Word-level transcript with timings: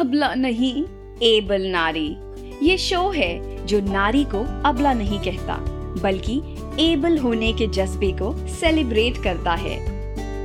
अबला 0.00 0.34
नहीं। 0.34 0.84
एबल 1.22 1.62
नारी। 1.62 2.16
ये 2.62 2.76
शो 2.78 3.10
है 3.10 3.66
जो 3.66 3.80
नारी 3.80 4.24
को 4.24 4.62
अबला 4.68 4.92
नहीं 4.92 5.18
कहता, 5.18 5.56
बल्कि 6.02 6.40
एबल 6.80 7.18
होने 7.18 7.52
के 7.52 7.66
जज्बे 7.66 8.12
को 8.12 8.46
सेलिब्रेट 8.48 9.22
करता 9.22 9.52
है। 9.54 9.76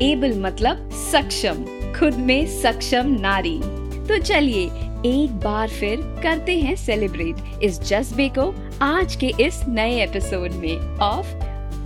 एबल 0.02 0.40
मतलब 0.40 0.90
सक्षम, 0.90 1.64
खुद 2.00 2.14
में 2.14 2.62
सक्षम 2.62 3.18
नारी। 3.22 3.60
तो 4.08 4.18
चलिए, 4.22 4.66
एक 5.06 5.40
बार 5.44 5.70
फिर 5.70 5.98
करते 6.24 6.60
हैं 6.60 6.76
सेलिब्रेट 6.76 7.64
इस 7.64 7.82
जज्बे 7.82 8.30
को 8.30 8.54
आज 8.82 9.16
के 9.16 9.28
इस 9.40 9.62
नए 9.68 10.04
एपिसोड 10.04 10.52
में 10.52 10.98
ऑफ़ 10.98 11.28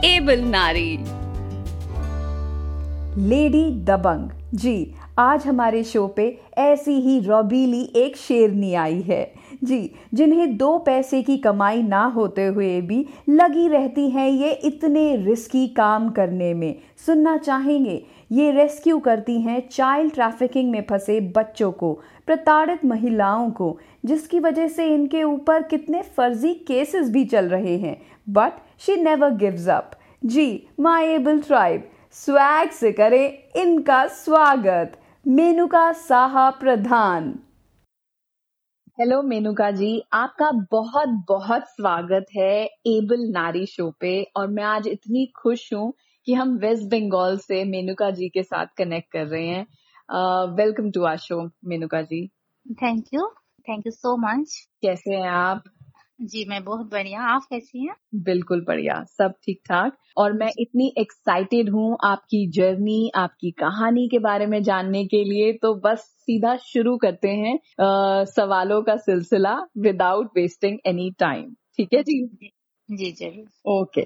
एबल 0.06 0.40
नारी। 0.40 0.98
लेडी 3.28 3.72
दबंग 3.72 4.30
जी 4.54 4.96
आज 5.20 5.46
हमारे 5.48 5.84
शो 5.84 6.06
पे 6.08 6.26
ऐसी 6.58 6.92
ही 6.92 7.20
रॉबीली 7.20 7.82
एक 7.96 8.16
शेरनी 8.18 8.74
आई 8.74 9.02
है। 9.02 9.34
जी, 9.64 9.92
जिन्हें 10.14 10.56
दो 10.58 10.78
पैसे 10.78 11.22
की 11.24 11.38
कमाई 11.38 11.82
ना 11.82 12.04
होते 12.06 12.46
हुए 12.46 12.80
भी 12.82 13.06
लगी 13.30 13.68
रहती 13.68 14.10
हैं 14.10 14.28
ये 14.30 14.52
इतने 14.64 15.16
रिस्की 15.16 15.68
काम 15.68 16.10
करने 16.10 16.54
में। 16.54 16.76
सुनना 17.06 17.36
चाहेंगे, 17.38 18.02
ये 18.32 18.50
रेस्क्यू 18.52 18.98
करती 19.00 19.40
हैं 19.42 19.62
चाइल्ड 19.72 20.14
ट्रैफिकिंग 20.14 20.72
में 20.72 20.84
फंसे 20.90 21.20
बच्चों 21.36 21.72
को, 21.72 21.94
प्रताड़ित 22.26 22.86
महिलाओं 22.86 23.50
को, 23.52 23.78
जिसकी 24.06 24.40
वजह 24.40 24.68
से 24.68 24.88
इनके 24.88 25.24
ऊपर 25.24 25.64
कितने 25.64 26.02
फर्जी 26.18 26.54
केसेस 26.68 27.10
भी 27.10 27.26
चल 27.26 27.50
रहे 27.50 27.78
हैं। 27.78 27.98
But 28.30 28.60
she 28.80 28.96
never 28.96 29.36
gives 29.36 29.68
up 29.68 29.92
ji 30.26 30.68
my 30.80 31.06
able 31.06 31.40
tribe 31.40 31.88
swag 32.16 32.70
से 32.70 32.92
करें 32.92 33.62
इनका 33.62 34.06
स्वागत। 34.08 34.98
मेनुका 35.26 35.92
साहा 35.92 36.50
प्रधान। 36.50 37.28
हेलो 39.00 39.22
मेनुका 39.22 39.70
जी। 39.72 40.04
आपका 40.14 40.50
बहुत 40.72 41.10
बहुत 41.28 41.68
स्वागत 41.68 42.26
है 42.36 42.66
एबल 42.88 43.22
नारी 43.32 43.66
शो 43.66 43.90
पे 44.00 44.12
और 44.36 44.48
मैं 44.48 44.64
आज 44.64 44.88
इतनी 44.88 45.26
खुश 45.36 45.74
हूँ 45.74 45.94
कि 46.28 46.34
हम 46.34 46.56
वेस्ट 46.58 46.84
बंगाल 46.84 47.38
से 47.38 47.64
मेनुका 47.64 48.10
जी 48.12 48.30
के 48.30 48.44
साथ 48.44 48.66
कनेक्ट 48.78 49.12
कर 49.12 49.26
रहे 49.26 49.48
हैं। 49.48 49.66
Welcome 50.56 50.92
to 50.92 51.04
our 51.04 51.18
show 51.18 51.42
Menuka 51.66 52.02
ji. 52.02 52.26
Thank 52.84 53.06
you 53.14 53.28
thank 53.70 53.86
you 53.86 53.92
so 53.92 54.16
much 54.18 54.56
कैसे 54.82 55.16
हैं 55.16 55.30
आप? 55.30 55.64
जी 56.20 56.44
मैं 56.46 56.64
बहुत 56.64 56.90
बढ़िया। 56.92 57.22
आप 57.26 57.46
कैसी 57.50 57.86
हैं? 57.86 57.96
बिल्कुल 58.24 58.64
बढ़िया 58.68 59.04
सब 59.10 59.34
ठीक 59.44 59.60
ठाक 59.68 59.96
और 60.18 60.34
मैं 60.34 60.50
इतनी 60.60 60.92
एक्साइटेड 60.98 61.70
हूँ 61.70 61.98
आपकी 62.06 62.46
जर्नी 62.52 63.10
आपकी 63.16 63.52
कहानी 63.52 64.08
के 64.08 64.20
बारे 64.20 64.46
में 64.46 64.62
जानने 64.64 65.04
के 65.06 65.24
लिए 65.24 65.52
तो 65.54 65.74
बस 65.76 66.00
सीधा 66.20 66.56
शुरू 66.58 66.96
करते 66.98 67.28
हैं 67.30 67.56
आ, 67.82 68.24
सवालों 68.26 68.82
का 68.84 68.96
सिलसिला 68.98 69.56
विदाउट 69.78 70.30
वेस्टिंग 70.38 70.78
एनी 70.88 71.10
टाइम 71.20 71.54
ठीक 71.78 71.94
है 71.94 72.04
जी? 72.04 72.52
जी 72.90 73.12
ज़रूर। 73.12 73.72
ओके 73.72 74.02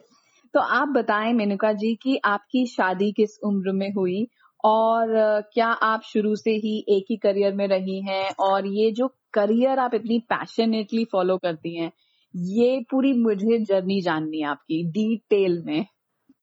तो 0.53 0.59
आप 0.59 0.87
बताएँ 0.87 1.33
मेनुका 1.33 1.71
जी 1.73 1.93
कि 1.95 2.19
आपकी 2.25 2.65
शादी 2.67 3.11
किस 3.11 3.37
उम्र 3.43 3.71
में 3.71 3.91
हुई 3.93 4.27
और 4.63 5.07
क्या 5.53 5.67
आप 5.67 6.01
शुरू 6.03 6.35
से 6.35 6.51
ही 6.51 6.85
एक 6.89 7.05
ही 7.09 7.17
करियर 7.17 7.53
में 7.53 7.67
रही 7.67 8.01
हैं? 8.01 8.31
और 8.39 8.67
ये 8.67 8.91
जो 8.91 9.07
करियर 9.33 9.79
आप 9.79 9.93
इतनी 9.93 10.19
पैशनेटली 10.19 11.05
फॉलो 11.05 11.37
करती 11.37 11.75
हैं 11.75 11.91
ये 12.35 12.79
पूरी 12.91 13.13
मुझे 13.13 13.57
जर्नी 13.65 14.01
जाननी 14.01 14.39
है 14.39 14.47
आपकी 14.47 14.83
डिटेल 14.91 15.61
में। 15.65 15.85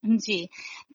जी 0.04 0.48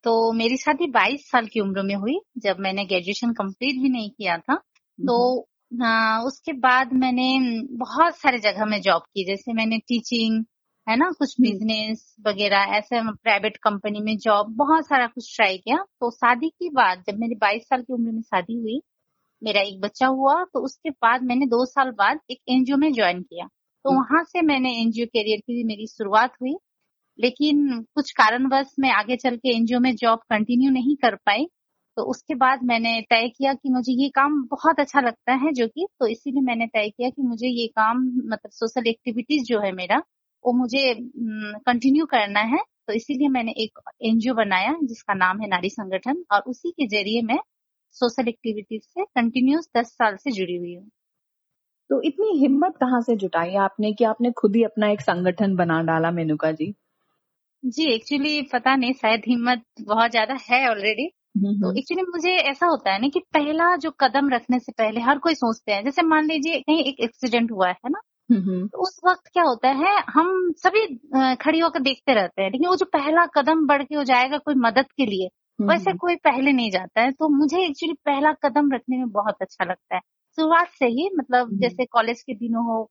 तो 0.04 0.32
मेरी 0.32 0.56
शादी 0.56 0.86
22 0.86 1.30
साल 1.30 1.46
की 1.46 1.60
उम्र 1.60 1.82
में 1.82 1.94
हुई 1.94 2.18
जब 2.38 2.56
मैंने 2.60 2.84
ग्रेजुएशन 2.84 3.32
कंप्लीट 3.32 3.82
भी 3.82 3.88
नहीं 3.88 4.10
किया 4.10 4.38
था। 4.38 4.54
तो 4.98 5.46
आ, 5.84 6.18
उसके 6.22 6.52
बाद 6.52 6.92
मैंने 6.92 7.38
बहुत 7.72 8.16
सारे 8.16 8.38
जगह 8.38 8.64
में 8.64 8.80
जॉब 8.80 9.02
की 9.02 9.24
जैसे 9.24 9.52
मैंने 9.52 9.78
टीचिंग 9.78 10.44
है 10.90 10.96
ना? 10.96 11.10
कुछ 11.18 11.34
बिज़नेस 11.40 12.16
वगैरह 12.26 12.56
ऐसे 12.56 13.02
प्राइवेट 13.12 13.56
कंपनी 13.56 14.00
में 14.00 14.18
जॉब 14.18 14.46
बहुत 14.56 14.84
सारा 14.84 15.06
कुछ 15.06 15.36
ट्राई 15.36 15.58
किया। 15.58 15.76
तो 15.76 16.10
शादी 16.10 16.48
के 16.48 16.70
बाद 16.70 17.04
जब 17.10 17.18
मेरी 17.18 17.34
22 17.34 17.62
साल 17.62 17.82
की 17.82 17.92
उम्र 17.92 18.10
में 18.10 18.22
शादी 18.22 18.54
हुई 18.54 18.80
मेरा 19.42 19.60
एक 19.60 19.80
बच्चा 19.80 20.06
हुआ 20.06 20.44
तो 20.44 20.64
उसके 20.64 20.90
बाद 20.90 21.22
मैंने 21.22 21.46
दो 21.46 21.66
साल 21.66 21.90
बाद 21.90 22.18
एक 22.30 22.38
एनजीओ 22.48 22.76
में 22.76 22.92
ज्वाइन 22.92 23.22
किया। 23.22 23.46
तो 23.84 23.90
हम्म। 23.90 24.00
वहाँ 24.00 24.24
से 24.24 24.42
मैंने 24.42 24.72
एनजीओ 24.82 25.06
करियर 25.06 25.38
की 25.38 25.64
मेरी 25.64 25.86
शुरुआत 25.86 26.32
हुई। 26.42 26.54
लेकिन 27.20 27.82
कुछ 27.82 28.10
कारणवश 28.10 28.66
मैं 28.80 28.90
आगे 28.90 29.16
चल 29.16 29.36
के 29.36 29.56
एनजीओ 29.56 29.80
में 29.80 29.96
जॉब 29.96 30.18
कंटिन्यू 30.18 30.70
नहीं 30.70 30.96
कर 30.96 31.14
पाई। 31.14 31.46
तो 31.96 32.02
उसके 32.02 32.34
बाद 32.34 32.60
मैंने 32.64 33.00
तय 33.10 33.28
किया 33.28 33.54
कि 33.54 33.68
मुझे 33.68 33.92
ये 33.92 34.08
काम 34.08 34.42
बहुत 34.44 34.80
अच्छा 34.80 35.00
लगता 35.00 35.32
है 35.32 35.52
जो 35.52 35.68
कि 35.68 35.86
तो 36.00 36.06
इसीलिए 36.06 36.42
मैंने 36.42 36.66
तय 36.66 36.88
किया 36.88 37.10
कि 37.10 37.22
मुझे 37.22 37.48
ये 37.48 37.66
काम 37.66 37.96
मतलब 38.04 38.50
सोशल 38.50 38.86
एक्टिविटीज़ 38.86 39.44
जो 39.44 39.60
है 39.60 39.72
मेरा 39.72 40.02
वो 40.44 40.52
मुझे 40.54 40.94
कंटिन्यू 41.62 42.06
करना 42.08 42.40
है 42.48 42.58
तो 42.86 42.92
इसीलिए 42.94 43.28
मैंने 43.30 43.52
एक 43.58 43.80
एनजीओ 44.04 44.34
बनाया 44.36 44.74
जिसका 44.84 45.14
नाम 45.16 45.40
है 45.40 45.48
नारी 45.48 45.70
संगठन 45.70 46.24
और 46.32 46.42
उसी 46.48 46.70
के 46.72 46.86
ज़रिए 46.88 47.22
मैं 47.24 47.38
सोशल 47.96 48.28
एक्टिविटीज़ 48.28 48.82
से 48.84 49.04
कंटिन्यूस 49.06 49.68
दस 49.76 49.92
साल 49.94 50.16
से 50.18 50.30
जुड़ी 50.32 50.56
हुई 50.56 50.74
हूँ। 50.74 50.90
तो 51.90 52.00
इतनी 52.02 52.28
हिम्मत 52.38 52.76
कहाँ 52.76 53.00
से 53.02 53.16
जुटाई 53.16 53.54
आपने 53.60 53.92
कि 53.92 54.04
आपने 54.06 54.30
खुद 54.36 54.56
ही 54.56 54.62
अपना 54.64 54.88
एक 54.90 55.00
संगठन 55.02 55.56
बना 55.56 55.80
डाला 55.84 56.10
मेनुका 56.12 56.52
जी? 56.52 56.74
जी 57.62 57.84
एक्चुअली 57.92 58.40
पता 58.48 58.74
नहीं 58.76 58.92
शायद 58.94 59.22
हिम्मत 59.26 59.62
बहुत 59.82 60.10
ज़्यादा 60.10 60.34
है 60.42 60.58
ऑलरेडी 60.68 61.06
तो 61.62 61.72
एक्चुअली 61.72 62.02
मुझे 62.04 62.32
ऐसा 62.50 62.66
होता 62.66 62.92
है 62.92 63.00
ना 63.00 63.08
कि 63.10 63.20
पहला 63.34 63.74
जो 63.78 63.90
कदम 64.00 64.28
रखने 64.30 64.58
से 64.60 64.72
पहले 64.74 65.00
हर 65.02 65.18
कोई 65.20 65.34
सोचते 65.36 65.72
हैं 65.72 65.84
जैसे 65.84 66.02
मान 66.04 66.26
लीजिए 66.26 66.60
कहीं 66.60 66.84
एक 66.84 67.00
एक्सीडेंट 67.02 67.50
हुआ 67.52 67.68
है 67.70 67.90
ना 67.90 68.00
तो 68.68 68.78
उस 68.78 69.00
वक्त 69.06 69.28
क्या 69.32 69.42
होता 69.44 69.68
है 69.68 69.96
हम 70.10 70.52
सभी 70.56 70.86
खड़ी 71.36 71.58
होकर 71.58 71.80
देखते 71.80 72.14
रहते 72.14 72.42
हैं 72.42 72.50
लेकिन 72.50 72.68
वो 72.68 72.76
जो 72.76 72.86
पहला 72.86 73.26
कदम 73.26 73.66
बढ़ 73.66 73.82
के 73.82 73.94
हो 73.94 74.04
जाएगा 74.04 74.38
कोई 74.38 74.54
मदद 74.54 74.86
के 74.96 75.06
लिए 75.06 75.28
वैसे 75.58 75.92
कोई 75.92 76.16
पहले 76.16 76.52
नहीं 76.52 76.70
जाता 76.70 77.00
है। 77.00 77.12
तो 77.12 77.28
मुझे 77.28 77.64
एक्चुअली 77.66 77.94
पहला 78.06 78.32
कदम 78.32 78.72
रखने 78.72 78.96
में 78.96 79.08
बहुत 79.10 79.34
अच्छा 79.40 79.64
लगता 79.64 79.94
है। 79.94 80.00
शुरुआत 80.38 80.68
से 80.68 80.86
ही 80.86 81.10
मतलब 81.18 81.46
हम्म। 81.46 81.58
जैसे 81.58 81.84
कॉलेज 81.84 82.22
के 82.22 82.34
दिनों 82.34 82.64
हो 82.64 82.82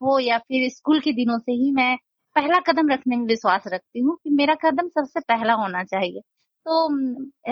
हो 0.00 0.18
या 0.18 0.38
फिर 0.38 0.68
स्कूल 0.70 1.00
के 1.00 1.12
दिनों 1.12 1.38
से 1.38 1.52
ही 1.52 1.70
मैं 1.72 1.96
पहला 2.36 2.58
कदम 2.60 2.88
रखने 2.90 3.16
में 3.16 3.26
विश्वास 3.26 3.64
रखती 3.66 4.00
हूँ 4.00 4.16
कि 4.24 4.30
मेरा 4.30 4.54
कदम 4.54 4.88
सबसे 4.88 5.20
पहला 5.20 5.52
होना 5.54 5.84
चाहिए। 5.84 6.20
तो 6.66 6.84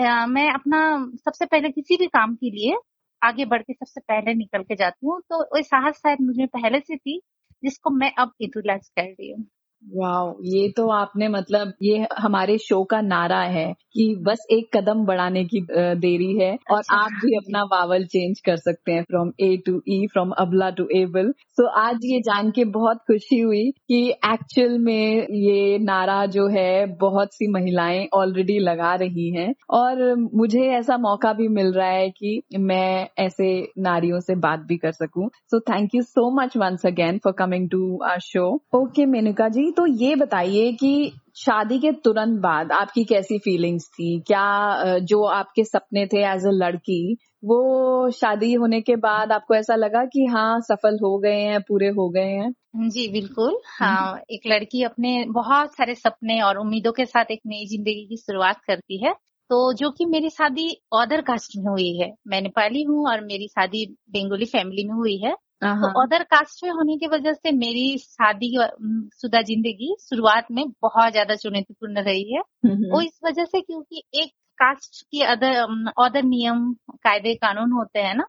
आ, 0.05 0.25
मैं 0.25 0.51
अपना 0.53 0.81
सबसे 1.15 1.45
पहले 1.45 1.69
किसी 1.69 1.97
भी 1.97 2.07
काम 2.07 2.35
के 2.35 2.49
लिए 2.51 2.77
आगे 3.21 3.45
बढ़ 3.45 3.61
के 3.61 3.73
सबसे 3.73 4.01
पहले 4.01 4.33
निकल 4.33 4.63
के 4.63 4.75
जाती 4.75 5.07
हूँ। 5.07 5.19
तो 5.21 5.39
वो 5.43 5.61
साहस 5.63 5.95
शायद 5.95 6.21
मुझे 6.21 6.45
पहले 6.45 6.79
से 6.79 6.97
थी 6.97 7.21
जिसको 7.63 7.89
मैं 7.91 8.11
अब 8.19 8.33
यूटिलाइज 8.41 8.89
कर 8.89 9.03
रही 9.03 9.31
हूँ। 9.31 9.45
वाह 9.83 10.31
ये 10.43 10.69
तो 10.69 10.87
आपने 10.89 11.27
मतलब 11.27 11.73
ये 11.83 12.07
हमारे 12.17 12.57
शो 12.57 12.83
का 12.83 13.01
नारा 13.01 13.41
है 13.41 13.73
कि 13.93 14.15
बस 14.21 14.45
एक 14.51 14.69
कदम 14.75 15.05
बढ़ाने 15.05 15.43
की 15.45 15.61
देरी 15.71 16.31
है 16.39 16.51
और 16.71 16.77
अच्छा। 16.77 16.95
आप 16.95 17.11
भी 17.23 17.35
अपना 17.37 17.63
वावल 17.63 18.05
चेंज 18.05 18.39
कर 18.39 18.57
सकते 18.57 18.91
हैं 18.91 19.03
from 19.03 19.31
A 19.39 19.55
to 19.65 19.81
E 19.89 20.07
from 20.07 20.31
अबला 20.37 20.69
टू 20.69 20.87
एबल 20.95 21.31
सो 21.49 21.67
आज 21.79 22.05
ये 22.05 22.19
जान 22.19 22.51
के 22.51 22.65
बहुत 22.65 22.97
खुशी 22.97 23.39
हुई 23.39 23.71
कि 23.87 24.01
एक्चुअल 24.25 24.77
में 24.79 25.27
ये 25.31 25.77
नारा 25.79 26.25
जो 26.25 26.47
है 26.47 26.85
बहुत 26.97 27.33
सी 27.33 27.47
महिलाएँ 27.47 28.07
ऑलरेडी 28.13 28.59
लगा 28.59 28.93
रही 28.95 29.29
हैं 29.29 29.53
और 29.69 30.03
मुझे 30.33 30.67
ऐसा 30.71 30.97
मौका 30.97 31.33
भी 31.33 31.47
मिल 31.47 31.71
रहा 31.73 31.87
है 31.87 32.09
कि 32.09 32.41
मैं 32.59 33.07
ऐसे 33.19 33.49
नारियों 33.77 34.19
से 34.19 34.35
बात 34.35 34.59
भी 34.59 34.77
कर 34.77 34.91
सकूँ। 34.91 35.29
So 35.51 35.59
thank 35.59 35.95
you 35.95 36.01
so 36.01 36.29
much 36.31 36.57
once 36.57 36.85
again 36.85 37.17
for 37.17 37.33
coming 37.33 37.69
to 37.69 37.99
our 38.03 38.19
show 38.19 38.45
okay 38.75 39.05
Menuka 39.05 39.47
ji 39.49 39.66
तो 39.71 39.85
ये 39.87 40.15
बताइए 40.15 40.71
कि 40.73 41.11
शादी 41.37 41.77
के 41.79 41.91
तुरंत 42.03 42.39
बाद 42.41 42.71
आपकी 42.71 43.03
कैसी 43.05 43.37
फीलिंग्स 43.39 43.87
थी? 43.89 44.19
क्या 44.27 44.97
जो 44.99 45.23
आपके 45.23 45.63
सपने 45.63 46.05
थे 46.05 46.23
एज 46.25 46.45
अ 46.47 46.51
लड़की 46.53 47.17
वो 47.45 48.09
शादी 48.11 48.53
होने 48.53 48.81
के 48.81 48.95
बाद 48.95 49.31
आपको 49.31 49.55
ऐसा 49.55 49.75
लगा 49.75 50.03
कि 50.05 50.25
हाँ 50.25 50.59
सफल 50.61 50.97
हो 51.03 51.17
गए 51.19 51.39
हैं 51.41 51.61
पूरे 51.61 51.87
हो 51.89 52.09
गए 52.09 52.29
हैं? 52.29 52.51
जी 52.89 53.07
बिल्कुल। 53.11 53.57
हाँ 53.79 54.19
एक 54.31 54.41
लड़की 54.47 54.83
अपने 54.83 55.23
बहुत 55.29 55.75
सारे 55.75 55.95
सपने 55.95 56.41
और 56.41 56.57
उम्मीदों 56.57 56.91
के 56.91 57.05
साथ 57.05 57.31
एक 57.31 57.41
नई 57.47 57.65
ज़िंदगी 57.65 58.05
की 58.05 58.17
शुरुआत 58.17 58.61
करती 58.67 59.03
है। 59.05 59.13
तो 59.49 59.73
जो 59.73 59.89
कि 59.91 60.05
मेरी 60.05 60.29
शादी 60.29 60.69
अदर 61.01 61.21
कास्ट 61.21 61.51
में 61.57 61.71
हुई 61.71 61.97
है। 61.97 62.11
मैं 62.27 62.41
नेपाली 62.41 62.83
हूँ 62.83 63.07
और 63.09 63.21
मेरी 63.21 63.47
शादी 63.47 63.85
बंगाली 64.09 64.45
फैमिली 64.45 64.83
में 64.87 64.93
हुई 64.93 65.17
है। 65.17 65.35
तो 65.61 65.87
अदर 66.01 66.23
कास्ट 66.25 66.63
में 66.63 66.71
होने 66.71 66.95
की 66.97 67.07
वजह 67.07 67.33
से 67.33 67.51
मेरी 67.53 67.97
शादी 67.99 68.51
शुदा 69.15 69.41
ज़िंदगी 69.43 69.95
शुरुआत 70.01 70.47
में 70.51 70.63
बहुत 70.81 71.11
ज़्यादा 71.11 71.35
चुनौतीपूर्ण 71.35 72.01
रही 72.03 72.33
है। 72.33 72.41
वो 72.91 73.01
इस 73.01 73.19
वजह 73.25 73.45
से 73.45 73.61
क्योंकि 73.61 74.03
एक 74.15 74.31
कास्ट 74.59 75.01
की 75.03 75.21
अदर 75.25 75.55
अदर 75.99 76.23
नियम 76.25 76.73
कायदे 77.03 77.33
कानून 77.35 77.71
होते 77.71 77.99
हैं 77.99 78.13
ना 78.15 78.23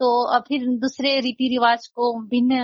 तो 0.00 0.40
फिर 0.40 0.66
दूसरे 0.78 1.18
रीति 1.20 1.48
रिवाज 1.48 1.86
को 1.88 2.12
भिन्न 2.28 2.62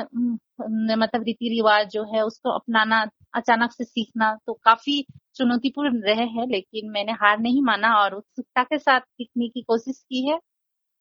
मतलब 0.96 1.22
रीति 1.22 1.48
रिवाज 1.50 1.88
जो 1.90 2.04
है 2.14 2.22
उसको 2.24 2.50
अपनाना 2.50 3.02
अचानक 3.34 3.72
से 3.72 3.84
सीखना 3.84 4.34
तो 4.46 4.52
काफ़ी 4.64 5.02
चुनौतीपूर्ण 5.36 6.02
रहे 6.02 6.26
हैं 6.28 6.46
लेकिन 6.48 6.90
मैंने 6.90 7.12
हार 7.22 7.38
नहीं 7.40 7.62
माना 7.62 7.94
और 7.96 8.14
उत्सुकता 8.14 8.62
के 8.64 8.78
साथ 8.78 9.00
सीखने 9.00 9.48
की 9.48 9.62
कोशिश 9.62 9.98
की 10.00 10.28
है 10.30 10.38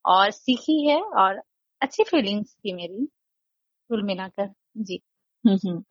और 0.06 0.32
सीखी 0.32 0.82
है 0.88 1.02
और 1.02 1.42
अच्छी 1.86 2.04
फीलिंग्स 2.04 2.56
थी 2.56 2.74
मेरी 2.74 3.06
कुल 3.90 4.04
मिलाकर 4.04 4.50
जी। 4.78 5.00
हम्म, 5.46 5.58
हम्म। 5.68 5.84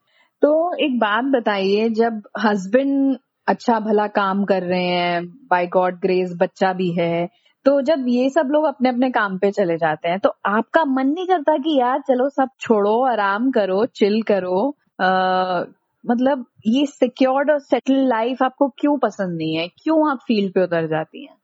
तो 0.42 0.76
एक 0.84 0.98
बात 0.98 1.24
बताइए 1.24 1.88
जब 1.88 2.22
हस्बैंड 2.44 3.18
अच्छा 3.48 3.78
भला 3.80 4.06
काम 4.06 4.44
कर 4.44 4.62
रहे 4.62 4.84
हैं 4.84 5.26
बाय 5.50 5.66
गॉड 5.66 6.00
ग्रेस 6.00 6.32
बच्चा 6.36 6.72
भी 6.72 6.90
है 6.92 7.28
तो 7.66 7.80
जब 7.82 8.04
ये 8.08 8.28
सब 8.30 8.48
लोग 8.50 8.64
अपने 8.64 8.88
अपने 8.88 9.10
काम 9.10 9.38
पे 9.38 9.50
चले 9.50 9.76
जाते 9.76 10.08
हैं 10.08 10.18
तो 10.18 10.30
आपका 10.46 10.84
मन 10.84 11.06
नहीं 11.06 11.26
करता 11.26 11.56
कि 11.58 11.78
यार 11.78 12.00
चलो 12.00 12.28
सब 12.28 12.48
छोड़ो 12.60 13.04
आराम 13.04 13.50
करो 13.50 13.84
चिल 13.86 14.22
करो 14.22 14.76
आ, 15.00 15.64
मतलब 16.04 16.44
ये 16.66 16.86
सिक्योर्ड 16.86 17.50
और 17.50 17.58
सेटल 17.58 18.06
लाइफ 18.08 18.42
आपको 18.42 18.68
क्यों 18.68 18.98
पसंद 18.98 19.36
नहीं 19.36 19.54
है? 19.56 19.68
क्यों 19.68 20.10
आप 20.10 20.18
फ़ील्ड 20.26 20.52
पे 20.54 20.62
उतर 20.62 20.86
जाती 20.86 21.24
हैं? 21.24 21.36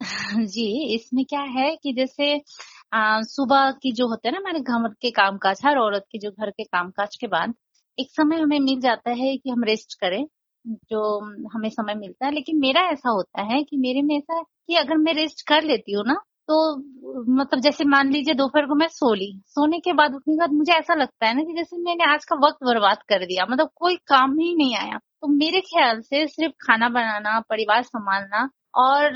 जी 0.46 0.94
इसमें 0.94 1.24
क्या 1.24 1.40
है 1.40 1.76
कि 1.76 1.92
जैसे 1.92 2.36
सुबह 2.92 3.70
की 3.82 3.92
जो 3.92 4.06
होते 4.08 4.28
हैं 4.28 4.32
ना, 4.32 4.38
हमारे 4.38 4.60
घर 4.60 4.94
के 5.02 5.10
कामकाज, 5.10 5.60
हर 5.66 5.78
औरत 5.78 6.04
के 6.12 6.18
जो 6.18 6.30
घर 6.30 6.50
के 6.50 6.64
कामकाज 6.64 7.16
के 7.16 7.26
बाद, 7.26 7.54
एक 7.98 8.10
समय 8.10 8.36
हमें 8.36 8.58
मिल 8.60 8.80
जाता 8.80 9.10
है 9.10 9.36
कि 9.36 9.50
हम 9.50 9.64
रेस्ट 9.64 9.98
करें, 10.00 10.24
जो 10.64 11.48
हमें 11.48 11.68
समय 11.70 11.94
मिलता 11.94 12.26
है। 12.26 12.32
लेकिन 12.32 12.58
मेरा 12.60 12.80
ऐसा 12.90 13.10
होता 13.10 13.42
है 13.42 13.62
कि 13.64 13.76
मेरे 13.76 14.02
में 14.02 14.16
ऐसा 14.16 14.36
है 14.36 14.42
कि 14.42 14.74
अगर 14.76 14.96
मैं 14.96 15.14
रेस्ट 15.14 15.46
कर 15.48 15.62
लेती 15.62 15.92
हूँ 15.92 16.04
ना 16.06 16.14
तो 16.48 16.56
मतलब 17.34 17.60
जैसे 17.60 17.84
मान 17.84 18.10
लीजिए 18.12 18.34
दोपहर 18.34 18.66
को 18.66 18.74
मैं 18.74 18.86
सो 18.88 19.12
ली, 19.14 19.40
सोने 19.46 19.78
के 19.80 19.92
बाद 19.92 20.14
उठने 20.14 20.34
के 20.34 20.38
बाद 20.38 20.52
मुझे 20.52 20.72
ऐसा 20.72 20.94
लगता 20.94 21.26
है 21.26 21.34
ना 21.34 21.42
कि 21.42 21.54
जैसे 21.56 21.76
मैंने 21.76 22.04
आज 22.04 22.24
का 22.24 22.36
वक्त 22.46 22.64
बर्बाद 22.64 22.98
कर 23.08 23.24
दिया 23.26 23.46
मतलब 23.50 23.70
कोई 23.76 23.96
काम 23.96 24.38
ही 24.38 24.54
नहीं 24.56 24.76
आया। 24.76 24.98
तो 24.98 25.28
मेरे 25.28 25.60
ख्याल 25.60 26.00
से 26.00 26.26
सिर्फ़ 26.26 26.54
खाना 26.66 26.88
बनाना, 26.88 27.40
परिवार 27.40 27.82
संभालना 27.82 28.48
और 28.74 29.12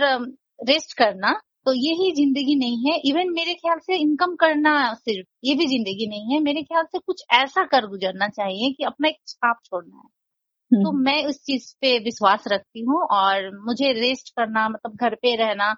रेस्ट 0.69 0.97
करना 0.99 1.33
तो 1.71 1.75
ये 1.75 1.93
ही 1.95 2.11
ज़िंदगी 2.15 2.55
नहीं 2.57 2.91
है। 2.91 2.97
इवन 3.05 3.29
मेरे 3.31 3.53
ख्याल 3.55 3.79
से 3.79 3.97
इनकम 3.97 4.35
करना 4.37 4.73
सिर्फ़ 4.95 5.27
ये 5.45 5.55
भी 5.55 5.67
ज़िंदगी 5.67 6.07
नहीं 6.09 6.33
है। 6.35 6.41
मेरे 6.41 6.63
ख्याल 6.63 6.85
से 6.85 6.99
कुछ 6.99 7.23
ऐसा 7.35 7.65
कर 7.67 7.87
गुजरना 7.87 8.29
चाहिए 8.29 8.73
कि 8.73 8.85
अपना 8.85 9.09
एक 9.09 9.17
छाप 9.29 9.61
छोड़ना 9.65 9.97
है। 9.97 10.83
तो 10.83 10.91
हम्म। 10.91 11.05
मैं 11.05 11.25
उस 11.27 11.41
चीज़ 11.45 11.75
पे 11.81 11.99
विश्वास 11.99 12.45
रखती 12.49 12.81
हूँ 12.81 13.01
और 13.13 13.51
मुझे 13.67 13.93
रेस्ट 13.93 14.31
करना 14.37 14.69
मतलब 14.69 14.97
घर 14.97 15.15
पे 15.15 15.35
रहना 15.37 15.75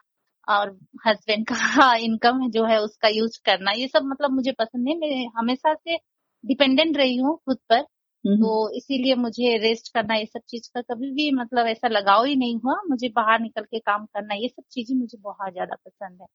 और 0.48 0.70
हस्बैंड 1.06 1.46
का 1.46 1.54
इनकम 2.06 2.48
जो 2.50 2.64
है 2.66 2.78
उसका 2.80 3.08
यूज़ 3.08 3.40
करना 3.44 3.72
ये 3.72 3.88
सब 3.88 4.06
मतलब 4.06 4.32
मुझे 4.32 4.52
पसंद 4.52 4.88
है 4.88 4.96
मैं 4.98 5.26
हमेशा 5.38 5.74
से 5.74 5.96
डिपेंडेंट 6.44 6.96
रही 6.96 7.16
हूँ 7.16 7.36
खुद 7.38 7.58
पर। 7.70 7.84
तो 8.24 8.70
इसीलिए 8.76 9.14
मुझे 9.16 9.56
रेस्ट 9.58 9.92
करना 9.94 10.14
ये 10.14 10.26
सब 10.26 10.40
चीज़ 10.48 10.68
का 10.74 10.80
कभी 10.84 11.10
भी 11.12 11.30
मतलब 11.34 11.66
ऐसा 11.68 11.88
लगाव 11.88 12.24
ही 12.24 12.36
नहीं 12.36 12.56
हुआ। 12.56 12.74
मुझे 12.90 13.08
बाहर 13.16 13.40
निकल 13.40 13.62
के 13.64 13.78
काम 13.80 14.04
करना 14.06 14.34
ये 14.34 14.48
सब 14.48 14.62
चीज़ें 14.72 14.96
मुझे 14.98 15.18
बहुत 15.20 15.52
ज़्यादा 15.52 15.76
पसंद 15.76 16.20
है। 16.22 16.26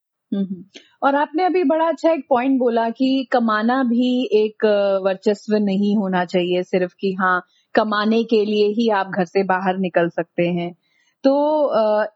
और 1.02 1.16
आपने 1.16 1.44
अभी 1.46 1.64
बड़ा 1.64 1.88
अच्छा 1.88 2.12
एक 2.12 2.26
पॉइंट 2.30 2.60
बोला 2.60 2.90
कि 2.92 3.28
कमाना 3.32 3.82
भी 3.84 4.10
एक 4.36 4.66
वर्चस्व 5.06 5.56
नहीं 5.58 5.96
होना 5.98 6.24
चाहिए 6.26 6.64
सिर्फ़ 6.64 6.94
कि 7.00 7.14
हाँ 7.14 7.42
कमाने 7.76 8.24
के 8.24 8.44
लिए 8.46 8.68
ही 8.74 8.90
आप 8.92 9.12
घर 9.18 9.26
से 9.26 9.44
बाहर 9.44 9.78
निकल 9.78 10.10
सकते 10.10 10.48
हैं। 10.50 10.74
तो 11.24 11.34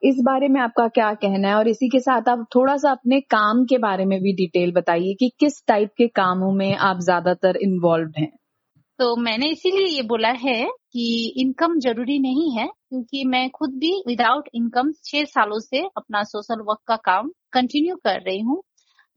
इस 0.04 0.20
बारे 0.24 0.48
में 0.48 0.60
आपका 0.62 0.88
क्या 0.90 1.14
कहना 1.16 1.48
है? 1.48 1.56
और 1.56 1.68
इसी 1.68 1.90
के 1.90 2.00
साथ 2.00 2.30
आप 2.30 2.46
थोड़ा 2.56 2.78
सा 2.78 2.92
अपने 2.92 3.20
काम 3.22 3.66
के 3.66 3.78
बारे 3.80 4.06
में 4.06 4.20
भी 4.22 4.34
डिटेल 4.36 4.72
बताइए 4.72 5.14
कि 5.14 5.32
किस 5.40 5.64
टाइप 5.68 5.92
के 5.98 6.08
कामों 6.16 6.52
में 6.54 6.74
आप 6.76 7.00
ज़्यादातर 7.02 7.58
इन्वॉल्व 7.62 8.12
हैं। 8.18 8.32
तो 9.02 9.16
मैंने 9.18 9.48
इसीलिए 9.50 9.86
ये 9.88 10.02
बोला 10.04 10.30
है 10.40 10.56
कि 10.92 11.04
इनकम 11.38 11.78
ज़रूरी 11.80 12.18
नहीं 12.20 12.52
है, 12.58 12.66
क्योंकि 12.68 13.24
मैं 13.26 13.50
खुद 13.50 13.70
भी 13.80 13.92
विदाउट 14.08 14.50
इनकम 14.56 14.92
छह 15.06 15.24
सालों 15.26 15.60
से 15.60 15.80
अपना 15.98 16.22
सोशल 16.24 16.62
वर्क 16.68 16.80
का 16.88 16.96
काम 17.06 17.32
कंटिन्यू 17.54 17.96
कर 18.06 18.22
रही 18.22 18.40
हूँ। 18.42 18.62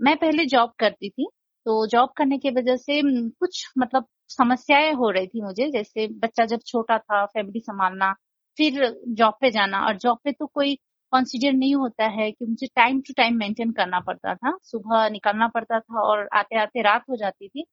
मैं 0.01 0.17
पहले 0.17 0.45
जॉब 0.47 0.73
करती 0.79 1.09
थी 1.11 1.27
तो 1.67 1.87
जॉब 1.87 2.13
करने 2.17 2.39
की 2.39 2.51
वजह 2.51 2.77
से 2.77 3.01
कुछ 3.41 3.65
मतलब 3.79 4.07
समस्याएँ 4.31 4.93
हो 4.95 5.11
रही 5.11 5.27
थी 5.27 5.43
मुझे, 5.43 5.71
जैसे 5.71 6.07
बच्चा 6.17 6.45
जब 6.47 6.61
छोटा 6.67 6.99
था 6.99 7.25
फैमिली 7.27 7.61
संभालना, 7.61 8.13
फिर 8.59 8.99
जॉब 9.11 9.35
पे 9.41 9.51
जाना, 9.51 9.81
और 9.81 9.97
जॉब 9.99 10.19
पे 10.25 10.33
तो 10.33 10.47
कोई 10.47 10.75
कंसिडर 11.13 11.53
नहीं 11.55 11.75
होता 11.77 12.07
है 12.13 12.31
कि 12.33 12.47
मुझे 12.47 12.67
टाइम 12.77 13.01
टू 13.01 13.15
टाइम 13.17 13.37
मेंटेन 13.39 13.71
करना 13.73 14.01
पड़ता 14.03 14.35
था। 14.35 14.57
सुबह 14.65 15.09
निकलना 15.11 15.49
पड़ता 15.51 15.81
था 15.81 16.01
और 16.03 16.29
आते 16.35 16.59
आते 16.61 16.83
रात 16.83 17.05
हो 17.11 17.17
जाती 17.17 17.49
थी 17.49 17.65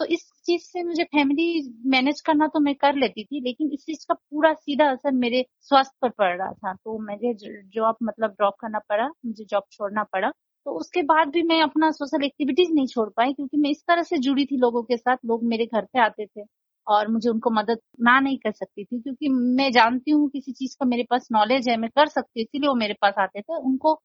तो 0.00 0.04
इस 0.06 0.20
चीज़ 0.46 0.62
से 0.64 0.82
मुझे 0.82 1.04
फैमिली 1.06 1.44
मैनेज 1.86 2.20
करना 2.20 2.46
तो 2.48 2.60
मैं 2.60 2.74
कर 2.76 2.94
लेती 2.96 3.24
थी, 3.24 3.40
लेकिन 3.40 3.70
इस 3.72 3.84
चीज़ 3.86 4.04
का 4.08 4.14
पूरा 4.14 4.52
सीधा 4.54 4.88
असर 4.90 5.12
मेरे 5.14 5.44
स्वास्थ्य 5.60 5.96
पर 6.02 6.08
पड़ 6.10 6.36
रहा 6.38 6.52
था। 6.52 6.72
तो 6.74 6.98
मुझे 7.00 7.32
जॉब 7.74 7.96
मतलब 8.02 8.30
ड्रॉप 8.30 8.54
करना 8.60 8.78
पड़ा, 8.88 9.06
मुझे 9.26 9.44
जॉब 9.44 9.62
छोड़ना 9.72 10.02
पड़ा। 10.12 10.30
तो 10.66 10.72
उसके 10.80 11.02
बाद 11.02 11.28
भी 11.28 11.42
मैं 11.42 11.60
अपना 11.62 11.90
सोशल 11.90 12.24
एक्टिविटीज़ 12.24 12.72
नहीं 12.72 12.86
छोड़ 12.86 13.08
पाई, 13.16 13.32
क्योंकि 13.32 13.56
मैं 13.58 13.70
इस 13.70 13.82
तरह 13.88 14.02
से 14.02 14.18
जुड़ी 14.20 14.44
थी 14.46 14.56
लोगों 14.58 14.82
के 14.82 14.96
साथ, 14.96 15.16
लोग 15.26 15.44
मेरे 15.46 15.66
घर 15.66 15.84
पे 15.84 16.00
आते 16.00 16.26
थे 16.26 16.44
और 16.86 17.08
मुझे 17.08 17.28
उनको 17.30 17.50
मदद 17.52 17.78
ना 18.02 18.18
नहीं 18.20 18.38
कर 18.38 18.52
सकती 18.52 18.84
थी, 18.84 19.00
क्योंकि 19.00 19.28
मैं 19.28 19.70
जानती 19.72 20.10
हूँ 20.10 20.28
किसी 20.30 20.52
चीज़ 20.52 20.76
का 20.80 20.86
मेरे 20.86 21.02
पास 21.10 21.28
नॉलेज 21.32 21.68
है, 21.68 21.76
मैं 21.76 21.90
कर 21.90 22.06
सकती 22.08 22.40
हूँ, 22.40 22.44
इसीलिए 22.44 22.68
वो 22.68 22.74
मेरे 22.76 22.94
पास 23.02 23.14
आते 23.18 23.40
थे। 23.42 23.58
उनको 23.60 24.00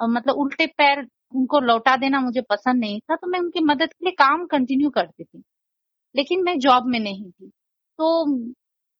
मतलब 0.00 0.36
उल्टे 0.36 0.66
पैर 0.78 1.06
उनको 1.32 1.60
लौटा 1.60 1.96
देना 1.96 2.20
मुझे 2.20 2.40
पसंद 2.50 2.80
नहीं 2.80 3.00
था 3.00 3.16
तो 3.16 3.26
मैं 3.26 3.40
उनकी 3.40 3.60
मदद 3.64 3.92
के 3.92 4.04
लिए 4.06 4.12
काम 4.18 4.46
कंटिन्यू 4.46 4.90
करती 4.90 5.24
थी। 5.24 5.42
लेकिन 6.14 6.42
मैं 6.44 6.58
जॉब 6.60 6.86
में 6.86 6.98
नहीं 7.00 7.30
थी। 7.30 7.48
तो 7.98 8.24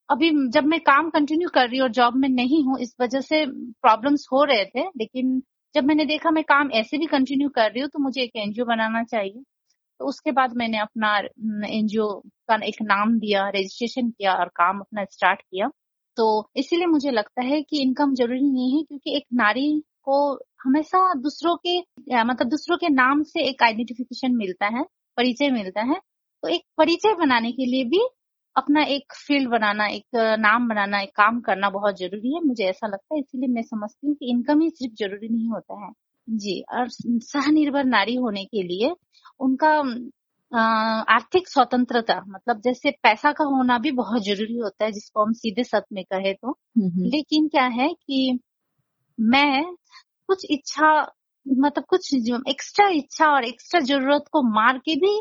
अभी 0.09 0.31
जब 0.51 0.65
मैं 0.65 0.81
काम 0.81 1.11
कंटिन्यू 1.11 1.49
कर 1.55 1.69
रही 1.69 1.81
और 1.81 1.91
जॉब 1.91 2.17
में 2.17 2.29
नहीं 2.29 2.63
हूँ, 2.65 2.79
इस 2.81 2.95
वजह 3.01 3.21
से 3.21 3.45
प्रॉब्लम्स 3.47 4.27
हो 4.33 4.45
रहे 4.45 4.65
थे। 4.65 4.83
लेकिन 4.99 5.41
जब 5.75 5.85
मैंने 5.85 6.05
देखा 6.05 6.31
मैं 6.31 6.45
काम 6.45 6.71
ऐसे 6.73 6.99
भी 6.99 7.07
कंटिन्यू 7.07 7.49
कर 7.49 7.71
रही 7.73 7.81
हूँ 7.81 7.89
तो 7.91 7.99
मुझे 7.99 8.23
एक 8.23 8.37
एनजीओ 8.37 8.65
बनाना 8.65 9.03
चाहिए। 9.05 9.43
तो 10.01 10.07
उसके 10.09 10.33
बाद 10.33 10.53
मैंने 10.57 10.79
अपना 10.79 11.17
एनजीओ 11.69 12.09
का 12.49 12.57
एक 12.65 12.77
नाम 12.83 13.19
दिया 13.21 13.49
रजिस्ट्रेशन 13.49 14.11
किया 14.11 14.35
और 14.35 14.49
काम 14.57 14.81
अपना 14.81 15.05
स्टार्ट 15.05 15.41
किया। 15.43 15.69
तो 16.17 16.27
इसीलिए 16.57 16.87
मुझे 16.87 17.11
लगता 17.11 17.43
है 17.43 17.63
कि 17.63 17.83
इनकम 17.83 18.15
ज़रूरी 18.15 18.41
नहीं 18.43 18.77
है, 18.79 18.83
क्योंकि 18.85 19.17
एक 19.17 19.25
नारी 19.35 19.69
को 20.03 20.19
हमेशा 20.67 20.99
दूसरों 21.17 21.57
के 21.67 21.79
मतलब 22.23 22.49
दूसरों 22.49 22.77
के 22.79 22.89
नाम 22.91 23.23
से 23.25 23.43
एक 23.49 23.63
आइडेंटिफिकेशन 23.63 24.37
मिलता 24.37 24.67
है 24.77 24.83
परिचय 25.19 25.51
मिलता 25.51 25.83
है। 25.85 25.99
तो 26.43 26.49
एक 26.49 26.63
परिचय 26.79 27.15
बनाने 27.17 27.53
के 27.53 27.67
लिए 27.67 27.85
भी 27.87 28.01
अपना 28.57 28.83
एक 28.87 29.13
फ़ील्ड 29.19 29.49
बनाना 29.51 29.87
एक 29.89 30.17
नाम 30.41 30.69
बनाना 30.69 31.01
एक 31.01 31.11
काम 31.17 31.41
करना 31.41 31.71
बहुत 31.71 31.99
ज़रूरी 31.99 32.35
है 32.35 32.41
मुझे 32.45 32.65
ऐसा 32.65 32.87
लगता 32.87 33.15
है 33.15 33.21
इसीलिए 33.21 33.49
मैं 33.49 33.63
समझती 33.63 34.07
हूँ 34.07 34.15
कि 34.17 34.31
इनकम 34.31 34.61
ही 34.61 34.71
सिर्फ़ 34.71 34.95
ज़रूरी 34.99 35.29
नहीं 35.29 35.49
होता 35.49 35.85
है। 35.85 35.93
जी 36.29 36.61
और 36.75 36.89
सहनिर्भर 36.91 37.85
नारी 37.87 38.15
होने 38.17 38.45
के 38.45 38.63
लिए 38.63 38.95
उनका 39.41 39.71
आर्थिक 41.09 41.49
स्वतंत्रता 41.49 42.21
मतलब 42.29 42.61
जैसे 42.63 42.91
पैसा 43.03 43.33
का 43.33 43.45
होना 43.47 43.79
भी 43.79 43.91
बहुत 43.95 44.25
ज़रूरी 44.25 44.57
होता 44.59 44.85
है 44.85 44.93
जिसको 44.93 45.25
हम 45.25 45.33
सीधे 45.35 45.65
सत 45.65 45.85
में 45.93 46.05
कहे 46.05 46.33
तो। 46.35 46.57
लेकिन 47.07 47.49
क्या 47.49 47.65
है 47.75 47.89
कि 47.95 48.39
मैं 49.19 49.63
कुछ 50.29 50.47
इच्छा 50.51 50.91
मतलब 51.47 51.85
कुछ 51.89 52.13
एक्स्ट्रा 52.51 52.89
इच्छा 52.95 53.27
और 53.33 53.45
एक्स्ट्रा 53.45 53.81
ज़रूरत 53.83 54.25
को 54.33 54.43
मार 54.53 54.79
के 54.81 54.95
भी 55.01 55.19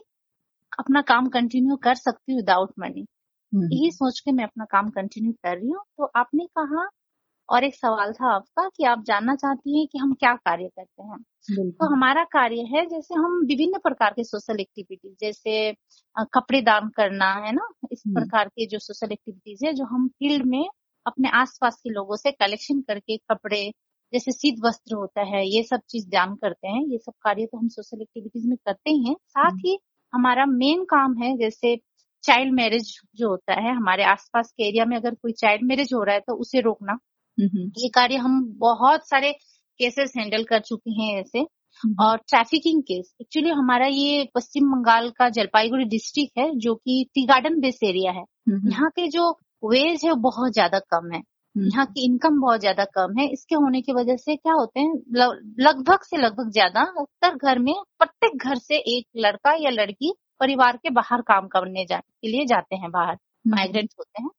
अपना 0.80 1.02
काम 1.10 1.30
कंटिन्यू 1.32 1.76
कर 1.84 1.96
सकती 1.98 2.34
हूँ 2.34 2.40
विदाउट 2.40 2.74
मनी 2.80 3.06
यही 3.54 3.92
सोच 3.92 4.20
के 4.22 4.32
मैं 4.34 4.44
अपना 4.46 4.66
काम 4.72 4.90
कंटिन्यू 4.92 5.32
कर 5.44 5.58
रही 5.58 5.70
हूँ। 5.70 5.84
तो 6.00 6.12
आपने 6.18 6.46
कहा 6.60 6.88
और 7.50 7.64
एक 7.64 7.76
सवाल 7.76 8.14
था 8.14 8.34
आपका 8.36 8.68
कि 8.78 8.86
आप 8.88 9.04
जानना 9.08 9.36
चाहती 9.38 9.80
हैं 9.80 9.88
कि 9.92 9.98
हम 10.00 10.14
क्या 10.16 10.34
कार्य 10.38 10.68
करते 10.70 11.04
हैं। 11.04 11.18
तो 11.80 11.88
हमारा 11.94 12.24
कार्य 12.34 12.62
है 12.74 12.86
जैसे 12.88 13.16
हम 13.16 13.40
विभिन्न 13.48 13.80
प्रकार 13.80 14.14
के 14.16 14.24
सोशल 14.24 14.60
एक्टिविटीज़ 14.62 15.16
जैसे 15.22 15.74
कपड़े 16.36 16.62
दान 16.64 16.90
करना 16.98 17.32
है 17.38 17.52
ना? 17.54 17.68
इस 17.94 18.04
प्रकार 18.14 18.48
के 18.50 18.66
जो 18.68 18.80
सोशल 18.80 19.12
एक्टिविटीज़ 19.14 19.66
है 19.66 19.74
जो 19.74 19.86
हम 19.88 20.08
फ़ील्ड 20.10 20.46
में 20.48 20.66
अपने 21.06 21.30
आसपास 21.36 21.76
के 21.84 21.90
लोगों 21.92 22.16
से 22.18 22.32
कलेक्शन 22.34 22.82
करके 22.84 23.18
कपड़े 23.32 23.62
जैसे 24.14 24.32
शीत 24.32 24.60
वस्त्र 24.66 24.96
होता 24.96 25.22
है 25.26 25.46
ये 25.48 25.64
सब 25.64 25.82
चीज़ 25.90 26.08
दान 26.10 26.36
करते 26.36 26.68
हैं 26.68 26.84
ये 26.84 26.98
सब 26.98 27.14
कार्य 27.24 27.46
तो 27.46 27.58
हम 27.58 27.68
सोशल 27.70 28.02
एक्टिविटीज़ 28.02 28.48
में 28.48 28.58
करते 28.58 28.92
ही 28.92 29.08
हैं। 29.08 29.16
साथ 29.16 29.58
ही 29.66 29.78
हमारा 30.14 30.46
मेन 30.48 30.84
काम 30.86 31.16
है 31.18 31.36
जैसे 31.38 31.76
चाइल्ड 32.24 32.54
मैरिज 32.54 32.94
जो 33.18 33.30
होता 33.30 33.60
है 33.62 33.76
हमारे 33.76 34.04
आसपास 34.06 34.52
के 34.52 34.68
एरिया 34.68 34.86
में 34.86 34.96
अगर 34.98 35.14
कोई 35.14 35.32
चाइल्ड 35.34 35.64
मैरिज 35.64 35.94
हो 35.94 36.04
रहा 36.04 36.16
है 36.16 36.22
तो 36.22 36.36
उसे 36.36 36.62
रोकना। 36.62 36.98
ये 37.78 37.90
कार्य 37.90 38.16
हम 38.18 38.42
बहुत 38.60 39.08
सारे 39.10 39.32
केसेस 39.80 40.14
हैंडल 40.18 40.44
कर 40.44 40.60
चुके 40.62 40.92
हैं 40.94 41.20
ऐसे। 41.20 41.46
और 42.02 42.18
ट्रैफिकिंग 42.30 42.82
केस 42.84 43.14
एक्चुअली 43.22 43.50
हमारा 43.52 43.86
ये 43.88 44.24
पश्चिम 44.36 44.72
बंगाल 44.72 45.10
का 45.10 45.30
जलपाईगुड़ी 45.30 45.86
डिस्ट्रिक्ट 45.86 46.40
है 46.40 46.50
जो 46.58 46.76
कि 46.76 47.04
टी 47.16 47.26
गार्डन 47.26 47.60
बेस 47.62 47.80
एरिया 47.84 48.12
है। 48.12 48.24
यहाँ 48.70 48.90
के 48.90 49.08
जो 49.08 49.30
वेज 49.64 50.06
है 50.06 50.14
बहुत 50.22 50.54
ज़्यादा 50.54 50.80
कम 50.92 51.12
है। 51.14 51.22
यहाँ 51.56 51.86
की 51.88 52.06
इनकम 52.06 52.40
बहुत 52.42 52.60
ज़्यादा 52.60 52.84
कम 52.88 53.18
है। 53.20 53.28
इसके 53.30 53.56
होने 53.56 53.82
की 53.82 53.94
वजह 53.94 54.16
से 54.18 54.36
क्या 54.36 54.54
होते 54.54 54.80
हैं 54.80 54.94
लगभग 55.60 56.04
से 56.04 56.18
लगभग 56.18 56.50
ज़्यादा 56.52 56.84
उत्तर 57.02 57.36
घर 57.38 57.60
में 57.60 57.74
प्रत्येक 58.00 58.38
घर 58.40 58.58
से 58.58 58.78
एक 58.90 59.06
लड़का 59.18 59.54
या 59.56 59.70
लड़की 59.72 60.14
परिवार 60.40 60.78
के 60.78 60.90
बाहर 60.92 61.22
काम 61.24 61.48
करने 61.48 61.86
जाने 61.86 62.12
के 62.22 62.28
लिए 62.28 62.46
जाते 62.46 62.76
हैं 62.76 62.92
बाहर 62.92 63.18
माइग्रेंट 63.48 63.90
होते 64.00 64.22
हैं। 64.24 64.30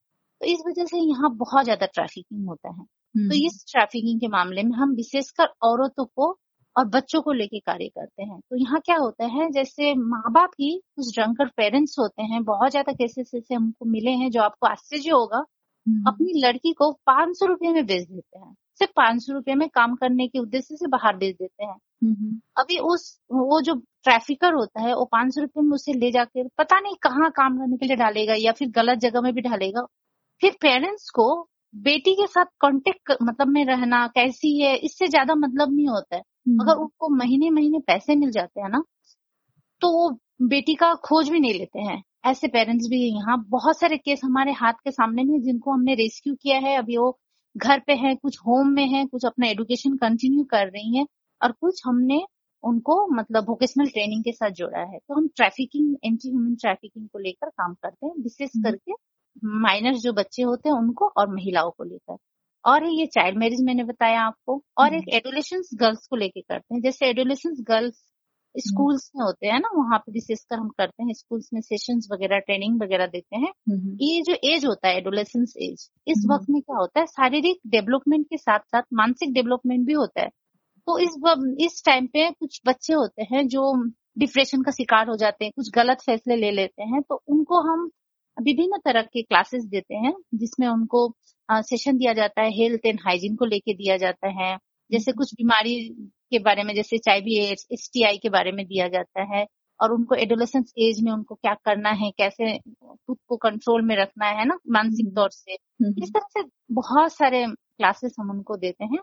तो 0.40 0.46
इस 0.46 0.62
वजह 0.66 0.84
से 0.86 0.98
यहाँ 1.00 1.30
बहुत 1.36 1.64
ज़्यादा 1.64 1.86
ट्रैफिकिंग 1.88 2.48
होता 2.48 2.68
है। 2.70 2.84
तो 3.14 3.34
इस 3.46 3.64
ट्रैफिकिंग 3.68 4.20
के 4.20 4.28
मामले 4.28 4.62
में 4.62 4.72
हम 4.78 4.94
विशेषकर 4.94 5.48
औरतों 5.64 6.04
को 6.06 6.28
और 6.76 6.84
बच्चों 6.88 7.20
को 7.22 7.32
लेके 7.32 7.58
कार्य 7.60 7.88
करते 7.88 8.22
हैं। 8.22 8.38
तो 8.40 8.56
यहाँ 8.56 8.80
क्या 8.80 8.96
होता 8.96 9.26
है 9.28 9.50
जैसे 9.52 9.94
माँ 9.96 10.22
बाप 10.32 10.50
ही 10.60 10.70
कुछ 10.96 11.14
ड्रंकर 11.14 11.48
पेरेंट्स 11.56 11.98
होते 11.98 12.22
हैं। 12.24 12.42
बहुत 12.44 12.70
ज़्यादा 12.70 12.92
केसेस 12.94 13.30
ऐसे 13.34 13.54
हमको 13.54 13.84
मिले 13.86 14.10
हैं 14.14 14.30
जो 14.30 14.42
आपको 14.42 14.66
आश्चर्य 14.66 15.10
होगा 15.10 15.36
हम्म। 15.38 15.55
अपनी 16.06 16.40
लड़की 16.40 16.72
को 16.72 16.90
पाँच 17.06 17.36
सौ 17.38 17.46
रुपये 17.46 17.72
में 17.72 17.84
बेच 17.86 18.06
देते 18.08 18.38
हैं। 18.38 18.54
सिर्फ़ 18.80 18.92
पाँच 18.96 19.22
सौ 19.22 19.32
रुपये 19.32 19.54
में 19.54 19.68
काम 19.70 19.94
करने 19.96 20.26
के 20.28 20.38
उद्देश्य 20.38 20.76
से 20.76 20.86
बाहर 20.88 21.16
बेच 21.16 21.34
देते 21.36 21.64
हैं। 21.64 21.76
हम्म। 22.04 22.40
अभी 22.58 22.78
उस 22.84 23.04
वो 23.32 23.60
जो 23.62 23.74
ट्रैफिकर 24.04 24.54
होता 24.54 24.80
है 24.82 24.94
वो 24.94 25.04
पाँच 25.12 25.34
सौ 25.34 25.40
रुपये 25.40 25.62
में 25.62 25.72
उसे 25.72 25.92
ले 25.94 26.10
जाके 26.12 26.44
पता 26.58 26.80
नहीं 26.80 26.94
कहाँ 27.02 27.30
काम 27.32 27.58
करने 27.58 27.76
के 27.76 27.86
लिए 27.86 27.96
डालेगा 27.96 28.34
या 28.38 28.52
फिर 28.52 28.70
गलत 28.72 28.98
जगह 29.00 29.20
में 29.20 29.32
भी 29.34 29.40
डालेगा। 29.42 29.86
फिर 30.42 30.56
पेरेंट्स 30.62 31.10
को 31.10 31.26
बेटी 31.74 32.14
के 32.14 32.26
साथ 32.26 32.44
कांटेक्ट 32.60 33.12
मतलब 33.22 33.48
में 33.48 33.64
रहना 33.64 34.06
कैसी 34.08 34.58
है 34.60 34.76
इससे 34.78 35.06
ज़्यादा 35.08 35.34
मतलब 35.36 35.74
नहीं 35.76 35.88
होता 35.88 36.16
है। 36.16 36.22
हम्म। 36.48 36.60
अगर 36.60 36.76
उनको 36.78 37.08
महीने 37.16 37.50
महीने 37.52 37.78
पैसे 37.86 38.16
मिल 38.16 38.30
जाते 38.32 38.60
हैं 38.60 38.68
ना 38.70 38.82
तो 39.80 39.92
वो 39.92 40.10
बेटी 40.48 40.74
का 40.76 40.94
खोज 41.04 41.28
भी 41.30 41.40
नहीं 41.40 41.54
लेते 41.54 41.80
हैं। 41.80 42.02
ऐसे 42.26 42.48
पेरेंट्स 42.48 42.86
भी 42.88 43.10
हैं 43.10 43.16
यहाँ। 43.16 43.44
बहुत 43.48 43.78
सारे 43.80 43.96
केस 43.96 44.20
हमारे 44.24 44.52
हाथ 44.52 44.72
के 44.72 44.90
सामने 44.90 45.24
में 45.24 45.40
जिनको 45.42 45.72
हमने 45.72 45.94
रेस्क्यू 45.94 46.34
किया 46.34 46.58
है। 46.58 46.76
अभी 46.76 46.96
वो 46.96 47.18
घर 47.56 47.80
पे 47.86 47.92
हैं 47.94 48.16
कुछ 48.16 48.38
होम 48.38 48.68
में 48.68 48.86
हैं 48.86 49.06
कुछ 49.08 49.24
अपना 49.26 49.46
एडुकेशन 49.46 49.96
कंटिन्यू 49.96 50.44
कर 50.44 50.66
रही 50.66 50.96
हैं 50.96 51.06
और 51.42 51.52
कुछ 51.52 51.82
हमने 51.86 52.20
उनको 52.64 53.06
मतलब 53.08 53.48
वोकेशनल 53.48 53.86
ट्रेनिंग 53.86 54.24
के 54.24 54.32
साथ 54.32 54.50
जोड़ा 54.50 54.78
है। 54.78 54.98
तो 54.98 55.14
हम 55.14 55.28
ट्रैफिकिंग 55.28 55.96
एंटी 56.04 56.28
ह्यूमन 56.28 56.54
ट्रैफिकिंग 56.54 57.08
को 57.08 57.18
लेकर 57.18 57.48
काम 57.48 57.74
करते 57.74 58.06
हैं। 58.06 58.14
विशेष 58.22 58.50
हम्म। 58.56 58.70
करके 58.70 58.92
माइनर 59.44 59.94
जो 59.94 60.12
बच्चे 60.12 60.42
होते 60.42 60.68
हैं 60.68 60.76
उनको 60.76 61.08
और 61.16 61.34
महिलाओं 61.34 61.70
को 61.70 61.84
लेकर। 61.84 62.16
और 62.64 62.84
ये 62.86 63.06
चाइल्ड 63.06 63.38
मैरिज 63.38 63.60
मैंने 63.62 63.84
बताया 63.84 64.20
आपको। 64.22 64.62
और 64.78 64.94
एक 64.94 65.08
एडोलेशन 65.08 65.62
गर्ल्स 65.74 66.06
को 66.06 66.16
लेके 66.16 66.40
करते 66.40 66.74
हैं। 66.74 66.82
जैसे 66.82 67.06
एडोलेशन 67.06 67.54
गर्ल्स 67.60 68.04
स्कूल्स 68.58 69.10
में 69.16 69.24
होते 69.24 69.46
हैं 69.46 69.58
ना 69.60 69.68
वहाँ 69.74 69.98
पे 69.98 70.12
विशेषकर 70.12 70.56
हम 70.56 70.68
करते 70.78 71.04
हैं 71.04 71.12
स्कूल्स 71.14 71.48
में 71.52 71.60
सेशंस 71.62 72.08
वगैरह 72.12 72.38
ट्रेनिंग 72.40 72.80
वगैरह 72.82 73.06
देते 73.08 73.36
हैं 73.36 73.52
हम्म। 73.70 73.96
ये 74.02 74.22
जो 74.22 74.36
एज 74.44 74.64
होता 74.64 74.88
है 74.88 74.96
एडोलेसेंस 74.96 75.54
एज 75.58 75.88
इस 76.06 76.16
हम्म। 76.18 76.34
वक्त 76.34 76.50
में 76.50 76.60
क्या 76.62 76.76
होता 76.76 77.00
है 77.00 77.06
शारीरिक 77.08 77.60
डेवलपमेंट 77.68 78.26
के 78.26 78.36
साथ 78.38 78.60
साथ 78.66 78.82
मानसिक 78.94 79.32
डेवलपमेंट 79.32 79.86
भी 79.86 79.92
होता 79.94 80.22
है 80.22 80.28
तो 80.88 80.98
इस 80.98 81.16
इस 81.60 81.82
टाइम 81.84 82.06
पे 82.06 82.30
कुछ 82.30 82.60
बच्चे 82.66 82.94
होते 82.94 83.22
हैं 83.32 83.46
जो 83.48 83.72
डिप्रेशन 84.18 84.62
का 84.62 84.70
शिकार 84.72 85.08
हो 85.08 85.16
जाते 85.16 85.44
हैं 85.44 85.52
कुछ 85.56 85.70
गलत 85.74 86.02
फैसले 86.06 86.36
ले 86.36 86.50
लेते 86.52 86.82
हैं 86.84 87.02
तो 87.02 87.22
उनको 87.28 87.60
हम 87.62 87.88
विभिन्न 88.36 88.78
तरह 88.84 89.02
के 89.02 89.22
क्लासेस 89.22 89.64
देते 89.66 89.94
हैं 89.96 90.12
जिसमें 90.34 90.66
उनको 90.68 91.08
सेशन 91.48 91.96
दिया 91.96 92.12
जाता 92.12 92.42
है 92.42 92.50
हेल्थ 92.52 92.86
एंड 92.86 93.00
हाइजीन 93.00 93.36
को 93.36 93.44
लेके 93.44 93.74
दिया 93.74 93.96
जाता 93.96 94.28
है 94.34 94.56
जैसे 94.90 95.12
कुछ 95.12 95.34
बीमारी 95.34 95.74
के 96.30 96.38
बारे 96.40 96.62
में 96.62 96.74
जैसे 96.74 96.96
H 96.96 97.08
I 97.08 97.36
S 97.72 97.90
T 97.92 98.02
I 98.04 98.18
के 98.18 98.28
बारे 98.30 98.52
में 98.52 98.64
दिया 98.66 98.88
जाता 98.88 99.22
है 99.34 99.46
और 99.80 99.92
उनको 99.92 100.14
एडोलेसेंस 100.14 100.72
एज 100.78 101.02
में 101.02 101.10
उनको 101.12 101.34
क्या 101.34 101.54
करना 101.64 101.90
है 101.94 102.10
कैसे 102.10 102.56
खुद 102.58 103.18
को 103.28 103.36
कंट्रोल 103.36 103.82
में 103.82 103.96
रखना 103.96 104.26
है 104.28 104.44
ना 104.44 104.58
मानसिक 104.70 105.14
तौर 105.16 105.30
से 105.30 105.52
हम्म। 105.52 106.02
इस 106.02 106.10
तरह 106.10 106.26
से 106.32 106.48
बहुत 106.72 107.12
सारे 107.12 107.44
क्लासेस 107.46 108.14
हम 108.20 108.30
उनको 108.30 108.56
देते 108.56 108.84
हैं 108.84 109.00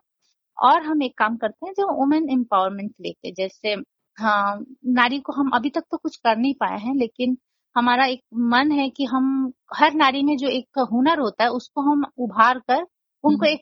और 0.57 0.83
हम 0.83 1.03
एक 1.03 1.17
काम 1.17 1.35
करते 1.37 1.65
हैं 1.65 1.73
जो 1.73 1.93
वुमेन 1.93 2.29
एम्पावरमेंट 2.29 2.91
लेके 3.01 3.31
जैसे 3.31 3.73
हाँ 4.17 4.63
नारी 4.93 5.19
को 5.19 5.33
हम 5.33 5.49
अभी 5.53 5.69
तक 5.69 5.83
तो 5.91 5.97
कुछ 5.97 6.15
कर 6.17 6.37
नहीं 6.37 6.53
पाए 6.53 6.79
हैं 6.79 6.95
लेकिन 6.95 7.37
हमारा 7.75 8.05
एक 8.05 8.21
मन 8.49 8.71
है 8.71 8.89
कि 8.89 9.05
हम 9.05 9.29
हर 9.75 9.93
नारी 9.93 10.23
में 10.23 10.35
जो 10.37 10.47
एक 10.49 10.79
हुनर 10.91 11.19
होता 11.19 11.43
है 11.43 11.49
उसको 11.51 11.81
हम 11.81 12.03
उभार 12.17 12.59
कर 12.59 12.81
उनको 12.81 13.35
हम्म। 13.35 13.47
एक 13.47 13.61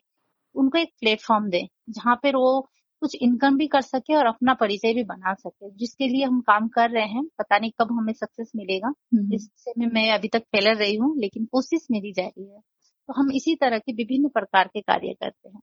उनको 0.56 0.78
एक 0.78 0.90
प्लेटफॉर्म 1.00 1.50
दें 1.50 1.66
जहाँ 1.90 2.16
पर 2.16 2.36
वो 2.36 2.60
कुछ 3.02 3.16
इनकम 3.22 3.58
भी 3.58 3.68
कर 3.68 3.82
सके 3.82 4.16
और 4.16 4.26
अपना 4.26 4.54
परिचय 4.54 4.94
भी 4.94 5.04
बना 5.04 5.34
सके। 5.34 5.70
जिसके 5.72 6.08
लिए 6.08 6.24
हम 6.26 6.40
काम 6.42 6.68
कर 6.70 6.90
रहे 6.90 7.06
हैं 7.06 7.24
पता 7.40 7.58
नहीं 7.58 7.72
कब 7.80 7.92
हमें 7.92 8.14
सक्सेस 8.14 8.52
मिलेगा। 8.56 8.92
जिससे 9.16 9.74
में 9.78 9.88
मैं 9.94 10.12
अभी 10.14 10.28
तक 10.28 10.44
फैलर 10.52 10.76
रही 10.76 10.96
हूँ 10.96 11.16
लेकिन 11.20 11.46
कोशिश 11.46 11.88
मेरी 11.92 12.14
जारी 12.14 12.50
है। 12.50 12.60
तो 12.60 13.14
हम 13.14 13.32
इसी 13.32 13.56
तरह 13.56 13.80
के 13.80 13.94
विभिन्न 13.94 14.30
प्रकार 14.30 14.68
के 14.68 14.82
कार्य 14.82 15.14
करते 15.14 15.50
हैं। 15.50 15.62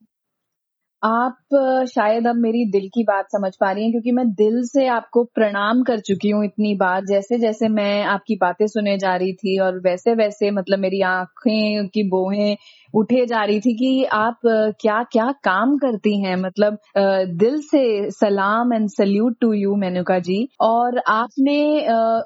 आप 1.02 1.84
शायद 1.88 2.26
अब 2.26 2.36
मेरी 2.36 2.64
दिल 2.70 2.88
की 2.94 3.02
बात 3.04 3.26
समझ 3.32 3.50
पा 3.56 3.70
रही 3.72 3.82
हैं, 3.82 3.90
क्योंकि 3.92 4.12
मैं 4.12 4.26
दिल 4.30 4.62
से 4.66 4.86
आपको 4.88 5.22
प्रणाम 5.34 5.82
कर 5.82 6.00
चुकी 6.00 6.30
हूँ 6.30 6.44
इतनी 6.44 6.74
बार 6.76 7.04
जैसे 7.06 7.38
जैसे 7.38 7.68
मैं 7.68 8.02
आपकी 8.04 8.36
बातें 8.40 8.66
सुने 8.66 8.96
जा 8.98 9.14
रही 9.16 9.32
थी 9.34 9.58
और 9.60 9.78
वैसे 9.80 10.14
वैसे 10.14 10.50
मतलब 10.50 10.78
मेरी 10.78 11.00
आँखें 11.04 11.88
की 11.88 12.02
बोहें 12.10 12.56
उठे 12.94 13.24
जा 13.26 13.44
रही 13.44 13.60
थी 13.60 13.74
कि 13.74 14.04
आप 14.14 14.40
क्या 14.80 15.02
क्या 15.12 15.30
काम 15.44 15.76
करती 15.78 16.20
हैं। 16.22 16.36
मतलब 16.36 16.78
दिल 17.38 17.60
से 17.62 18.10
सलाम 18.10 18.72
and 18.72 18.88
salute 18.90 19.36
to 19.40 19.52
you 19.52 19.74
Menuka 19.76 20.18
ji. 20.20 20.46
और 20.62 20.98
आपने 21.08 21.58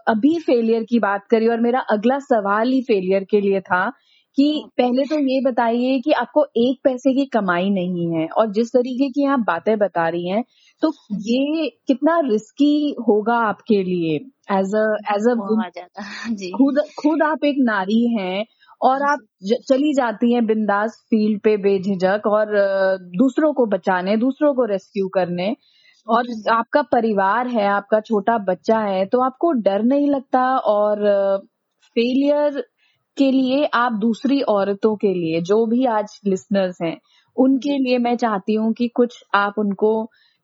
अभी 0.09 0.39
फेलियर 0.41 0.83
की 0.83 0.99
बात 1.01 1.27
करी 1.31 1.49
और 1.49 1.61
मेरा 1.61 1.81
अगला 1.91 2.19
सवाल 2.21 2.73
ही 2.73 2.81
फेलियर 2.83 3.25
के 3.31 3.41
लिए 3.41 3.61
था 3.61 3.91
कि 4.37 4.45
पहले 4.79 5.05
तो 5.05 5.19
ये 5.19 5.41
बताइए 5.41 5.99
कि 6.01 6.13
आपको 6.13 6.45
एक 6.57 6.79
पैसे 6.85 7.13
की 7.15 7.25
कमाई 7.27 7.71
नहीं 7.71 8.07
है 8.13 8.27
और 8.29 8.53
जिस 8.53 8.69
तरीके 8.69 9.09
की 9.11 9.27
आप 9.27 9.41
बातें 9.47 9.77
बता 9.79 10.09
रही 10.09 10.29
हैं 10.29 10.45
तो 10.83 10.93
ये 11.23 11.69
कितना 11.87 12.19
रिस्की 12.21 12.95
होगा 13.09 13.37
आपके 13.49 13.83
लिए 13.83 14.17
एज 14.57 14.75
अ 14.77 14.87
एज 15.15 15.29
अ 15.29 15.35
खुद 16.57 16.81
खुद 16.99 17.23
आप 17.23 17.45
एक 17.45 17.57
नारी 17.59 18.03
हैं 18.15 18.45
और 18.81 19.03
आप 19.03 19.19
ज, 19.43 19.55
चली 19.69 19.93
जाती 19.95 20.33
हैं 20.33 20.47
बिंदास 20.47 20.97
फ़ील्ड 21.11 21.41
पे 21.41 21.57
बेझिझक 21.57 22.27
और 22.27 22.57
दूसरों 23.17 23.53
को 23.53 23.67
बचाने 23.67 24.17
दूसरों 24.17 24.55
को 24.55 24.65
रेस्क्यू 24.65 25.09
करने 25.09 25.55
और 26.07 26.27
आपका 26.51 26.83
परिवार 26.83 27.49
है 27.49 27.67
आपका 27.67 28.01
छोटा 28.01 28.39
बच्चा 28.39 28.79
है 28.79 29.05
तो 29.07 29.21
आपको 29.21 29.53
डर 29.63 29.83
नहीं 29.83 30.09
लगता 30.11 30.43
और 30.69 31.07
फेलियर 31.97 32.63
के 33.17 33.31
लिए 33.31 33.65
आप 33.75 33.93
दूसरी 33.93 34.41
औरतों 34.49 34.95
के 34.97 35.13
लिए 35.15 35.41
जो 35.41 35.65
भी 35.67 35.85
आज 35.87 36.19
लिसनर्स 36.27 36.83
हैं 36.83 36.97
उनके 37.37 37.79
लिए 37.79 37.99
मैं 37.99 38.17
चाहती 38.17 38.55
हूँ 38.55 38.73
कि 38.73 38.89
कुछ 38.89 39.23
आप 39.35 39.55
उनको 39.59 39.93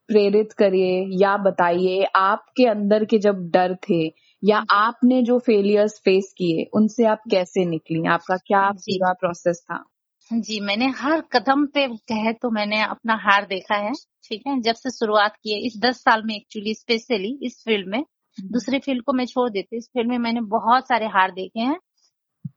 प्रेरित 0.09 0.53
करिए 0.53 1.05
या 1.23 1.37
बताइए 1.37 2.05
आपके 2.17 2.67
अंदर 2.67 3.05
के 3.05 3.19
जब 3.19 3.51
डर 3.51 3.75
थे 3.91 4.03
या 4.43 4.59
आपने 4.73 5.23
जो 5.23 5.39
फेलियर्स 5.39 5.99
फेस 6.05 6.33
किए 6.39 6.65
उनसे 6.75 7.05
आप 7.07 7.23
कैसे 7.31 7.65
निकली? 7.65 8.07
आपका 8.09 8.37
क्या। 8.37 8.71
पूरा 8.71 9.13
प्रोसेस 9.13 9.61
था? 9.61 9.85
जी 10.31 10.61
मैंने 10.61 10.87
हर 10.97 11.21
कदम 11.33 11.65
पे 11.67 11.87
कहे 11.89 12.33
तो 12.33 12.51
मैंने 12.51 12.83
अपना 12.83 13.15
हार 13.23 13.47
देखा 13.47 13.77
है 13.77 13.93
ठीक 14.25 14.43
है? 14.47 14.61
जब 14.61 14.75
से 14.75 14.91
शुरुआत 14.91 15.37
की 15.37 15.53
है 15.53 15.59
इस 15.67 15.79
दस 15.81 16.01
साल 16.03 16.23
में 16.25 16.35
एक्चुअली 16.37 16.75
स्पेशली 16.75 17.39
इस 17.43 17.63
फ़ील्ड 17.65 17.89
में। 17.89 18.03
दूसरे 18.39 18.79
फ़ील्ड 18.79 19.03
को 19.05 19.13
मैं 19.13 19.25
छोड़ 19.27 19.49
देती। 19.51 19.77
इस 19.77 19.89
फ़ील्ड 19.89 20.09
में 20.11 20.19
मैंने 20.19 20.41
बहुत 20.49 20.89
सारे 20.89 21.07
हार 21.09 21.31
देखे 21.33 21.61
हैं। 21.61 21.79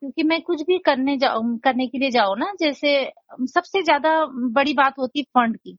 क्योंकि 0.02 0.24
मैं 0.24 0.42
कुछ 0.44 0.62
भी 0.64 0.78
करने 0.82 1.18
जाऊँ 1.18 1.58
करने 1.60 1.88
के 1.88 1.98
लिए 1.98 2.10
जाऊँ 2.12 2.38
ना 2.38 2.52
जैसे 2.60 2.94
सबसे 3.48 3.82
ज़्यादा 3.84 4.12
बड़ी 4.52 4.74
बात 4.76 5.00
होती 5.00 5.20
है 5.20 5.24
फंड 5.36 5.58
की। 5.58 5.78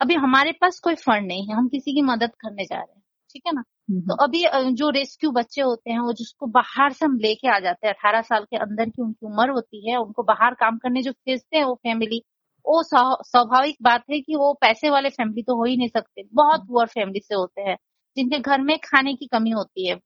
अभी 0.00 0.14
हमारे 0.16 0.52
पास 0.54 0.78
कोई 0.80 0.94
फंड 0.96 1.26
नहीं 1.26 1.46
है 1.48 1.56
हम 1.56 1.68
किसी 1.68 1.92
की 1.92 2.02
मदद 2.04 2.32
करने 2.38 2.64
जा 2.66 2.76
रहे 2.76 2.94
हैं 2.94 3.02
ठीक 3.34 3.42
है 3.46 3.52
ना? 3.52 3.62
तो 4.08 4.14
अभी 4.16 4.44
जो 4.74 4.88
रेस्क्यू 4.90 5.30
बच्चे 5.32 5.60
होते 5.62 5.90
हैं 5.90 5.98
वो 6.00 6.12
जिसको 6.14 6.46
बाहर 6.52 6.92
से 6.92 7.04
हम 7.04 7.18
लेके 7.18 7.48
आ 7.48 7.58
जाते 7.60 7.86
हैं 7.86 7.94
अठारह 7.94 8.22
साल 8.22 8.44
के 8.46 8.56
अंदर 8.58 8.88
की 8.88 9.02
उनकी 9.02 9.26
उम्र 9.26 9.50
होती 9.50 9.90
है 9.90 9.96
उनको 9.98 10.22
बाहर 10.24 10.54
काम 10.56 10.78
करने 10.78 11.02
जो 11.02 11.12
भेजते 11.12 11.56
हैं 11.56 11.64
वो 11.64 11.74
फैमिली 11.78 12.22
वो 12.64 12.82
स्वा- 12.84 13.22
स्वाभाविक 13.26 13.76
बात 13.82 14.04
है 14.10 14.20
कि 14.20 14.36
वो 14.36 14.52
पैसे 14.60 14.90
वाले 14.90 15.10
फैमिली 15.10 15.42
तो 15.42 15.56
हो 15.56 15.64
ही 15.64 15.76
नहीं 15.76 15.88
सकते 15.90 16.22
बहुत 16.34 16.66
पुअर 16.66 16.86
फैमिली 16.88 17.20
से 17.20 17.34
होते 17.34 17.62
हैं 17.62 17.76
जिनके 18.16 18.38
घर 18.40 18.60
में 18.62 18.78
खाने 18.84 19.14
की 19.14 19.26
कमी 19.28 19.50
होती 19.52 19.88
है। 19.88 19.96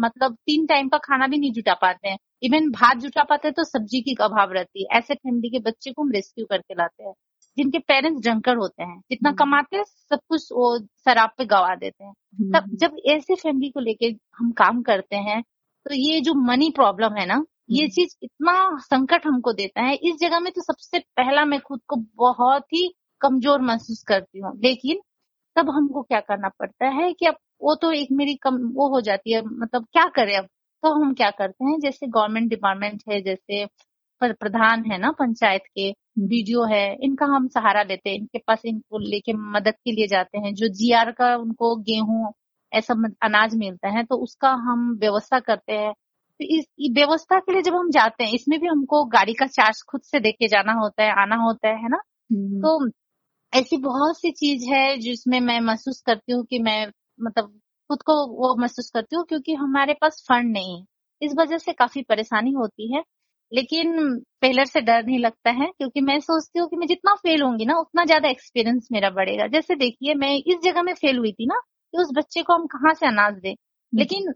मतलब 0.00 0.34
तीन 0.46 0.66
टाइम 0.66 0.88
का 0.88 0.98
खाना 0.98 1.26
भी 1.26 1.38
नहीं 1.38 1.52
जुटा 1.52 1.74
पाते 1.74 2.08
हैं। 2.08 2.18
इवन 2.42 2.70
भात 2.70 2.96
जुटा 2.96 3.22
पाते 3.22 3.48
हैं 3.48 3.54
तो 3.54 3.64
सब्ज़ी 3.64 4.00
की 4.00 4.14
अभाव 4.20 4.52
रहती 4.52 4.82
है। 4.82 4.98
ऐसे 4.98 5.14
फैमिली 5.14 5.50
के 5.50 5.58
बच्चे 5.60 5.92
को 5.92 6.02
हम 6.02 6.10
रेस्क्यू 6.10 6.46
करके 6.46 6.74
लाते 6.74 7.04
हैं। 7.04 7.12
जिनके 7.56 7.78
पेरेंट्स 7.78 8.20
ड्रंकर 8.22 8.56
होते 8.56 8.82
हैं 8.82 8.98
जितना 9.10 9.28
हम्म। 9.30 9.38
कमाते 9.38 9.76
हैं 9.76 9.84
सब 9.84 10.18
कुछ 10.28 10.48
वो 10.52 10.78
शराब 11.04 11.30
पे 11.38 11.44
गवा 11.44 11.74
देते 11.74 12.04
हैं। 12.04 12.12
तब 12.12 12.56
हम्म, 12.56 12.76
जब 12.76 12.96
ऐसे 13.06 13.34
फैमिली 13.34 13.70
को 13.70 13.80
लेके 13.80 14.06
हम 14.38 14.50
काम 14.52 14.82
करते 14.82 15.16
हैं 15.16 15.42
तो 15.86 15.94
ये 15.94 16.20
जो 16.20 16.34
मनी 16.46 16.70
प्रॉब्लम 16.70 17.16
है 17.16 17.26
ना 17.26 17.42
ये 17.70 17.82
हम्म। 17.82 17.90
चीज़ 17.90 18.16
इतना 18.22 18.54
संकट 18.80 19.26
हमको 19.26 19.52
देता 19.52 19.82
है। 19.82 19.94
इस 19.94 20.16
जगह 20.20 20.40
में 20.40 20.52
तो 20.52 20.62
सबसे 20.62 20.98
पहला 21.16 21.44
मैं 21.44 21.60
खुद 21.60 21.80
को 21.88 21.96
बहुत 22.16 22.62
ही 22.74 22.88
कमज़ोर 23.20 23.60
महसूस 23.60 24.02
करती 24.08 24.38
हूँ। 24.38 24.52
लेकिन 24.64 25.00
तब 25.56 25.70
हमको 25.70 26.02
क्या 26.02 26.20
करना 26.20 26.48
पड़ता 26.48 26.88
है 26.90 27.12
कि 27.12 27.26
अब 27.26 27.36
वो 27.64 27.74
तो 27.74 27.90
एक 27.92 28.08
मेरी 28.12 28.34
कम 28.36 28.56
वो 28.74 28.88
हो 28.88 29.00
जाती 29.00 29.32
है 29.34 29.42
मतलब 29.44 29.86
क्या 29.92 30.06
करें 30.16 30.36
अब? 30.38 30.44
तो 30.82 30.92
हम 30.94 31.12
क्या 31.14 31.30
करते 31.30 31.64
हैं 31.64 31.78
जैसे 31.80 32.06
गवर्नमेंट 32.08 32.50
डिपार्टमेंट 32.50 33.02
है 33.10 33.20
जैसे 33.22 33.66
प्रधान 34.20 34.84
है 34.90 34.98
ना 34.98 35.10
पंचायत 35.12 35.62
के 35.76 35.90
वीडियो 36.24 36.64
है 36.64 36.84
इनका 37.04 37.26
हम 37.26 37.48
सहारा 37.48 37.82
लेते 37.82 38.10
हैं 38.10 38.16
इनके 38.16 38.38
पास 38.38 38.62
इनको 38.66 38.98
लेके 39.00 39.32
मदद 39.52 39.74
के 39.84 39.92
लिए 39.92 40.06
जाते 40.06 40.38
हैं 40.38 40.54
जो 40.54 40.68
जीआर 40.74 41.10
का 41.12 41.34
उनको 41.36 41.74
गेहूँ 41.82 42.32
ऐसा 42.72 42.94
अनाज 43.22 43.54
मिलता 43.56 43.88
है 43.88 44.04
तो 44.04 44.16
उसका 44.18 44.50
हम 44.64 44.90
व्यवस्था 45.00 45.40
करते 45.40 45.72
हैं। 45.72 45.92
तो 46.40 46.44
इस 46.58 46.66
व्यवस्था 46.92 47.38
के 47.40 47.52
लिए 47.52 47.62
जब 47.62 47.74
हम 47.74 47.90
जाते 47.90 48.24
हैं 48.24 48.32
इसमें 48.32 48.58
भी 48.60 48.66
हमको 48.68 49.04
गाड़ी 49.08 49.34
का 49.34 49.46
चार्ज 49.48 49.82
खुद 49.90 50.00
से 50.02 50.20
देके 50.20 50.48
जाना 50.48 50.72
होता 50.74 51.04
है 51.04 51.12
आना 51.22 51.36
होता 51.36 51.68
है 51.68 51.76
है 51.76 51.88
ना? 51.88 52.00
हम्म, 52.32 52.60
तो 52.60 52.90
ऐसी 53.52 53.76
बहुत 53.78 54.18
सी 54.20 54.30
चीज़ 54.32 54.64
है 54.70 54.98
जिसमें 54.98 55.40
मैं 55.40 55.60
महसूस 55.60 56.00
करती 56.06 56.32
हूँ 56.32 56.44
कि 56.44 56.58
मैं 56.58 56.86
मतलब 57.18 57.48
खुद 57.90 58.02
को 58.02 58.14
वो 58.28 58.54
महसूस 58.56 58.90
करती 58.90 59.16
हूँ 59.16 59.24
क्योंकि 59.26 59.54
हमारे 59.56 59.94
पास 59.94 60.24
फंड 60.28 60.52
नहीं 60.52 60.76
है। 60.78 60.84
इस 61.22 61.34
वजह 61.38 61.58
से 61.58 61.72
काफ़ी 61.74 62.02
परेशानी 62.04 62.52
होती 62.52 62.94
है। 62.94 63.02
लेकिन 63.52 64.18
फेलर 64.42 64.64
से 64.66 64.80
डर 64.80 65.04
नहीं 65.04 65.18
लगता 65.18 65.50
है 65.52 65.66
क्योंकि 65.68 66.00
मैं 66.02 66.18
सोचती 66.20 66.58
हूँ 66.58 66.68
कि 66.68 66.76
मैं 66.76 66.86
जितना 66.86 67.14
फेल 67.16 67.42
होंगी 67.42 67.64
ना 67.66 67.76
उतना 67.78 68.04
ज़्यादा 68.04 68.28
एक्सपीरियंस 68.28 68.88
मेरा 68.92 69.10
बढ़ेगा। 69.10 69.46
जैसे 69.48 69.74
देखिए 69.76 70.14
मैं 70.16 70.34
इस 70.36 70.56
जगह 70.64 70.82
में 70.82 70.92
फेल 70.94 71.18
हुई 71.18 71.32
थी 71.32 71.46
ना 71.46 71.58
कि 71.94 71.98
उस 71.98 72.10
बच्चे 72.16 72.42
को 72.42 72.54
हम 72.54 72.66
कहाँ 72.68 72.94
से 72.94 73.06
अनाज 73.06 73.34
दें। 73.34 73.54
लेकिन 73.92 74.32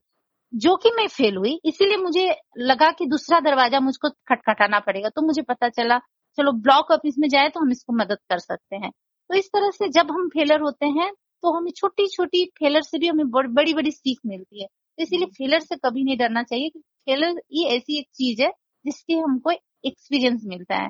जो 0.52 0.76
कि 0.76 0.90
मैं 0.92 1.06
फेल 1.08 1.36
हुई 1.36 1.58
इसीलिए 1.64 1.96
मुझे 1.96 2.28
लगा 2.60 2.90
कि 2.92 3.06
दूसरा 3.06 3.40
दरवाज़ा 3.40 3.80
मुझको 3.80 4.08
खटखटाना 4.28 4.80
पड़ेगा। 4.80 5.08
तो 5.08 5.22
मुझे 5.22 5.42
पता 5.42 5.68
चला 5.70 5.98
चलो 6.38 6.52
ब्लॉक 6.60 6.90
ऑफ़िस 6.92 7.14
में 7.18 7.28
जाए 7.28 7.48
तो 7.48 7.60
हम 7.60 7.70
इसको 7.72 7.92
मदद 7.94 8.18
कर 8.30 8.38
सकते 8.40 8.76
हैं। 8.76 8.90
तो 8.90 9.34
इस 9.34 9.48
तरह 9.48 9.70
से 9.70 9.88
जब 9.90 10.10
हम 10.10 10.28
फेलर 10.30 10.60
होते 10.60 10.86
हैं 10.98 11.10
तो 11.42 11.52
हमें 11.52 11.70
छोटी 11.72 12.06
छोटी 12.08 12.44
फेलर 12.58 12.82
से 12.82 12.98
भी 12.98 13.08
हमें 13.08 13.30
बड़ी 13.30 13.74
बड़ी 13.74 13.90
सीख 13.90 14.18
मिलती 14.26 14.62
है। 14.62 14.66
तो 14.68 15.02
इसीलिए 15.02 15.26
फेलर 15.30 15.60
से 15.60 15.76
कभी 15.78 16.04
नहीं 16.04 16.16
डरना 16.18 16.42
चाहिए 16.44 16.68
फेलर 16.70 17.40
ये 17.52 17.66
ऐसी 17.76 17.98
एक 17.98 18.06
चीज़ 18.14 18.42
है 18.42 18.50
जिससे 18.84 19.14
हमको 19.14 19.50
एक्सपीरियंस 19.86 20.42
मिलता 20.46 20.76
है। 20.76 20.88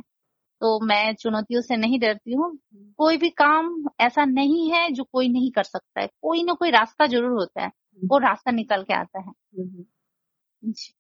तो 0.61 0.79
मैं 0.87 1.15
चुनौतियों 1.17 1.61
से 1.63 1.77
नहीं 1.77 1.99
डरती 2.01 2.35
हूँ। 2.35 2.57
कोई 2.99 3.17
भी 3.19 3.31
काम 3.37 3.75
ऐसा 4.03 4.25
नहीं 4.27 4.71
है 4.73 4.91
जो 4.93 5.05
कोई 5.05 5.29
नहीं 5.31 5.51
कर 5.53 5.63
सकता 5.65 6.01
है। 6.01 6.09
कोई 6.23 6.43
ना 6.45 6.55
कोई 6.55 6.71
रास्ता 6.73 7.07
ज़रूर 7.09 7.33
होता 7.33 7.63
है 7.63 7.71
वो 8.03 8.19
रास्ता 8.21 8.51
निकल 8.53 8.83
के 8.85 8.95
आता 8.95 9.21
है। 9.21 9.33
जी। 10.63 10.93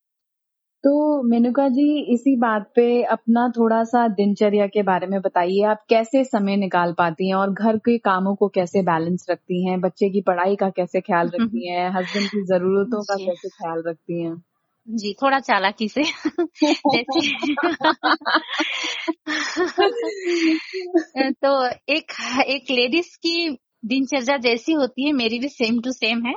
तो 0.84 1.22
मेनुका 1.22 1.68
जी 1.68 2.14
इसी 2.14 2.36
बात 2.36 2.70
पे 2.76 3.02
अपना 3.02 3.48
थोड़ा 3.48 3.84
सा 3.84 4.08
दिनचर्या 4.08 4.66
के 4.66 4.82
बारे 4.82 5.06
में 5.06 5.20
बताइए। 5.20 5.62
आप 5.62 5.84
कैसे 5.88 6.24
समय 6.24 6.56
निकाल 6.56 6.92
पाती 6.92 7.28
हैं 7.28 7.34
और 7.34 7.52
घर 7.52 7.76
के 7.76 7.98
कामों 7.98 8.34
को 8.34 8.48
कैसे 8.48 8.82
बैलेंस 8.82 9.26
रखती 9.30 9.68
हैं? 9.68 9.80
बच्चे 9.80 10.10
की 10.10 10.20
पढ़ाई 10.20 10.56
का 10.56 10.70
कैसे 10.70 11.00
ख्याल 11.00 11.28
रखती 11.28 11.68
हैं? 11.68 11.90
हस्बैंड 11.90 12.28
की 12.28 12.44
जरूरतों 12.44 13.02
का 13.02 13.16
कैसे 13.16 13.48
ख्याल 13.48 13.82
रखती 13.86 14.22
हैं? 14.22 14.42
जी 14.88 15.12
थोड़ा 15.22 15.40
चालाकी 15.40 15.88
से। 15.88 16.02
जैसे 20.84 21.30
तो 21.30 21.66
एक 21.68 22.12
एक 22.46 22.70
लेडीज़ 22.70 23.16
की 23.16 23.58
दिनचर्या 23.84 24.36
जैसी 24.36 24.72
होती 24.72 25.06
है 25.06 25.12
मेरी 25.12 25.38
भी 25.38 25.48
सेम 25.48 25.80
टू 25.80 25.92
सेम 25.92 26.26
है। 26.26 26.34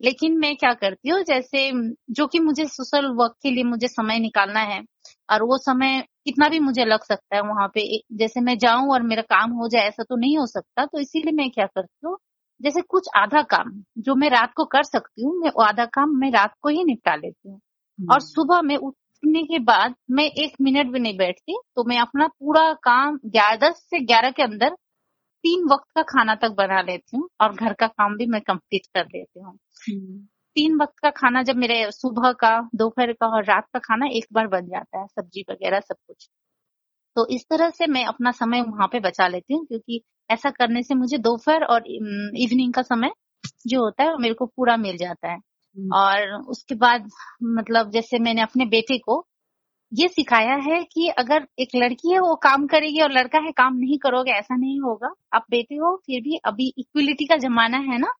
लेकिन 0.00 0.38
मैं 0.38 0.54
क्या 0.56 0.72
करती 0.74 1.08
हूँ 1.08 1.22
जैसे 1.24 1.70
जो 2.10 2.26
कि 2.26 2.38
मुझे 2.40 2.64
सोशल 2.66 3.06
वर्क 3.14 3.34
के 3.42 3.50
लिए 3.50 3.64
मुझे 3.64 3.88
समय 3.88 4.18
निकालना 4.18 4.60
है 4.66 4.80
और 5.28 5.42
वो 5.42 5.58
समय 5.58 6.00
कितना 6.24 6.48
भी 6.48 6.58
मुझे 6.60 6.84
लग 6.84 7.04
सकता 7.04 7.36
है 7.36 7.42
वहाँ 7.42 7.68
पे 7.68 7.82
जैसे 8.14 8.40
मैं 8.40 8.56
जाऊँ 8.58 8.90
और 8.92 9.02
मेरा 9.02 9.22
काम 9.28 9.52
हो 9.52 9.68
जाए 9.68 9.88
ऐसा 9.88 10.02
तो 10.02 10.16
नहीं 10.16 10.36
हो 10.38 10.46
सकता 10.46 10.84
तो 10.84 11.00
इसीलिए 11.00 11.32
मैं 11.32 11.50
क्या 11.50 11.66
करती 11.66 12.06
हूँ 12.06 12.16
जैसे 12.60 12.80
कुछ 12.88 13.08
आधा 13.16 13.42
काम 13.50 13.70
जो 13.98 14.14
मैं 14.14 14.30
रात 14.30 14.52
को 14.56 14.64
कर 14.66 14.82
सकती 14.82 15.24
हूँ 15.24 15.34
मैं 15.38 15.50
आधा 15.64 15.84
काम 15.90 16.16
मैं 16.16 16.30
रात 16.30 16.54
को 16.62 16.68
ही 16.68 16.84
निपटा 16.84 17.14
लेती 17.14 17.48
हूँ 17.48 17.56
और 17.56 18.14
हम्म। 18.14 18.18
सुबह 18.20 18.62
में 18.62 18.76
उठने 18.78 19.42
के 19.42 19.58
बाद 19.64 19.94
मैं 20.10 20.24
एक 20.24 20.52
मिनट 20.60 20.92
भी 20.92 20.98
नहीं 20.98 21.16
बैठती 21.16 21.58
तो 21.76 21.84
मैं 21.84 21.98
अपना 21.98 22.26
पूरा 22.28 22.72
काम 22.82 23.18
ग्यारह 23.26 23.56
दस 23.60 23.82
से 23.90 24.00
ग्यारह 24.02 24.30
के 24.30 24.42
अंदर 24.42 24.76
तीन 25.44 25.64
वक्त 25.64 25.90
का 25.94 26.02
खाना 26.04 26.34
तक 26.36 26.54
बना 26.56 26.80
लेती 26.82 27.16
हूँ 27.16 27.28
और 27.40 27.54
घर 27.54 27.72
का 27.74 27.86
काम 27.88 28.16
भी 28.16 28.26
मैं 28.26 28.40
कंप्लीट 28.42 28.86
कर 28.94 29.04
लेती 29.06 29.40
हूँ 29.40 29.52
हम्म। 29.82 30.26
तीन 30.56 30.76
वक्त 30.76 30.98
का 30.98 31.10
खाना 31.12 31.42
जब 31.42 31.56
मेरे 31.56 31.90
सुबह 31.92 32.32
का 32.40 32.50
दोपहर 32.74 33.12
का 33.12 33.26
और 33.28 33.44
रात 33.44 33.66
का 33.74 33.78
खाना 33.80 34.06
एक 34.12 34.26
बार 34.32 34.46
बन 34.48 34.66
जाता 34.66 35.00
है 35.00 35.06
सब्ज़ी 35.08 35.44
वगैरह 35.50 35.80
सब 35.80 35.96
कुछ 36.06 36.28
तो 37.16 37.26
इस 37.28 37.44
तरह 37.50 37.70
से 37.70 37.86
मैं 37.88 38.04
अपना 38.06 38.30
समय 38.32 38.60
वहाँ 38.62 38.88
पे 38.88 39.00
बचा 39.00 39.28
लेती 39.28 39.54
हूँ 39.54 39.64
क्योंकि 39.66 40.00
ऐसा 40.30 40.50
करने 40.50 40.82
से 40.82 40.94
मुझे 40.94 41.18
दोपहर 41.20 41.64
और 41.66 41.86
इवनिंग 41.88 42.72
का 42.74 42.82
समय 42.84 43.10
जो 43.66 43.82
होता 43.84 44.04
है 44.04 44.16
मेरे 44.18 44.34
को 44.34 44.46
पूरा 44.46 44.76
मिल 44.76 44.96
जाता 44.96 45.30
है 45.30 45.36
हम्म। 45.36 45.94
और 45.94 46.32
उसके 46.50 46.74
बाद 46.76 47.08
मतलब 47.50 47.90
जैसे 47.90 48.18
मैंने 48.18 48.42
अपने 48.42 48.66
बेटे 48.68 48.98
को 48.98 49.24
ये 49.92 50.06
सिखाया 50.08 50.54
है 50.56 50.82
कि 50.84 51.08
अगर 51.08 51.46
एक 51.58 51.68
लड़की 51.76 52.12
है 52.12 52.18
वो 52.20 52.34
काम 52.42 52.66
करेगी 52.66 53.00
और 53.00 53.12
लड़का 53.12 53.38
है 53.38 53.50
काम 53.52 53.76
नहीं 53.76 53.98
करोगे 53.98 54.30
ऐसा 54.30 54.56
नहीं 54.56 54.78
होगा। 54.80 55.12
आप 55.34 55.44
बेटे 55.50 55.74
हो 55.74 55.94
फिर 56.06 56.20
भी 56.22 56.36
अभी 56.44 56.72
इक्वलिटी 56.78 57.24
का 57.24 57.36
जमाना 57.36 57.78
है 57.80 57.98
ना 57.98 58.12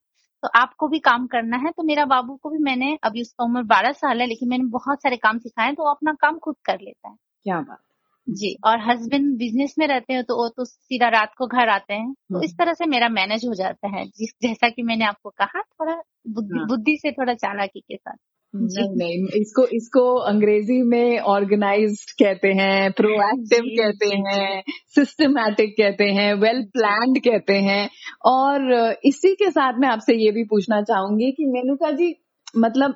तो 0.43 0.47
आपको 0.55 0.87
भी 0.87 0.99
काम 0.99 1.27
करना 1.27 1.57
है। 1.57 1.71
तो 1.71 1.83
मेरा 1.83 2.05
बाबू 2.05 2.35
को 2.35 2.49
भी 2.49 2.57
मैंने 2.59 2.97
अभी 3.03 3.21
उसका 3.21 3.43
उम्र 3.43 3.61
बारह 3.63 3.91
साल 3.93 4.21
है 4.21 4.27
लेकिन 4.27 4.49
मैंने 4.49 4.63
बहुत 4.69 5.01
सारे 5.01 5.17
काम 5.17 5.37
सिखाए 5.39 5.73
तो 5.73 5.83
वो 5.83 5.89
अपना 5.89 6.13
काम 6.13 6.37
खुद 6.37 6.55
कर 6.65 6.79
लेता 6.81 7.09
है। 7.09 7.15
क्या 7.43 7.59
बात। 7.59 7.79
जी 8.27 8.55
और 8.65 8.79
हस्बैंड 8.81 9.37
बिज़नेस 9.37 9.75
में 9.79 9.87
रहते 9.87 10.13
हैं 10.13 10.23
तो 10.23 10.35
वो 10.35 10.47
तो 10.47 10.65
सीधा 10.65 11.07
रात 11.09 11.33
को 11.37 11.47
घर 11.47 11.69
आते 11.69 11.93
हैं। 11.93 12.13
तो 12.13 12.43
इस 12.43 12.51
हम्म। 12.51 12.57
तरह 12.57 12.73
से 12.73 12.85
मेरा 12.85 13.09
मैनेज 13.09 13.45
हो 13.45 13.53
जाता 13.53 13.87
है 13.87 14.05
जिस 14.07 14.33
जैसा 14.43 14.69
कि 14.69 14.83
मैंने 14.83 15.05
आपको 15.05 15.29
कहा 15.29 15.61
थोड़ा 15.61 15.95
बुद्धि, 16.27 16.57
हाँ। 16.57 16.67
बुद्धि 16.67 16.97
से 16.97 17.11
थोड़ा 17.11 17.33
चालाकी 17.33 17.79
के 17.79 17.95
साथ। 17.95 18.17
नहीं 18.53 18.95
नहीं 18.95 19.41
इसको 19.41 19.65
इसको 19.65 20.03
अंग्रेज़ी 20.15 20.81
में 20.83 21.19
ऑर्गेनाइज्ड 21.19 22.11
कहते 22.19 22.47
हैं 22.47 22.91
प्रोएक्टिव 22.91 23.63
कहते 23.65 24.07
हैं 24.17 24.63
सिस्टमैटिक 24.95 25.73
कहते 25.77 26.03
हैं 26.03 26.33
वेल 26.33 26.63
प्लान्ड 26.63 27.19
कहते 27.19 27.53
हैं 27.53 27.89
और 28.25 28.71
इसी 29.05 29.33
के 29.35 29.49
साथ 29.51 29.79
मैं 29.79 29.89
आपसे 29.89 30.15
ये 30.15 30.31
भी 30.31 30.43
पूछना 30.43 30.81
चाहूँगी 30.81 31.31
कि 31.31 31.45
मेनुका 31.45 31.91
जी 31.91 32.15
मतलब 32.57 32.95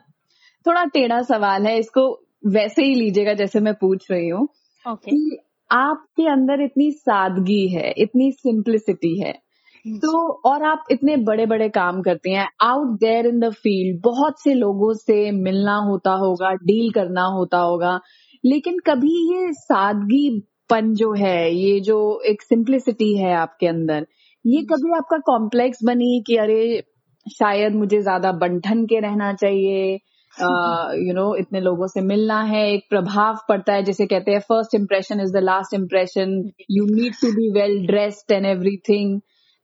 थोड़ा 0.65 0.83
टेढ़ा 0.83 1.21
सवाल 1.21 1.65
है 1.65 1.77
इसको 1.79 2.21
वैसे 2.45 2.83
ही 2.83 2.95
लीजिएगा 2.95 3.33
जैसे 3.33 3.59
मैं 3.59 3.73
पूछ 3.73 4.11
रही 4.11 4.27
हूँ 4.29 4.47
okay. 4.85 5.09
कि 5.09 5.39
आपके 5.71 6.27
अंदर 6.29 6.61
इतनी 6.61 6.91
सादगी 6.91 7.67
है 7.67 7.93
इतनी 7.97 8.31
सिंप्लिसिटी 8.31 9.19
है 9.19 9.44
तो 9.85 10.19
और 10.45 10.63
आप 10.63 10.85
इतने 10.91 11.15
बड़े 11.17 11.45
बड़े 11.45 11.67
काम 11.69 12.01
करती 12.01 12.31
हैं 12.33 12.47
out 12.63 12.99
there 12.99 13.25
in 13.27 13.39
the 13.39 13.49
field 13.53 13.99
बहुत 14.03 14.39
से 14.41 14.53
लोगों 14.53 14.93
से 14.93 15.31
मिलना 15.31 15.75
होता 15.87 16.11
होगा 16.11 16.51
डील 16.63 16.91
करना 16.91 17.23
होता 17.33 17.57
होगा 17.57 17.99
लेकिन 18.43 18.79
कभी 18.85 19.13
ये 19.33 19.51
सादगी 19.53 20.29
पन 20.69 20.93
जो 20.93 21.13
है 21.13 21.53
ये 21.53 21.79
जो 21.79 21.97
एक 22.25 22.41
सिंप्लिसिटी 22.41 23.15
है 23.17 23.33
आपके 23.35 23.67
अंदर 23.67 24.05
ये 24.45 24.61
कभी 24.63 24.95
आपका 24.97 25.17
कॉम्प्लेक्स 25.25 25.83
बनी 25.83 26.23
कि 26.27 26.35
अरे 26.37 26.83
शायद 27.27 27.75
मुझे 27.75 28.01
ज़्यादा 28.01 28.31
बंठन 28.37 28.85
के 28.85 28.99
रहना 28.99 29.31
चाहिए 29.33 29.99
यू 30.39 30.43
नो 30.43 30.95
you 30.97 31.13
know, 31.13 31.35
इतने 31.39 31.59
लोगों 31.61 31.87
से 31.87 32.01
मिलना 32.01 32.41
है 32.43 32.65
एक 32.71 32.85
प्रभाव 32.89 33.37
पड़ता 33.49 33.73
है 33.73 33.83
जैसे 33.83 34.05
कहते 34.05 34.31
हैं 34.31 34.39
first 34.39 34.75
impression 34.75 35.21
is 35.21 35.31
the 35.33 35.43
last 35.43 35.73
impression 35.73 36.33
you 36.71 36.85
need 36.85 37.13
to 37.21 37.31
be 37.31 37.49
well 37.51 37.85
dressed 37.87 38.31
and 38.31 38.45
everything 38.45 39.19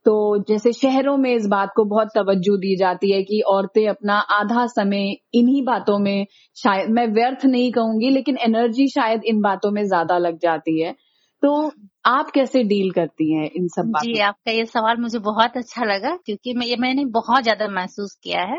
तो 0.06 0.44
जैसे 0.48 0.72
शहरों 0.72 1.16
में 1.16 1.34
इस 1.34 1.46
बात 1.46 1.72
को 1.76 1.84
बहुत 1.84 2.08
तवज्जो 2.14 2.56
दी 2.56 2.76
जाती 2.76 3.12
है 3.12 3.22
कि 3.22 3.40
औरतें 3.40 3.86
अपना 3.88 4.14
आधा 4.14 4.66
समय 4.66 5.16
इन्हीं 5.34 5.62
बातों 5.64 5.98
में 5.98 6.26
शायद, 6.56 6.90
मैं 6.90 7.06
व्यर्थ 7.06 7.44
नहीं 7.44 7.72
कहूँगी, 7.72 8.10
लेकिन 8.10 8.38
एनर्जी 8.38 8.88
शायद 8.88 9.22
इन 9.24 9.40
बातों 9.40 9.70
में 9.70 9.84
ज़्यादा 9.84 10.18
लग 10.18 10.38
जाती 10.38 10.80
है। 10.80 10.94
तो 11.42 11.72
आप 12.06 12.30
कैसे 12.30 12.62
डील 12.64 12.90
करती 12.90 13.32
हैं 13.32 13.48
इन 13.50 13.66
सब 13.68 13.86
बातों 13.86 14.08
जी 14.08 14.18
आपका 14.20 14.52
ये 14.52 14.64
सवाल 14.66 14.96
मुझे 14.96 15.18
बहुत 15.20 15.56
अच्छा 15.56 15.84
लगा 15.84 16.14
क्योंकि 16.16 16.52
मैं 16.54 16.66
ये 16.66 16.76
मैंने 16.76 17.04
बहुत 17.12 17.42
ज़्यादा 17.42 17.68
महसूस 17.68 18.14
किया 18.22 18.42
है। 18.42 18.58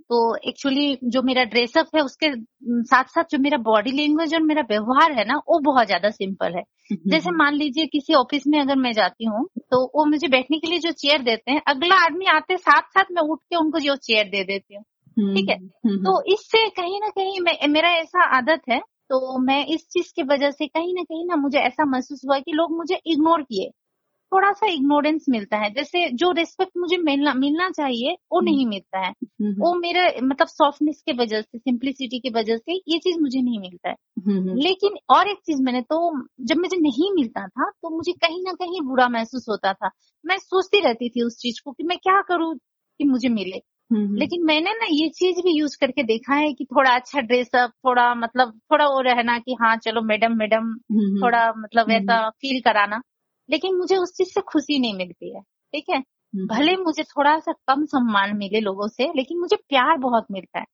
तो 0.00 0.18
एक्चुअली 0.48 0.98
जो 1.04 1.22
मेरा 1.22 1.44
ड्रेसअप 1.44 1.96
है 1.96 2.02
उसके 2.02 2.30
साथ 2.84 3.04
साथ 3.04 3.24
जो 3.30 3.38
मेरा 3.38 3.58
बॉडी 3.62 3.90
लैंग्वेज 3.92 4.34
और 4.34 4.42
मेरा 4.42 4.62
व्यवहार 4.70 5.12
है 5.12 5.24
ना 5.24 5.36
वो 5.48 5.58
बहुत 5.62 5.86
ज़्यादा 5.86 6.10
सिंपल 6.10 6.54
है। 6.56 6.62
जैसे 7.10 7.30
मान 7.32 7.54
लीजिए 7.54 7.86
किसी 7.86 8.14
ऑफ़िस 8.14 8.46
में 8.46 8.60
अगर 8.60 8.76
मैं 8.76 8.92
जाती 8.92 9.24
हूँ 9.24 9.44
तो 9.70 9.84
वो 9.94 10.04
मुझे 10.06 10.28
बैठने 10.28 10.58
के 10.58 10.66
लिए 10.66 10.78
जो 10.78 10.90
चेयर 10.94 11.22
देते 11.22 11.52
हैं 11.52 11.62
अगला 11.68 11.96
आदमी 12.04 12.26
आते 12.30 12.56
साथ 12.58 12.90
साथ 12.90 13.12
मैं 13.12 13.22
उठ 13.22 13.38
के 13.40 13.56
उनको 13.56 13.80
जो 13.80 13.96
चेयर 14.02 14.24
दे 14.28 14.44
देती 14.44 14.74
हूँ। 14.74 14.84
ठीक 15.34 15.48
है? 15.50 15.56
तो 15.98 16.22
इससे 16.32 16.68
कहीं 16.72 17.00
ना 17.00 17.08
कहीं 17.10 17.68
मेरा 17.68 17.90
ऐसा 17.92 18.24
आदत 18.36 18.62
है 18.70 18.80
तो 19.10 19.38
मैं 19.38 19.66
इस 19.66 19.86
चीज़ 19.88 20.12
की 20.16 20.22
वजह 20.22 20.50
से 20.50 20.66
कहीं 20.66 20.94
ना 20.94 21.02
कहीं 21.02 21.26
ना 21.26 21.36
मुझे 21.36 21.58
ऐसा 21.58 21.84
महसूस 21.84 22.22
हुआ 22.28 22.38
कि 22.38 22.52
लोग 22.52 22.76
मुझे 22.76 23.00
इग्नोर 23.06 23.42
किए। 23.42 23.70
थोड़ा 24.32 24.52
सा 24.52 24.66
इग्नोरेंस 24.66 25.26
मिलता 25.28 25.56
है। 25.56 25.70
जैसे 25.74 26.08
जो 26.10 26.30
रिस्पेक्ट 26.32 26.72
मुझे 26.78 26.96
मिलना 26.96 27.34
मिलना 27.34 27.70
चाहिए 27.70 28.12
वो 28.32 28.38
हम्म। 28.38 28.50
नहीं 28.50 28.66
मिलता 28.66 28.98
है। 28.98 29.08
हम्म, 29.08 29.46
हम्म। 29.46 29.62
वो 29.62 29.74
मेरा 29.74 30.02
मतलब 30.22 30.46
सॉफ्टनेस 30.46 31.02
के 31.06 31.12
वजह 31.12 31.40
से 31.40 31.58
सिंप्लिसिटी 31.58 32.18
की 32.20 32.30
वजह 32.30 32.56
से 32.56 32.74
ये 32.88 32.98
चीज़ 32.98 33.18
मुझे 33.20 33.40
नहीं 33.42 33.60
मिलता 33.60 33.88
है। 33.88 33.96
लेकिन 34.56 34.96
और 35.10 35.28
एक 35.28 35.38
चीज़ 35.38 35.62
मैंने 35.62 35.80
तो 35.82 35.98
जब 36.40 36.56
मुझे 36.56 36.76
नहीं 36.76 37.12
मिलता 37.12 37.46
था 37.48 37.70
तो 37.70 37.96
मुझे 37.96 38.12
कहीं 38.12 38.42
ना 38.42 38.52
कहीं 38.52 38.80
बुरा 38.80 39.08
महसूस 39.08 39.46
होता 39.48 39.72
था। 39.72 39.90
मैं 40.24 40.38
सोचती 40.38 40.80
रहती 40.80 41.08
थी 41.08 41.22
उस 41.22 41.36
चीज़ 41.38 41.60
को 41.64 41.72
कि 41.72 41.84
मैं 41.84 41.98
क्या 41.98 42.20
करूँ 42.22 42.54
कि 43.00 43.04
मुझे 43.04 43.28
मिले। 43.28 43.60
लेकिन 44.16 44.44
मैंने 44.46 44.72
ना 44.72 44.86
ये 44.90 45.08
चीज़ 45.10 45.40
भी 45.42 45.58
यूज़ 45.58 45.76
करके 45.80 46.02
देखा 46.04 46.34
है 46.34 46.52
कि 46.54 46.64
थोड़ा 46.66 46.90
अच्छा 46.94 47.20
ड्रेसअप 47.22 47.70
थोड़ा 47.86 48.14
मतलब 48.16 48.52
थोड़ा 48.72 48.86
वो 48.88 49.00
रहना 49.02 49.38
कि 49.38 49.56
हाँ 49.62 49.76
चलो 49.78 50.02
मैडम 50.04 50.36
मैडम 50.38 50.74
थोड़ा 51.22 51.48
मतलब 51.54 51.90
ऐसा 51.92 52.28
फील 52.32 52.60
कराना। 52.62 53.00
लेकिन 53.48 53.76
मुझे 53.76 53.96
उस 53.96 54.12
चीज़ 54.16 54.28
से 54.28 54.40
खुशी 54.48 54.78
नहीं 54.78 54.94
मिलती 54.94 55.34
है 55.36 55.40
ठीक 55.42 55.84
है? 55.90 56.02
भले 56.46 56.76
मुझे 56.76 57.02
थोड़ा 57.04 57.38
सा 57.40 57.52
कम 57.68 57.84
सम्मान 57.86 58.36
मिले 58.36 58.60
लोगों 58.60 58.88
से 58.88 59.12
लेकिन 59.16 59.38
मुझे 59.40 59.56
प्यार 59.58 59.96
बहुत 59.98 60.26
मिलता 60.30 60.58
है। 60.58 60.64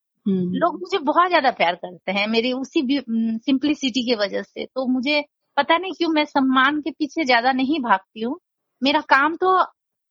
लोग 0.54 0.80
मुझे 0.80 0.98
बहुत 1.00 1.28
ज़्यादा 1.28 1.50
प्यार 1.52 1.74
करते 1.76 2.12
हैं 2.12 2.26
मेरी 2.28 2.52
उसी 2.54 2.82
सिंप्लिसिटी 3.40 4.02
की 4.04 4.14
वजह 4.16 4.42
से। 4.42 4.64
तो 4.66 4.86
मुझे 4.88 5.20
पता 5.56 5.76
नहीं 5.78 5.92
क्यों 5.94 6.10
मैं 6.10 6.24
सम्मान 6.26 6.80
के 6.80 6.90
पीछे 6.90 7.24
ज़्यादा 7.24 7.52
नहीं 7.52 7.80
भागती 7.82 8.22
हूँ। 8.22 8.38
मेरा 8.82 9.00
काम 9.08 9.36
तो 9.36 9.58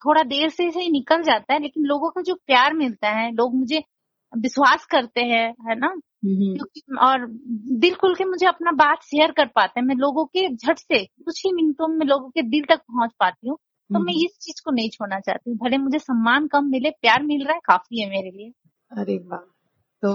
थोड़ा 0.05 0.23
देर 0.25 0.49
से 0.49 0.63
ही 0.75 0.89
निकल 0.91 1.23
जाता 1.23 1.53
है 1.53 1.59
लेकिन 1.61 1.85
लोगों 1.85 2.09
का 2.11 2.21
जो 2.21 2.35
प्यार 2.37 2.73
मिलता 2.73 3.09
है 3.11 3.31
लोग 3.33 3.55
मुझे 3.55 3.83
विश्वास 4.33 4.85
करते 4.85 5.21
हैं 5.25 5.47
है 5.69 5.75
ना? 5.79 5.87
क्योंकि 6.55 6.81
और 7.01 7.25
दिल 7.79 7.95
खुल 7.95 8.15
के 8.15 8.25
मुझे 8.25 8.45
अपना 8.47 8.71
बात 8.75 9.03
शेयर 9.03 9.31
कर 9.31 9.45
पाते 9.47 9.79
हैं 9.79 9.87
मैं 9.87 9.95
लोगों 9.95 10.25
के 10.27 10.47
झट 10.49 10.79
से 10.79 11.03
कुछ 11.05 11.41
ही 11.45 11.51
मिनटों 11.53 11.87
में 11.87 12.05
लोगों 12.07 12.29
के 12.29 12.41
दिल 12.41 12.65
तक 12.69 12.79
पहुँच 12.79 13.11
पाती 13.19 13.49
हूँ। 13.49 13.57
तो 13.89 13.99
मैं 13.99 14.13
इस 14.25 14.37
चीज़ 14.41 14.61
को 14.65 14.71
नहीं 14.71 14.89
छोड़ना 14.89 15.19
चाहती 15.19 15.49
हूँ 15.49 15.57
भले 15.59 15.77
मुझे 15.77 15.99
सम्मान 15.99 16.47
कम 16.47 16.65
मिले 16.65 16.89
प्यार 16.91 17.23
मिल 17.23 17.45
रहा 17.45 17.53
है 17.53 17.59
काफ़ी 17.65 18.01
है 18.01 18.09
मेरे 18.09 18.31
लिए। 18.31 18.51
अरे 18.91 19.17
वाह! 19.17 19.39
तो 20.03 20.09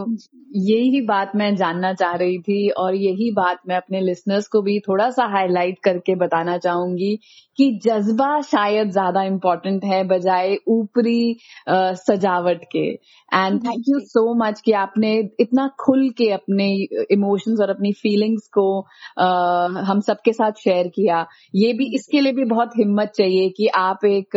यही 0.56 1.00
बात 1.00 1.32
मैं 1.36 1.54
जानना 1.56 1.92
चाह 1.92 2.14
रही 2.14 2.38
थी 2.38 2.68
और 2.82 2.94
यही 2.94 3.30
बात 3.30 3.58
मैं 3.68 3.76
अपने 3.76 4.00
लिसनर्स 4.00 4.46
को 4.48 4.60
भी 4.62 4.78
थोड़ा 4.80 5.08
सा 5.10 5.24
हाईलाइट 5.26 5.78
करके 5.84 6.14
बताना 6.14 6.56
चाहूँगी 6.58 7.18
कि 7.58 7.70
जज्बा 7.84 8.40
शायद 8.40 8.90
ज़्यादा 8.90 9.22
इम्पोर्टेंट 9.22 9.84
है 9.84 10.02
बजाय 10.04 10.56
ऊपरी 10.68 11.36
सजावट 11.68 12.64
के। 12.72 12.86
And 12.88 13.60
thank 13.64 13.84
you 13.88 13.98
so 14.00 14.34
much 14.34 14.60
कि 14.60 14.72
आपने 14.72 15.12
इतना 15.40 15.68
खुल 15.80 16.08
के 16.10 16.30
अपने 16.30 16.70
इमोशंस 17.10 17.60
और 17.60 17.70
अपनी 17.70 17.92
फीलिंग्स 17.92 18.48
को 18.48 18.66
uh, 18.80 19.84
हम 19.84 20.00
सबके 20.00 20.32
साथ 20.32 20.64
शेयर 20.64 20.88
किया। 20.88 21.26
ये 21.54 21.72
भी 21.72 21.94
इसके 21.94 22.20
लिए 22.20 22.32
भी 22.32 22.44
बहुत 22.44 22.78
हिम्मत 22.78 23.12
चाहिए 23.16 23.48
कि 23.50 23.66
आप 23.76 24.04
एक 24.04 24.36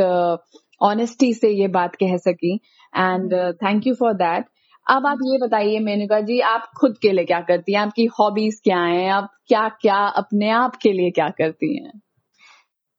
ऑनेस्टी 0.81 1.33
uh, 1.33 1.39
से 1.39 1.49
ये 1.49 1.67
बात 1.67 1.95
कह 1.95 2.17
सकी। 2.17 2.55
And 2.97 3.33
thank 3.63 3.87
you 3.87 3.93
for 3.93 4.13
that 4.13 4.45
अब 4.87 5.05
आप 5.07 5.19
ये 5.23 5.37
बताइए 5.37 5.79
मेनुका 5.79 6.19
जी 6.21 6.39
आप 6.47 6.69
खुद 6.77 6.97
के 6.97 7.11
लिए 7.11 7.25
क्या 7.25 7.39
करती 7.41 7.73
हैं? 7.73 7.79
आपकी 7.79 8.05
हॉबीज 8.19 8.59
क्या 8.63 8.79
हैं? 8.81 9.09
आप 9.11 9.29
क्या 9.47 9.67
क्या 9.81 9.97
अपने 10.17 10.49
आप 10.51 10.75
के 10.75 10.91
लिए 10.91 11.11
क्या 11.11 11.29
करती 11.29 11.75
हैं? 11.77 11.91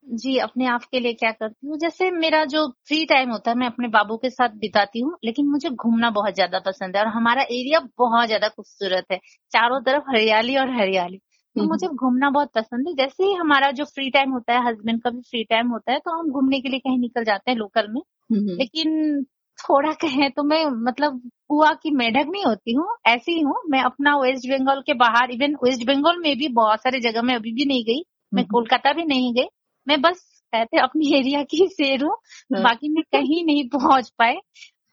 जी 0.07 0.37
अपने 0.39 0.67
आप 0.67 0.85
के 0.85 1.01
लिए 1.01 1.13
क्या 1.13 1.31
करती 1.33 1.67
हूँ? 1.67 1.77
जैसे 1.79 2.11
मेरा 2.11 2.45
जो 2.45 2.67
फ्री 2.89 3.05
टाइम 3.07 3.31
होता 3.31 3.51
है 3.51 3.57
मैं 3.57 3.67
अपने 3.67 3.89
बाबू 3.89 4.17
के 4.17 4.31
साथ 4.31 4.49
बिताती 4.59 5.01
हूँ 5.01 5.17
लेकिन 5.25 5.47
मुझे 5.47 5.71
घूमना 5.71 6.11
बहुत 6.11 6.35
ज़्यादा 6.35 6.59
पसंद 6.59 6.97
है 6.97 7.03
और 7.03 7.09
हमारा 7.09 7.43
एरिया 7.43 7.81
बहुत 7.99 8.27
ज़्यादा 8.27 8.49
खूबसूरत 8.49 9.05
है। 9.13 9.19
चारों 9.53 9.81
तरफ़ 9.81 10.11
हरियाली 10.11 10.57
और 10.57 10.71
हरियाली। 10.71 11.17
तो 11.17 11.61
हम्म। 11.61 11.71
मुझे 11.71 11.87
घूमना 11.89 12.31
बहुत 12.31 12.51
पसंद 12.55 12.89
है। 12.89 12.95
जैसे 12.97 13.25
ही 13.25 13.33
हमारा 13.35 13.71
जो 13.73 13.85
फ्री 13.87 14.11
टाइम 14.11 14.31
होता 14.31 14.53
है 14.53 14.67
हस्बैंड 14.69 15.01
का 15.03 15.11
भी 15.11 15.21
फ्री 15.21 15.45
टाइम 15.45 15.69
होता 15.69 15.93
है 15.93 15.99
तो 15.99 16.19
हम 16.19 16.31
घूमने 16.31 16.61
के 16.61 16.69
लिए 16.69 16.79
कहीं 16.81 16.99
निकल 16.99 17.25
जाते 17.25 17.51
हैं 17.51 17.59
लोकल 17.59 17.89
में। 17.89 18.01
हम्म। 18.31 18.57
लेकिन 18.59 19.25
थोड़ा 19.59 19.93
कहें 20.01 20.31
तो 20.31 20.43
मैं 20.43 20.65
मतलब 20.85 21.21
कुआ 21.49 21.73
की 21.75 21.91
मेढक 21.93 22.27
नहीं 22.29 22.45
होती 22.45 22.73
हूँ 22.73 22.87
ऐसी 23.07 23.33
ही 23.33 23.41
हूँ 23.41 23.63
मैं 23.71 23.83
अपना 23.83 24.17
वेस्ट 24.17 24.49
बंगाल 24.49 24.81
के 24.87 24.95
बाहर 24.97 25.31
इवन 25.31 25.55
वेस्ट 25.65 25.87
बंगाल 25.87 26.19
में 26.19 26.37
भी 26.39 26.49
बहुत 26.55 26.83
सारे 26.83 27.01
जगह 27.01 27.23
में 27.23 27.35
अभी 27.35 27.53
भी 27.53 27.65
नहीं 27.65 27.85
गई 27.85 28.03
मैं 28.35 28.43
हम्म। 28.43 28.51
कोलकाता 28.51 28.93
भी 28.93 29.05
नहीं 29.05 29.33
गई 29.35 29.49
मैं 29.87 30.01
बस 30.03 30.25
कहते 30.53 30.79
अपनी 30.79 31.15
एरिया 31.19 31.43
की 31.45 31.67
शेर 31.69 32.03
हूँ 32.03 32.17
हाँ। 32.55 32.63
बाकी 32.63 32.89
मैं 32.89 33.03
कहीं 33.13 33.45
नहीं 33.45 33.69
पहुँच 33.69 34.13
पाए 34.19 34.37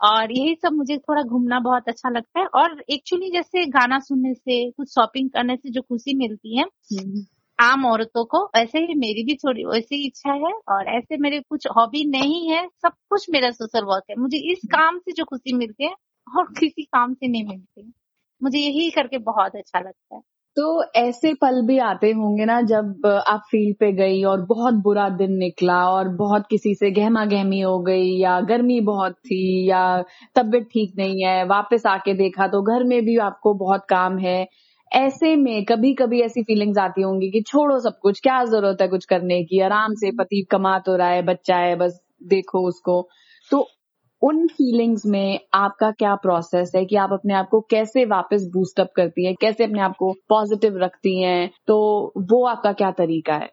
और 0.03 0.31
यही 0.31 0.55
सब 0.55 0.73
मुझे 0.73 0.97
थोड़ा 0.99 1.21
घूमना 1.23 1.59
बहुत 1.61 1.87
अच्छा 1.87 2.09
लगता 2.09 2.39
है 2.39 2.45
और 2.55 2.83
एक्चुअली 2.89 3.29
जैसे 3.31 3.65
गाना 3.69 3.99
सुनने 3.99 4.33
से 4.33 4.69
कुछ 4.71 4.89
शॉपिंग 4.89 5.29
करने 5.29 5.55
से 5.55 5.69
जो 5.69 5.81
खुशी 5.81 6.15
मिलती 6.17 6.57
है 6.57 6.63
हम्म। 6.63 7.25
आम 7.59 7.85
औरतों 7.85 8.25
को 8.25 8.49
ऐसे 8.55 8.79
ही 8.79 8.95
मेरी 8.95 9.23
भी 9.23 9.35
थोड़ी 9.35 9.65
वैसी 9.65 10.07
इच्छा 10.07 10.33
है 10.33 10.53
और 10.69 10.87
ऐसे 10.87 11.17
मेरे 11.17 11.39
कुछ 11.39 11.67
हॉबी 11.77 12.03
नहीं 12.09 12.49
है 12.49 12.67
सब 12.81 12.91
कुछ 13.09 13.25
मेरा 13.29 13.51
सोशल 13.51 13.85
वर्क 13.85 14.03
है। 14.09 14.15
मुझे 14.15 14.51
इस 14.51 14.61
काम 14.71 14.97
से 14.97 15.11
जो 15.11 15.25
खुशी 15.25 15.53
मिलती 15.53 15.83
है 15.83 15.93
और 16.27 16.45
किसी 16.59 16.83
काम 16.83 17.13
से 17.13 17.27
नहीं 17.27 17.45
मिलती। 17.45 17.93
मुझे 18.43 18.59
यही 18.59 18.89
करके 18.89 19.17
बहुत 19.17 19.55
अच्छा 19.55 19.79
लगता 19.79 20.15
है। 20.15 20.21
तो 20.57 20.83
ऐसे 20.95 21.33
पल 21.33 21.61
भी 21.61 21.77
आते 21.77 22.11
होंगे 22.11 22.45
ना 22.45 22.61
जब 22.61 23.05
आप 23.27 23.41
फ़ील्ड 23.51 23.77
पे 23.79 23.91
गई 23.91 24.23
और 24.23 24.41
बहुत 24.41 24.73
बुरा 24.73 25.09
दिन 25.09 25.33
निकला 25.33 25.89
और 25.89 26.09
बहुत 26.09 26.45
किसी 26.49 26.75
से 26.75 26.91
गहमा 26.91 27.25
गहमी 27.25 27.59
हो 27.59 27.79
गई 27.79 28.17
या 28.19 28.39
गर्मी 28.41 28.79
बहुत 28.81 29.13
थी 29.13 29.69
या 29.69 30.01
तबीयत 30.35 30.63
ठीक 30.63 30.93
नहीं 30.97 31.25
है 31.25 31.43
वापस 31.45 31.85
आके 31.85 32.13
देखा 32.13 32.47
तो 32.47 32.61
घर 32.61 32.83
में 32.83 33.01
भी 33.05 33.17
आपको 33.17 33.53
बहुत 33.53 33.85
काम 33.89 34.17
है 34.17 34.47
ऐसे 34.95 35.35
में 35.35 35.65
कभी 35.65 35.93
कभी 35.93 36.21
ऐसी 36.21 36.43
फीलिंग्स 36.43 36.77
आती 36.77 37.01
होंगी 37.01 37.29
कि 37.31 37.41
छोड़ो 37.41 37.79
सब 37.79 37.97
कुछ 38.01 38.19
क्या 38.19 38.43
ज़रूरत 38.45 38.81
है 38.81 38.87
कुछ 38.87 39.05
करने 39.05 39.43
की? 39.43 39.59
आराम 39.59 39.93
से 39.93 40.11
पति 40.11 40.41
कमा 40.51 40.79
तो 40.79 40.95
रहा 40.95 41.07
है 41.07 41.21
बच्चा 41.21 41.57
है 41.57 41.75
बस 41.75 41.99
देखो 42.23 42.67
उसको। 42.67 43.09
तो 43.51 43.67
उन 44.21 44.47
फीलिंग्स 44.47 45.05
में 45.05 45.39
आपका 45.53 45.91
क्या 45.91 46.15
प्रोसेस 46.15 46.71
है 46.75 46.85
कि 46.85 46.95
आप 46.95 47.09
अपने 47.13 47.33
आप 47.33 47.47
को 47.51 47.61
कैसे 47.61 48.05
वापस 48.05 48.49
बूस्ट 48.53 48.79
अप 48.79 48.91
करती 48.95 49.25
हैं 49.25 49.35
कैसे 49.41 49.63
अपने 49.63 49.81
आप 49.81 49.95
को 49.99 50.11
पॉजिटिव 50.29 50.77
रखती 50.77 51.21
हैं? 51.23 51.49
तो 51.67 51.77
वो 52.17 52.45
आपका 52.47 52.71
क्या 52.73 52.91
तरीका 52.91 53.33
है? 53.33 53.49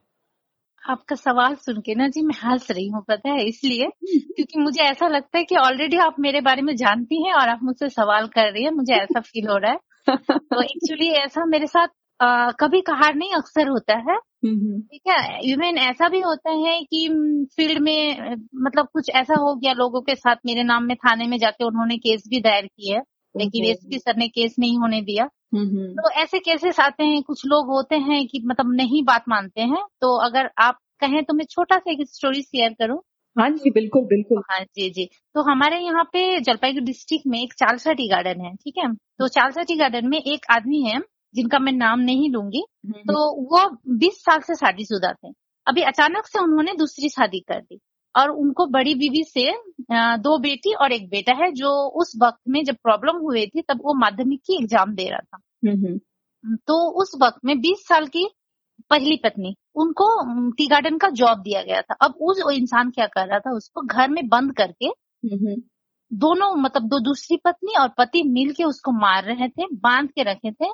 आपका 0.91 1.17
सवाल 1.17 1.55
सुन 1.55 1.81
के 1.81 1.95
ना 1.95 2.09
जी 2.09 2.23
मैं 2.23 2.35
हंस 2.45 2.71
रही 2.71 2.89
हूँ 2.89 3.03
पता 3.09 3.31
है 3.31 3.45
इसलिए 3.45 3.89
क्योंकि 4.07 4.61
मुझे 4.61 4.83
ऐसा 4.83 5.09
लगता 5.09 5.39
है 5.39 5.45
कि 5.45 5.57
ऑलरेडी 5.57 5.97
आप 5.97 6.17
मेरे 6.21 6.41
बारे 6.41 6.63
में 6.63 6.75
जानती 6.77 7.27
हैं 7.27 7.35
और 7.35 7.49
आप 7.49 7.59
मुझसे 7.63 7.89
सवाल 7.89 8.27
कर 8.27 8.53
रही 8.53 8.65
है 8.65 8.71
मुझे 8.71 8.95
ऐसा 8.95 9.21
फील 9.29 9.49
हो 9.49 9.57
रहा 9.57 9.73
है। 9.73 9.79
तो 10.09 10.63
एक्चुअली 10.63 11.09
ऐसा 11.09 11.45
मेरे 11.45 11.67
साथ 11.67 11.89
आ, 12.21 12.51
कभी 12.51 12.81
कहार 12.81 13.15
नहीं 13.15 13.35
अक्सर 13.35 13.69
होता 13.69 13.97
है। 13.97 14.19
ठीक 14.81 15.03
है? 15.09 15.41
इवन 15.53 15.79
ऐसा 15.79 16.09
भी 16.09 16.21
होता 16.21 16.51
है 16.51 16.81
कि 16.83 17.09
फ़ील्ड 17.57 17.83
में 17.83 18.37
मतलब 18.57 18.89
कुछ 18.93 19.11
ऐसा 19.11 19.35
हो 19.35 19.55
गया 19.55 19.73
लोगों 19.73 20.01
के 20.01 20.15
साथ 20.15 20.37
मेरे 20.47 20.63
नाम 20.63 20.85
में 20.85 20.97
थाने 20.97 21.27
में 21.27 21.39
जाके 21.39 21.65
उन्होंने 21.65 21.97
केस 21.97 22.23
भी 22.29 22.41
दायर 22.41 22.67
किया 22.67 22.97
है 22.97 23.03
लेकिन 23.37 23.65
एसपी 23.71 23.99
सर 23.99 24.17
ने 24.17 24.29
केस 24.29 24.55
नहीं 24.59 24.79
होने 24.79 25.01
दिया। 25.01 25.29
तो 25.95 26.11
ऐसे 26.11 26.39
केसेस 26.39 26.81
आते 26.81 27.05
हैं 27.05 27.23
कुछ 27.23 27.43
लोग 27.47 27.67
होते 27.67 27.97
हैं 27.97 28.27
कि 28.27 28.43
मतलब 28.47 28.73
नहीं 28.75 29.05
बात 29.05 29.25
मानते 29.29 29.61
हैं 29.63 29.85
तो 30.01 30.17
अगर 30.27 30.51
आप 30.59 30.79
कहें 31.01 31.25
तो 31.25 31.35
मैं 31.35 31.45
छोटा 31.51 31.79
सा 31.79 31.93
एक 31.93 31.99
स्टोरी 32.03 32.43
शेयर 32.43 32.73
करूँ। 32.73 32.99
हाँ 33.37 33.49
जी 33.51 33.71
बिल्कुल 33.71 34.03
बिल्कुल। 34.05 34.39
हाँ 34.51 34.59
जी 34.61 34.89
जी। 34.91 35.05
तो 35.35 35.43
हमारे 35.43 35.79
यहाँ 35.79 36.03
पे 36.05 36.41
जलपाईगुड़ी 36.41 36.85
डिस्ट्रिक्ट 36.87 37.27
में 37.27 37.39
एक 37.43 37.53
चालसा 37.55 37.93
टी 37.93 38.09
गार्डन 38.09 38.41
है 38.41 38.55
ठीक 38.55 38.75
है? 38.79 38.93
तो 38.93 39.29
चालसा 39.29 39.63
टी 39.63 39.77
गार्डन 39.77 40.09
में 40.09 40.19
एक 40.19 40.47
आदमी 40.51 40.83
है 40.83 40.99
जिनका 41.35 41.59
मैं 41.59 41.73
नाम 41.73 42.01
नहीं 42.01 42.31
लूँगी। 42.31 42.63
हम्म, 42.87 42.95
हम्म। 42.95 43.13
तो 43.13 43.31
वो 43.47 43.97
20 43.99 44.19
साल 44.25 44.41
से 44.41 44.55
शादीशुदा 44.55 45.13
थे। 45.13 45.33
अभी 45.67 45.83
अचानक 45.83 46.27
से 46.27 46.39
उन्होंने 46.39 46.73
दूसरी 46.73 47.09
शादी 47.09 47.41
कर 47.41 47.61
दी 47.61 47.79
और 48.15 48.31
उनको 48.33 48.67
बड़ी 48.67 48.95
बीवी 48.95 49.25
से 49.25 49.51
दो 50.19 50.39
बेटी 50.39 50.75
और 50.75 50.93
एक 50.93 51.09
बेटा 51.11 51.35
है 51.35 51.51
जो 51.53 51.71
उस 52.01 52.13
वक्त 52.23 52.41
में 52.49 52.63
जब 52.65 52.77
प्रॉब्लम 52.83 53.23
हुई 53.23 53.47
थी 53.47 53.63
तब 53.63 53.81
वो 53.85 53.95
माध्यमिक 53.95 54.41
की 54.41 54.63
एग्ज़ाम 54.63 54.95
दे 54.95 55.09
रहा 55.11 55.21
था। 55.21 55.39
हम्म, 55.65 55.99
तो 56.59 57.03
उस 57.03 57.13
वक्त 57.23 57.39
में 57.45 57.59
20 57.61 57.87
साल 57.89 58.07
की 58.07 58.29
पहली 58.91 59.17
पत्नी 59.17 59.55
उनको 59.77 60.07
टी 60.51 60.67
गार्डन 60.67 60.99
का 60.99 61.09
जॉब 61.09 61.39
दिया 61.39 61.63
गया 61.63 61.81
था। 61.83 61.95
अब 61.95 62.15
उस 62.21 62.43
इंसान 62.53 62.91
क्या 62.91 63.07
कर 63.07 63.29
रहा 63.29 63.39
था 63.39 63.57
उसको 63.57 63.83
घर 63.83 64.11
में 64.11 64.29
बंद 64.29 64.57
करके 64.57 64.87
दोनों 66.13 66.55
मतलब 66.57 66.83
दो 66.83 66.99
दूसरी 67.01 67.37
पत्नी 67.45 67.75
और 67.81 67.89
पति 67.89 68.23
मिल 68.23 68.53
के 68.53 68.65
उसको 68.65 68.93
मार 68.93 69.25
रहे 69.25 69.49
थे 69.49 69.67
बाँध 69.75 70.11
के 70.11 70.23
रखे 70.23 70.53
थे 70.53 70.71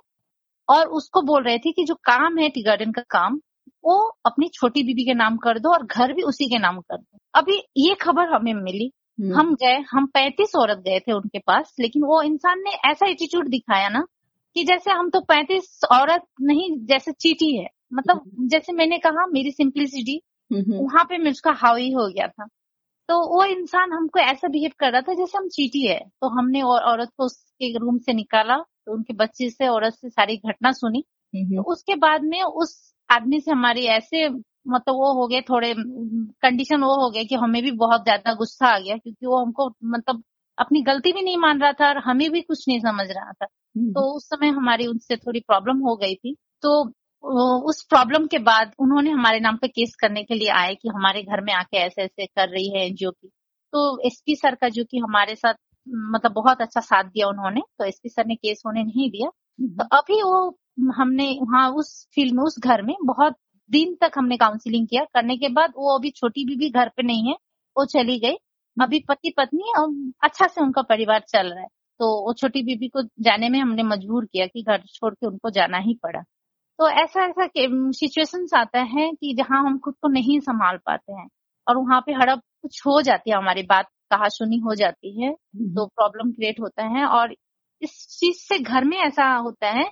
और 0.68 0.86
उसको 0.86 1.22
बोल 1.22 1.42
रहे 1.42 1.58
थे 1.58 1.72
कि 1.72 1.84
जो 1.84 1.94
काम 1.94 2.38
है 2.38 2.48
टी 2.48 2.62
गार्डन 2.62 2.92
का 2.92 3.02
काम 3.02 3.40
वो 3.84 3.96
अपनी 4.26 4.48
छोटी 4.48 4.82
बीबी 4.82 5.04
के 5.04 5.14
नाम 5.14 5.36
कर 5.36 5.58
दो 5.58 5.72
और 5.72 5.86
घर 5.86 6.12
भी 6.12 6.22
उसी 6.22 6.46
के 6.46 6.58
नाम 6.58 6.78
कर 6.80 6.96
दो। 6.96 7.18
अभी 7.34 7.58
ये 7.76 7.94
खबर 7.94 8.34
हमें 8.34 8.54
मिली। 8.54 8.92
हम्म। 9.20 9.34
हम 9.34 9.54
गए 9.54 9.84
हम 9.90 10.06
पैंतीस 10.06 10.52
औरत 10.56 10.78
गए 10.78 10.98
थे 10.98 11.12
उनके 11.12 11.38
पास 11.38 11.74
लेकिन 11.80 12.02
वो 12.02 12.22
इंसान 12.22 12.58
ने 12.58 12.90
ऐसा 12.90 13.06
एटीट्यूड 13.06 13.48
दिखाया 13.48 13.88
ना 13.88 14.04
कि 14.54 14.64
जैसे 14.64 14.90
हम 14.90 15.10
तो 15.10 15.20
पैंतीस 15.20 15.80
औरत 15.92 16.22
नहीं 16.40 16.86
जैसे 16.86 17.12
चीटी 17.12 17.56
है। 17.58 17.68
मतलब 17.92 18.16
हम्म। 18.18 18.48
जैसे 18.48 18.72
मैंने 18.72 18.98
कहा 18.98 19.26
मेरी 19.26 19.50
सिंप्लिसिटी 19.52 20.20
वहाँ 20.80 21.04
पे 21.04 21.18
मैं 21.18 21.30
उसका 21.30 21.50
हावी 21.52 21.90
हो 21.92 22.06
गया 22.08 22.26
था। 22.28 22.46
तो 23.08 23.14
वो 23.36 23.44
इंसान 23.44 23.92
हमको 23.92 24.20
ऐसा 24.20 24.48
बिहेव 24.48 24.70
कर 24.80 24.92
रहा 24.92 25.00
था 25.00 25.14
जैसे 25.14 25.38
हम 25.38 25.48
चीटी 25.48 25.86
है। 25.86 25.98
तो 26.00 26.28
हमने 26.38 26.62
और 26.62 26.82
औरत 26.82 27.10
को 27.18 27.24
उसके 27.24 27.72
रूम 27.78 27.98
से 27.98 28.12
निकाला 28.12 28.56
तो 28.58 28.92
उनके 28.94 29.14
बच्चे 29.14 29.50
से 29.50 29.68
औरत 29.68 29.94
से 29.94 30.08
सारी 30.10 30.36
घटना 30.36 30.72
सुनी। 30.72 31.04
तो 31.56 31.62
उसके 31.72 31.94
बाद 31.96 32.22
में 32.24 32.42
उस 32.42 32.94
आदमी 33.10 33.40
से 33.40 33.50
हमारी 33.50 33.84
ऐसे 33.88 34.28
मतलब 34.28 34.94
वो 34.94 35.12
हो 35.14 35.26
गए 35.28 35.40
थोड़े 35.40 35.74
कंडीशन 36.42 36.82
वो 36.82 36.94
हो 37.04 37.10
गया 37.10 37.22
कि 37.24 37.34
हमें 37.34 37.62
भी 37.62 37.70
बहुत 37.76 38.02
ज़्यादा 38.04 38.34
गुस्सा 38.34 38.66
आ 38.66 38.78
गया 38.78 38.96
क्योंकि 38.96 39.26
वो 39.26 39.38
हमको 39.44 39.68
मतलब 39.84 40.22
अपनी 40.58 40.82
गलती 40.82 41.12
भी 41.12 41.22
नहीं 41.22 41.36
मान 41.36 41.60
रहा 41.62 41.72
था 41.72 41.88
और 41.88 41.98
हमें 41.98 42.30
भी 42.30 42.40
कुछ 42.42 42.64
नहीं 42.68 42.80
समझ 42.80 43.06
रहा 43.10 43.32
था। 43.32 43.46
तो 43.94 44.16
उस 44.16 44.24
समय 44.28 44.48
हमारी 44.48 44.86
उनसे 44.86 45.16
थोड़ी 45.16 45.40
प्रॉब्लम 45.40 45.78
हो 45.78 45.96
गई 45.96 46.14
थी। 46.14 46.34
तो 46.62 46.84
उस 47.24 47.82
प्रॉब्लम 47.82 48.26
के 48.26 48.38
बाद 48.38 48.72
उन्होंने 48.78 49.10
हमारे 49.10 49.40
नाम 49.40 49.56
पे 49.56 49.68
केस 49.68 49.94
करने 50.00 50.22
के 50.24 50.34
लिए 50.34 50.48
आए 50.52 50.74
कि 50.74 50.88
हमारे 50.88 51.22
घर 51.22 51.40
में 51.44 51.52
आके 51.52 51.76
ऐसे 51.76 52.02
ऐसे 52.02 52.26
कर 52.26 52.48
रही 52.48 52.68
है 52.70 52.84
एनजीओ 52.86 53.10
की। 53.10 53.28
तो 53.72 53.98
एसपी 54.06 54.34
सर 54.36 54.54
का 54.54 54.68
जो 54.68 54.84
कि 54.84 54.98
हमारे 54.98 55.34
साथ 55.34 55.54
मतलब 56.12 56.32
बहुत 56.32 56.60
अच्छा 56.62 56.80
साथ 56.80 57.04
दिया 57.04 57.26
उन्होंने 57.28 57.60
तो 57.78 57.84
एसपी 57.84 58.08
सर 58.08 58.26
ने 58.26 58.34
केस 58.34 58.62
होने 58.66 58.82
नहीं 58.84 59.10
दिया। 59.10 59.28
तो 59.78 59.84
अभी 59.96 60.22
वो 60.22 60.92
हमने 60.96 61.28
वहाँ 61.42 61.68
उस 61.72 62.06
फ़ील्ड 62.14 62.34
में 62.36 62.42
उस 62.44 62.58
घर 62.60 62.82
में 62.82 62.94
बहुत 63.04 63.36
दिन 63.70 63.94
तक 64.00 64.12
हमने 64.18 64.36
काउंसिलिंग 64.36 64.86
किया। 64.88 65.04
करने 65.14 65.36
के 65.36 65.48
बाद 65.48 65.72
वो 65.76 65.96
अभी 65.98 66.10
छोटी 66.10 66.44
बीबी 66.46 66.70
घर 66.70 66.88
पे 66.88 67.02
नहीं 67.02 67.28
है 67.28 67.34
वो 67.76 67.84
चली 67.86 68.18
गई। 68.20 68.36
अभी 68.76 68.98
पति 69.08 69.32
पत्नी 69.36 69.72
और 69.78 69.88
अच्छा 70.24 70.46
से 70.46 70.60
उनका 70.60 70.82
परिवार 70.84 71.20
चल 71.28 71.46
रहा 71.46 71.60
है। 71.62 71.68
तो 72.00 72.06
वो 72.26 72.32
छोटी 72.32 72.62
बीबी 72.62 72.88
को 72.88 73.02
जाने 73.20 73.48
में 73.48 73.58
हमने 73.60 73.82
मजबूर 73.84 74.24
किया 74.24 74.46
कि 74.46 74.62
घर 74.62 74.82
छोड़ 74.88 75.14
के 75.14 75.26
उनको 75.26 75.50
जाना 75.50 75.78
ही 75.78 75.94
पड़ा। 76.02 76.22
तो 76.78 76.88
ऐसा 76.92 77.24
ऐसा 77.24 77.46
सिचुएशन 77.92 78.46
आता 78.56 78.80
है 78.90 79.10
कि 79.12 79.34
जहाँ 79.34 79.62
हम 79.64 79.78
खुद 79.78 79.94
को 80.02 80.08
नहीं 80.08 80.38
संभाल 80.40 80.76
पाते 80.86 81.12
हैं 81.12 81.26
और 81.66 81.76
वहाँ 81.76 82.00
पे 82.00 82.12
हड़प 82.12 82.40
कुछ 82.62 82.80
हो 82.86 83.00
जाती 83.02 83.30
है 83.30 83.36
हमारी 83.36 83.62
बात 83.64 83.86
कहा 84.10 84.28
सुनी 84.28 84.58
हो 84.58 84.74
जाती 84.74 85.20
है 85.22 85.32
तो 85.74 85.86
प्रॉब्लम 85.88 86.30
क्रिएट 86.32 86.60
होता 86.60 86.84
है 86.88 87.04
और 87.08 87.34
इस 87.82 88.06
चीज़ 88.20 88.36
से 88.40 88.58
घर 88.60 88.84
में 88.84 88.96
ऐसा 88.98 89.26
होता 89.36 89.70
है 89.70 89.84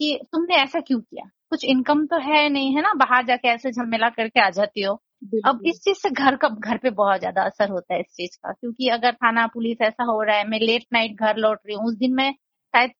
कि 0.00 0.18
तुमने 0.32 0.56
ऐसा 0.56 0.80
क्यों 0.80 1.00
किया? 1.00 1.24
कुछ 1.50 1.64
इनकम 1.64 2.04
तो 2.06 2.18
है 2.22 2.48
नहीं 2.48 2.74
है 2.76 2.82
ना? 2.82 2.92
बाहर 2.96 3.24
जाके 3.26 3.48
ऐसे 3.48 3.70
झमेला 3.72 4.08
करके 4.10 4.40
आ 4.40 4.48
जाती 4.50 4.82
हो। 4.82 4.94
अब 5.44 5.60
इस 5.66 5.80
चीज़ 5.80 5.98
से 5.98 6.10
घर 6.10 6.36
का 6.36 6.48
घर 6.50 6.78
पे 6.78 6.90
बहुत 6.92 7.18
ज़्यादा 7.20 7.42
असर 7.42 7.70
होता 7.70 7.94
है 7.94 8.00
इस 8.00 8.06
चीज़ 8.16 8.36
का 8.38 8.52
क्योंकि 8.52 8.88
अगर 8.90 9.12
थाना 9.14 9.46
पुलिस 9.48 9.80
ऐसा 9.82 10.04
हो 10.04 10.22
रहा 10.22 10.36
है 10.36 10.48
मैं 10.48 10.58
लेट 10.60 10.84
नाइट 10.92 11.16
घर 11.20 11.36
लौट 11.38 11.58
रही 11.66 11.76
हूँ 11.76 11.86
उस 11.86 11.96
दिन 11.96 12.14
मैं 12.14 12.32
शायद 12.32 12.90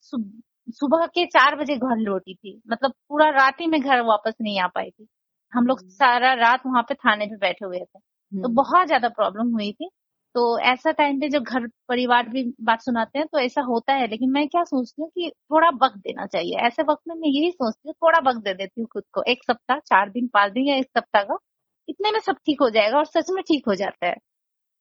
सुबह 0.69 1.07
के 1.07 1.25
चार 1.27 1.57
बजे 1.57 1.77
घर 1.77 1.97
लौटी 1.99 2.35
थी। 2.35 2.61
मतलब 2.69 2.93
पूरा 3.09 3.29
रात 3.31 3.61
ही 3.61 3.67
में 3.67 3.81
घर 3.81 4.01
वापस 4.03 4.35
नहीं 4.43 4.61
आ 4.61 4.67
पाई 4.67 4.91
थी। 4.91 5.07
हम 5.53 5.67
लोग 5.67 5.81
हम्म। 5.81 5.91
सारा 5.91 6.33
रात 6.35 6.63
वहाँ 6.67 6.83
पे 6.83 6.95
थाने 6.95 7.27
पे 7.27 7.37
बैठे 7.39 7.65
हुए 7.65 7.79
थे। 7.79 7.85
तो 7.85 8.39
हम्म। 8.39 8.55
बहुत 8.55 8.87
ज़्यादा 8.87 9.09
प्रॉब्लम 9.09 9.53
हुई 9.53 9.73
थी। 9.73 9.89
तो 10.35 10.59
ऐसा 10.61 10.91
टाइम 10.93 11.21
पे 11.21 11.29
जब 11.29 11.43
घर 11.45 11.67
परिवार 11.89 12.29
भी 12.29 12.43
बात 12.63 12.83
सुनाते 12.83 13.19
हैं 13.19 13.27
तो 13.33 13.39
ऐसा 13.39 13.61
होता 13.63 13.93
है। 13.95 14.07
लेकिन 14.07 14.31
मैं 14.31 14.47
क्या 14.49 14.63
सोचती 14.65 15.03
हूँ 15.03 15.11
कि 15.11 15.31
थोड़ा 15.53 15.69
वक्त 15.83 15.97
देना 15.99 16.27
चाहिए। 16.27 16.57
ऐसे 16.67 16.83
वक्त 16.83 17.03
में 17.09 17.15
मैं 17.17 17.29
यही 17.31 17.51
सोचती 17.51 17.89
हूँ 17.89 17.95
थोड़ा 17.95 18.19
वक्त 18.31 18.41
दे 18.45 18.55
देती 18.55 18.81
हूँ 18.81 18.89
खुद 18.93 19.05
को। 19.13 19.23
एक 19.25 19.45
सप्ताह 19.45 19.79
चार 19.79 20.11
दिन 20.11 20.27
पाँच 20.29 20.53
दिन 20.53 20.69
या 20.69 20.77
एक 20.77 20.89
सप्ताह 20.99 21.23
का। 21.23 21.39
इतने 21.89 22.11
में 22.11 22.21
सब 22.21 22.37
ठीक 22.47 22.61
हो 22.63 22.71
जाएगा 22.71 22.99
और 22.99 23.05
सच 23.07 23.31
में 23.31 23.43
ठीक 23.43 23.67
हो 23.69 23.75
जाता 23.75 24.07
है। 24.07 24.15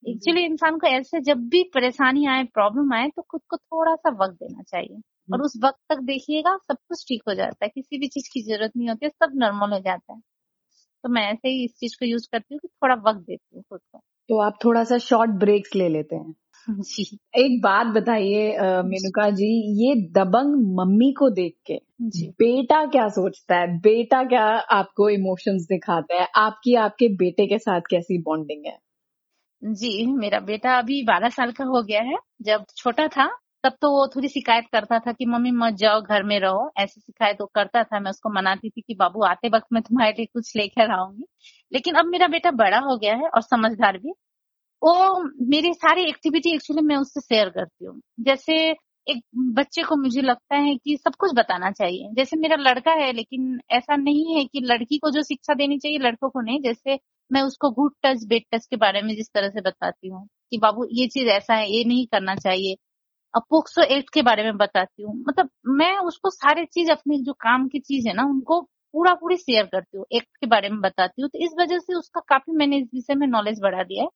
एक्चुअली 0.04 0.46
इंसान 0.46 0.78
को 0.80 0.88
ऐसे 0.88 1.22
जब 1.24 1.48
भी 1.50 1.64
परेशानी 1.74 2.26
आए 2.28 2.44
प्रॉब्लम 2.54 2.94
आए 2.94 3.10
तो 3.10 3.22
खुद 3.22 3.42
को 3.50 3.58
थोड़ा 3.58 3.96
सा 3.96 4.10
वक्त 4.24 4.36
देना 4.36 4.64
चाहिए। 4.64 5.02
और। 5.32 5.42
उस 5.42 5.54
वक्त 5.64 5.80
तक 5.90 6.00
देखिएगा 6.04 6.58
सब 6.60 6.78
कुछ 6.90 7.06
ठीक 7.08 7.24
हो 7.28 7.34
जाता 7.34 7.66
है। 7.66 7.70
किसी 7.70 7.98
भी 7.98 8.08
चीज़ 8.08 8.30
की 8.34 8.42
ज़रूरत 8.44 8.72
नहीं 8.78 8.90
होती 8.90 9.06
है 9.06 9.10
सब 9.12 9.32
नॉर्मल 9.36 9.74
हो 9.74 9.80
जाता 9.80 10.14
है। 10.14 10.20
तो 11.04 11.10
मैं 11.10 11.24
ऐसे 11.32 11.50
ही 11.50 11.64
इस 11.66 11.72
चीज़ 11.80 11.96
को 12.00 12.06
यूज़ 12.06 12.28
करती 12.32 12.54
हूँ 12.54 12.60
कि 12.60 12.68
थोड़ा 12.68 12.96
वक्त 12.96 13.20
देती 13.20 13.56
हूँ 13.56 13.64
खुद 13.70 13.80
को। 13.94 14.00
तो 14.30 14.40
आप 14.42 14.58
थोड़ा 14.66 14.84
सा 14.84 14.98
शॉर्ट 14.98 15.32
ब्रेक्स 15.40 15.76
ले 15.76 15.90
लेते 15.90 16.16
हैं। 16.16 16.34
जी। 16.84 17.18
एक 17.38 17.62
बात 17.62 17.88
बताइए 17.88 18.52
मेनुका 18.84 19.30
जी 19.32 19.48
ये 19.84 19.96
दबंग 20.12 20.56
मम्मी 20.80 21.12
को 21.12 21.30
देख 21.30 21.56
के 21.66 21.80
बेटा 22.40 22.86
क्या 22.86 23.08
सोचता 23.10 23.56
है? 23.56 23.68
बेटा 23.80 24.24
क्या 24.24 24.44
आपको 24.74 25.10
इमोशंस 25.10 25.66
दिखाता 25.70 26.22
है? 26.22 26.28
आपकी 26.36 26.76
आपके 26.76 27.08
बेटे 27.16 27.48
के 27.48 27.58
साथ 27.60 27.82
कैसी 27.90 28.22
बॉन्डिंग 28.22 28.66
है? 28.66 28.78
जी 29.62 30.06
मेरा 30.08 30.40
बेटा 30.40 30.78
अभी 30.78 31.02
बारह 31.04 31.30
साल 31.30 31.52
का 31.52 31.64
हो 31.64 31.82
गया 31.84 32.02
है। 32.02 32.16
जब 32.42 32.66
छोटा 32.76 33.08
था 33.08 33.26
तब 33.64 33.74
तो 33.82 33.92
वो 33.92 34.08
थोड़ी 34.08 34.28
शिकायत 34.28 34.66
करता 34.72 35.00
था 35.00 35.12
कि, 35.12 35.26
मम्मी, 35.26 35.52
मत 35.52 35.74
जाओ, 35.74 36.02
घर 36.02 36.24
में 36.24 36.40
रहो। 36.40 36.72
ऐसी 36.78 37.02
शिकायत 37.02 37.38
वो 37.42 37.48
करता 37.56 37.84
था। 37.84 38.00
मैं 38.00 38.12
उसको 38.12 38.30
मनाती 38.30 38.70
थी 38.70 38.82
कि, 38.82 38.96
बाबू, 38.96 39.24
आते 39.24 39.50
वक्त 39.50 39.66
मैं 39.74 39.82
तुम्हारे 39.84 40.12
लिए 40.12 40.26
कुछ 40.26 40.56
लेकर 40.56 40.92
आऊँगी। 40.92 41.24
लेकिन 41.74 41.96
अब 41.96 42.06
मेरा 42.06 42.28
बेटा 42.28 42.52
बड़ा 42.52 42.80
हो 42.80 42.98
गया 42.98 43.16
है 43.16 43.28
और 43.30 43.42
समझदार 43.42 43.98
भी। 43.98 44.12
वो 44.84 45.24
मेरी 45.48 45.74
सारी 45.74 46.04
एक्टिविटी 46.10 46.54
एक्चुअली 46.56 46.82
मैं 46.82 46.96
उससे 46.98 47.22
शेयर 47.22 47.50
करती 47.50 47.86
हूँ। 47.86 48.02
जैसे 48.20 48.56
एक 49.08 49.22
बच्चे 49.38 49.84
को 49.84 49.96
मुझे 49.98 50.22
लगता 50.22 50.56
है 50.56 50.76
कि 50.76 50.98
सब 50.98 51.16
कुछ 51.16 51.32
बताना 51.36 51.72
चाहिए। 51.72 52.10
जैसे 52.14 52.38
मेरा 52.38 52.56
लड़का 52.60 52.92
है, 52.92 53.14
लेकिन 53.14 53.60
ऐसा 53.72 53.96
नहीं 53.96 54.36
है 54.36 54.46
कि 54.46 54.62
लड़की 54.64 54.98
को 54.98 55.12
जो 55.12 55.24
शिक्षा 55.24 55.54
देनी 55.54 55.78
चाहिए, 55.80 56.00
लड़कों 56.00 56.30
को 56.30 56.42
नहीं। 56.42 56.62
जैसे 56.62 57.00
मैं 57.32 57.42
उसको 57.42 57.72
गुड 57.72 57.94
टच 58.04 58.26
बेड 58.28 58.44
टच 58.54 58.66
के 58.66 58.76
बारे 58.78 59.02
में 59.02 59.16
जिस 59.16 59.28
तरह 59.36 59.50
से 59.50 59.62
बताती 59.62 60.10
हूँ 60.10 60.28
कि, 60.52 60.58
बाबू, 60.58 60.88
ये 60.92 61.08
चीज़ 61.08 61.28
ऐसा 61.28 61.56
है, 61.56 61.72
ये 61.72 61.84
नहीं 61.86 62.08
करना 62.08 62.36
चाहिए। 62.36 62.76
पोक्सो 63.40 63.82
एक्ट 63.88 64.10
के 64.14 64.22
बारे 64.22 64.44
में 64.44 64.58
बताती 64.58 65.04
हूँ। 65.04 65.14
मतलब 65.20 65.50
मैं 65.72 65.96
उसको 66.00 66.30
सारी 66.30 66.66
चीज़ 66.68 66.92
अपनी 66.92 67.18
जो 67.24 67.34
काम 67.36 67.68
की 67.68 67.80
चीज़ 67.82 68.08
है 68.08 68.14
ना, 68.14 68.24
उनको 68.24 68.60
पूरा 68.94 69.14
पूरी 69.16 69.38
शेयर 69.38 69.66
करती 69.66 69.98
हूँ 69.98 70.06
एक्ट 70.14 70.28
के 70.38 70.48
बारे 70.48 70.70
में 70.70 70.80
बताती 70.82 71.22
हूँ। 71.22 71.30
तो 71.30 71.40
इस 71.46 71.52
वजह 71.60 71.80
से 71.80 71.94
उसका 71.94 72.22
काफ़ी 72.30 72.56
मैंने 72.56 72.78
इस 72.78 72.88
विषय 72.94 73.16
में 73.16 73.28
नॉलेज 73.28 73.60
बढ़ा 73.62 73.84
दिया 73.84 74.04
है। 74.04 74.10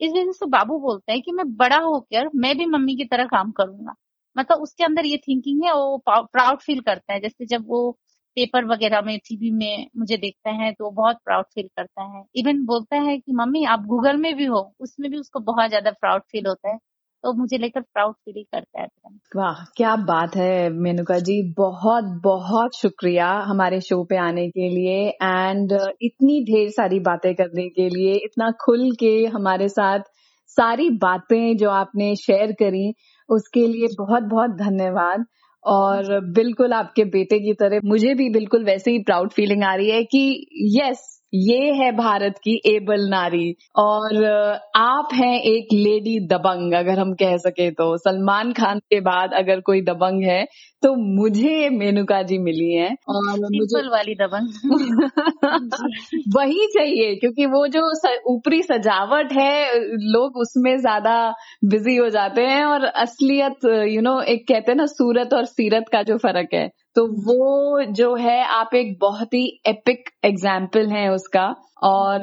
इस 0.00 0.12
वजह 0.12 0.32
से 0.34 0.46
बाबू 0.48 0.78
बोलता 0.80 1.12
है 1.12 1.20
कि 1.20 1.32
मैं 1.32 1.46
बड़ा 1.56 1.78
होकर 1.80 2.30
मैं 2.36 2.56
भी 2.58 2.66
मम्मी 2.68 2.96
की 2.96 3.04
तरह 3.06 3.26
काम 3.28 3.50
करूँगा। 3.52 3.94
मतलब 4.36 4.58
उसके 4.58 4.84
अंदर 4.84 5.06
ये 5.06 5.16
थिंकिंग 5.18 5.64
है, 5.64 5.72
वो 5.74 5.98
प्राउड 6.08 6.60
फील 6.60 6.80
करता 6.82 7.12
है। 7.12 7.20
जैसे 7.20 7.46
जब 7.48 7.66
वो 7.68 7.90
पेपर 8.36 8.64
वगैरह 8.66 9.00
में 9.02 9.18
टीवी 9.20 9.50
में 9.52 9.86
मुझे 9.98 10.16
देखता 10.18 10.50
है 10.54 10.72
तो 10.74 10.90
बहुत 10.92 11.16
प्राउड 11.24 11.46
फील 11.54 11.68
करता 11.76 12.02
है। 12.08 12.24
इवन 12.36 12.64
बोलता 12.66 12.96
है 12.98 13.18
कि, 13.18 13.32
मम्मी, 13.34 13.64
आप 13.66 13.84
गूगल 13.86 14.16
में 14.18 14.34
भी 14.36 14.44
हो, 14.46 14.60
उसमें 14.80 15.10
भी 15.10 15.18
उसको 15.18 15.40
बहुत 15.42 15.68
ज़्यादा 15.68 15.90
प्राउड 15.92 16.22
फील 16.32 16.46
होता 16.46 16.70
है। 16.70 16.78
तो 17.24 17.32
मुझे 17.32 17.58
लेकर 17.58 17.80
प्राउड 17.80 18.14
फील 18.14 18.42
करता 18.42 18.80
है 18.80 18.88
वाह, 19.36 19.64
क्या 19.76 19.96
बात 19.96 20.36
है, 20.36 20.70
मेनुका 20.70 21.18
जी। 21.18 21.54
बहुत 21.56 22.04
बहुत 22.04 22.76
शुक्रिया 22.76 23.28
हमारे 23.28 23.80
शो 23.80 24.04
पे 24.04 24.16
आने 24.16 24.48
के 24.48 24.68
लिए 24.68 25.08
एंड 25.22 25.72
इतनी 26.02 26.44
ढेर 26.44 26.70
सारी 26.70 27.00
बातें 27.00 27.34
करने 27.34 27.68
के 27.68 27.88
लिए, 27.88 28.14
इतना 28.14 28.50
खुल 28.50 28.90
के 28.92 29.26
हमारे 29.26 29.68
साथ 29.68 30.00
सारी 30.48 30.90
बातें 30.90 31.56
जो 31.56 31.70
आपने 31.70 32.16
शेयर 32.16 32.52
करी, 32.52 32.94
उसके 33.28 33.66
लिए 33.66 33.88
बहुत 33.98 34.22
बहुत 34.22 34.50
धन्यवाद। 34.50 35.24
और 35.64 36.20
बिल्कुल 36.20 36.72
आपके 36.72 37.04
बेटे 37.04 37.38
की 37.38 37.52
तरह 37.52 37.80
मुझे 37.84 38.14
भी 38.14 38.30
बिल्कुल 38.30 38.64
वैसे 38.64 38.90
ही 38.90 38.98
प्राउड 38.98 39.32
फीलिंग 39.32 39.64
आ 39.64 39.74
रही 39.74 39.90
है 39.90 40.04
कि 40.04 40.46
यस 40.76 41.19
ये 41.32 41.72
है 41.74 41.90
भारत 41.96 42.38
की 42.44 42.54
एबल 42.66 43.08
नारी। 43.10 43.54
और 43.78 44.24
आप 44.76 45.08
हैं 45.14 45.34
एक 45.42 45.68
लेडी 45.72 46.18
दबंग 46.28 46.72
अगर 46.74 46.98
हम 46.98 47.12
कह 47.14 47.36
सके 47.38 47.70
तो। 47.72 47.96
सलमान 47.98 48.52
खान 48.52 48.78
के 48.90 49.00
बाद 49.00 49.34
अगर 49.34 49.60
कोई 49.60 49.82
दबंग 49.82 50.22
है 50.24 50.44
तो 50.82 50.94
मुझे 50.96 51.68
मेनुका 51.70 52.20
जी 52.22 52.38
मिली 52.38 52.70
है। 52.72 52.88
और 53.08 53.38
मुझे 53.50 53.82
वाली 53.88 54.14
दबंग। 54.14 54.48
वही 56.36 56.66
चाहिए 56.74 57.14
क्योंकि 57.16 57.46
वो 57.46 57.66
जो 57.68 57.82
ऊपरी 58.26 58.62
सजावट 58.62 59.32
है 59.32 59.78
लोग 60.12 60.36
उसमें 60.38 60.76
ज़्यादा 60.78 61.16
बिज़ी 61.66 61.96
हो 61.96 62.08
जाते 62.10 62.46
हैं। 62.46 62.64
और 62.64 62.84
असलियत 62.84 63.64
यू 63.88 64.00
नो 64.02 64.20
एक 64.24 64.46
कहते 64.48 64.70
हैं 64.72 64.76
ना 64.76 64.86
सूरत 64.88 65.34
और 65.34 65.44
सीरत 65.46 65.88
का 65.92 66.02
जो 66.02 66.16
फ़र्क 66.18 66.54
है। 66.54 66.68
तो 66.96 67.06
वो 67.06 67.82
जो 67.92 68.14
है, 68.14 68.42
आप 68.44 68.74
एक 68.74 68.96
बहुत 69.00 69.34
ही 69.34 69.46
एपिक 69.66 70.10
एग्ज़ाम्पल 70.24 70.88
हैं 70.88 71.08
उसका। 71.10 71.54
और 71.82 72.22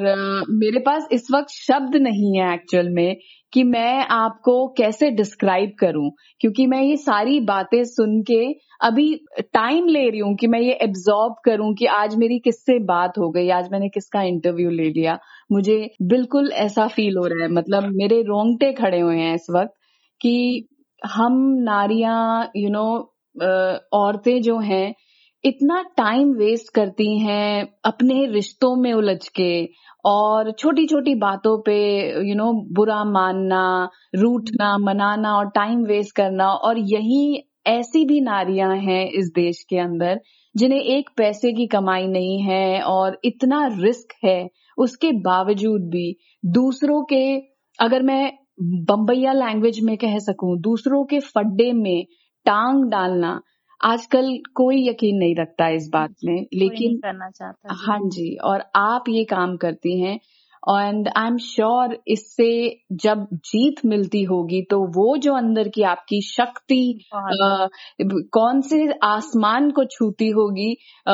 मेरे 0.52 0.80
पास 0.80 1.08
इस 1.12 1.28
वक्त 1.34 1.50
शब्द 1.52 1.96
नहीं 1.96 2.38
है 2.38 2.54
एक्चुअल 2.54 2.90
में 2.90 3.16
कि 3.54 3.64
मैं 3.64 4.06
आपको 4.12 4.56
कैसे 4.78 5.10
डिस्क्राइब 5.12 5.72
करूँ। 5.80 6.10
क्योंकि 6.42 6.66
मैं 6.68 6.82
ये 6.82 6.98
सारी 6.98 7.40
बातें 7.40 7.84
सुन 7.86 8.22
के 8.22 8.44
अभी 8.82 9.08
टाइम 9.54 9.88
ले 9.88 10.10
रही 10.10 10.20
हूँ 10.20 10.36
कि 10.36 10.48
मैं 10.48 10.60
ये 10.60 10.74
एब्जॉर्ब 10.84 11.36
करूँ 11.46 11.74
कि 11.76 11.86
आज 11.94 12.16
मेरी 12.16 12.40
किससे 12.40 12.78
बात 12.86 13.18
हो 13.18 13.30
गई, 13.30 13.50
आज 13.50 13.70
मैंने 13.72 13.90
किसका 13.90 14.22
इंटरव्यू 14.24 14.70
ले 14.70 14.90
लिया। 14.90 15.18
मुझे 15.52 15.80
बिल्कुल 16.04 16.52
ऐसा 16.58 16.88
फील 16.88 17.18
हो 17.18 17.26
रहा 17.26 17.44
है। 17.44 17.52
मतलब 17.52 17.92
मेरे 17.96 18.22
रोंगटे 18.24 18.72
खड़े 18.74 19.00
हुए 19.00 19.18
हैं 19.18 19.34
इस 19.36 19.48
वक्त 19.52 19.74
कि 20.22 20.68
हम 21.02 21.44
नारियाँ 21.64 22.52
यू 22.56 22.70
नो 22.70 23.14
औरतें 23.40 24.42
जो 24.42 24.58
हैं 24.60 24.94
इतना 25.44 25.82
टाइम 25.98 26.34
वेस्ट 26.34 26.74
करती 26.74 27.18
हैं 27.20 27.68
अपने 27.86 28.26
रिश्तों 28.26 28.76
में 28.76 28.94
उलझ 28.94 29.28
के 29.28 29.52
और 30.06 30.52
छोटी 30.52 30.86
छोटी 30.88 31.16
बातों 31.16 31.58
पे 31.66 31.78
यू 32.10 32.24
you 32.24 32.38
नो 32.38 32.44
know, 32.44 32.76
बुरा 32.76 33.04
मानना 33.04 33.90
रूठना 34.16 34.78
मनाना 34.78 35.36
और 35.38 35.50
टाइम 35.50 35.84
वेस्ट 35.86 36.16
करना 36.16 36.50
और 36.50 36.78
यही 36.78 37.44
ऐसी 37.68 38.04
भी 38.06 38.20
नारियाँ 38.22 38.76
हैं 38.76 39.06
इस 39.12 39.32
देश 39.36 39.64
के 39.70 39.78
अंदर 39.78 40.20
जिन्हें 40.56 40.82
एक 40.82 41.10
पैसे 41.18 41.52
की 41.54 41.68
कमाई 41.68 42.08
नहीं 42.08 42.40
है 42.42 42.82
और 42.82 43.20
इतना 43.26 43.66
रिस्क 43.80 44.14
है 44.24 44.40
उसके 44.78 45.12
बावजूद 45.22 45.82
भी 45.82 46.16
दूसरों 46.46 47.04
के 47.04 47.24
अगर 47.80 48.02
मैं 48.02 48.32
बम्बैया 48.62 49.34
लैंग्वेज 49.34 49.80
में 49.80 49.98
कह 49.98 50.18
सकूँ 50.20 50.58
दूसरों 50.60 51.04
के 51.06 51.20
फड्डे 51.20 51.72
में 51.74 52.06
टांग 52.48 52.84
डालना 52.92 53.40
आजकल 53.82 54.38
कोई 54.56 54.88
यकीन 54.88 55.18
नहीं 55.18 55.36
रखता 55.36 55.68
इस 55.70 55.90
बात 55.94 56.16
में 56.26 56.46
लेकिन 56.54 56.98
करना 56.98 57.30
चाहता 57.30 57.76
हाँ 57.86 58.00
जी 58.10 58.36
और 58.44 58.64
आप 58.76 59.10
ये 59.10 59.24
काम 59.26 59.56
करती 59.58 60.00
हैं 60.02 60.20
एंड 60.70 61.08
आई 61.18 61.28
एम 61.28 61.38
श्योर 61.38 61.98
इससे 62.08 62.50
जब 63.04 63.28
जीत 63.46 63.86
मिलती 63.86 64.24
होगी 64.24 64.62
तो 64.62 64.80
वो 64.96 65.16
जो 65.18 65.34
अंदर 65.34 65.68
की 65.68 65.84
आपकी 65.84 66.22
शक्ति 66.22 66.80
आ, 67.16 67.68
कौन 68.32 68.62
से 68.62 68.80
आसमान 69.04 69.70
को 69.72 69.84
छूती 69.86 70.30
होगी 70.30 70.72
आ, 71.08 71.14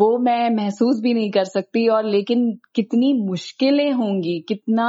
वो 0.00 0.18
मैं 0.18 0.50
महसूस 0.50 1.00
भी 1.00 1.14
नहीं 1.14 1.30
कर 1.30 1.44
सकती 1.44 1.86
और 1.88 2.04
लेकिन 2.04 2.50
कितनी 2.74 3.12
मुश्किलें 3.26 3.92
होंगी 3.92 4.38
कितना 4.48 4.88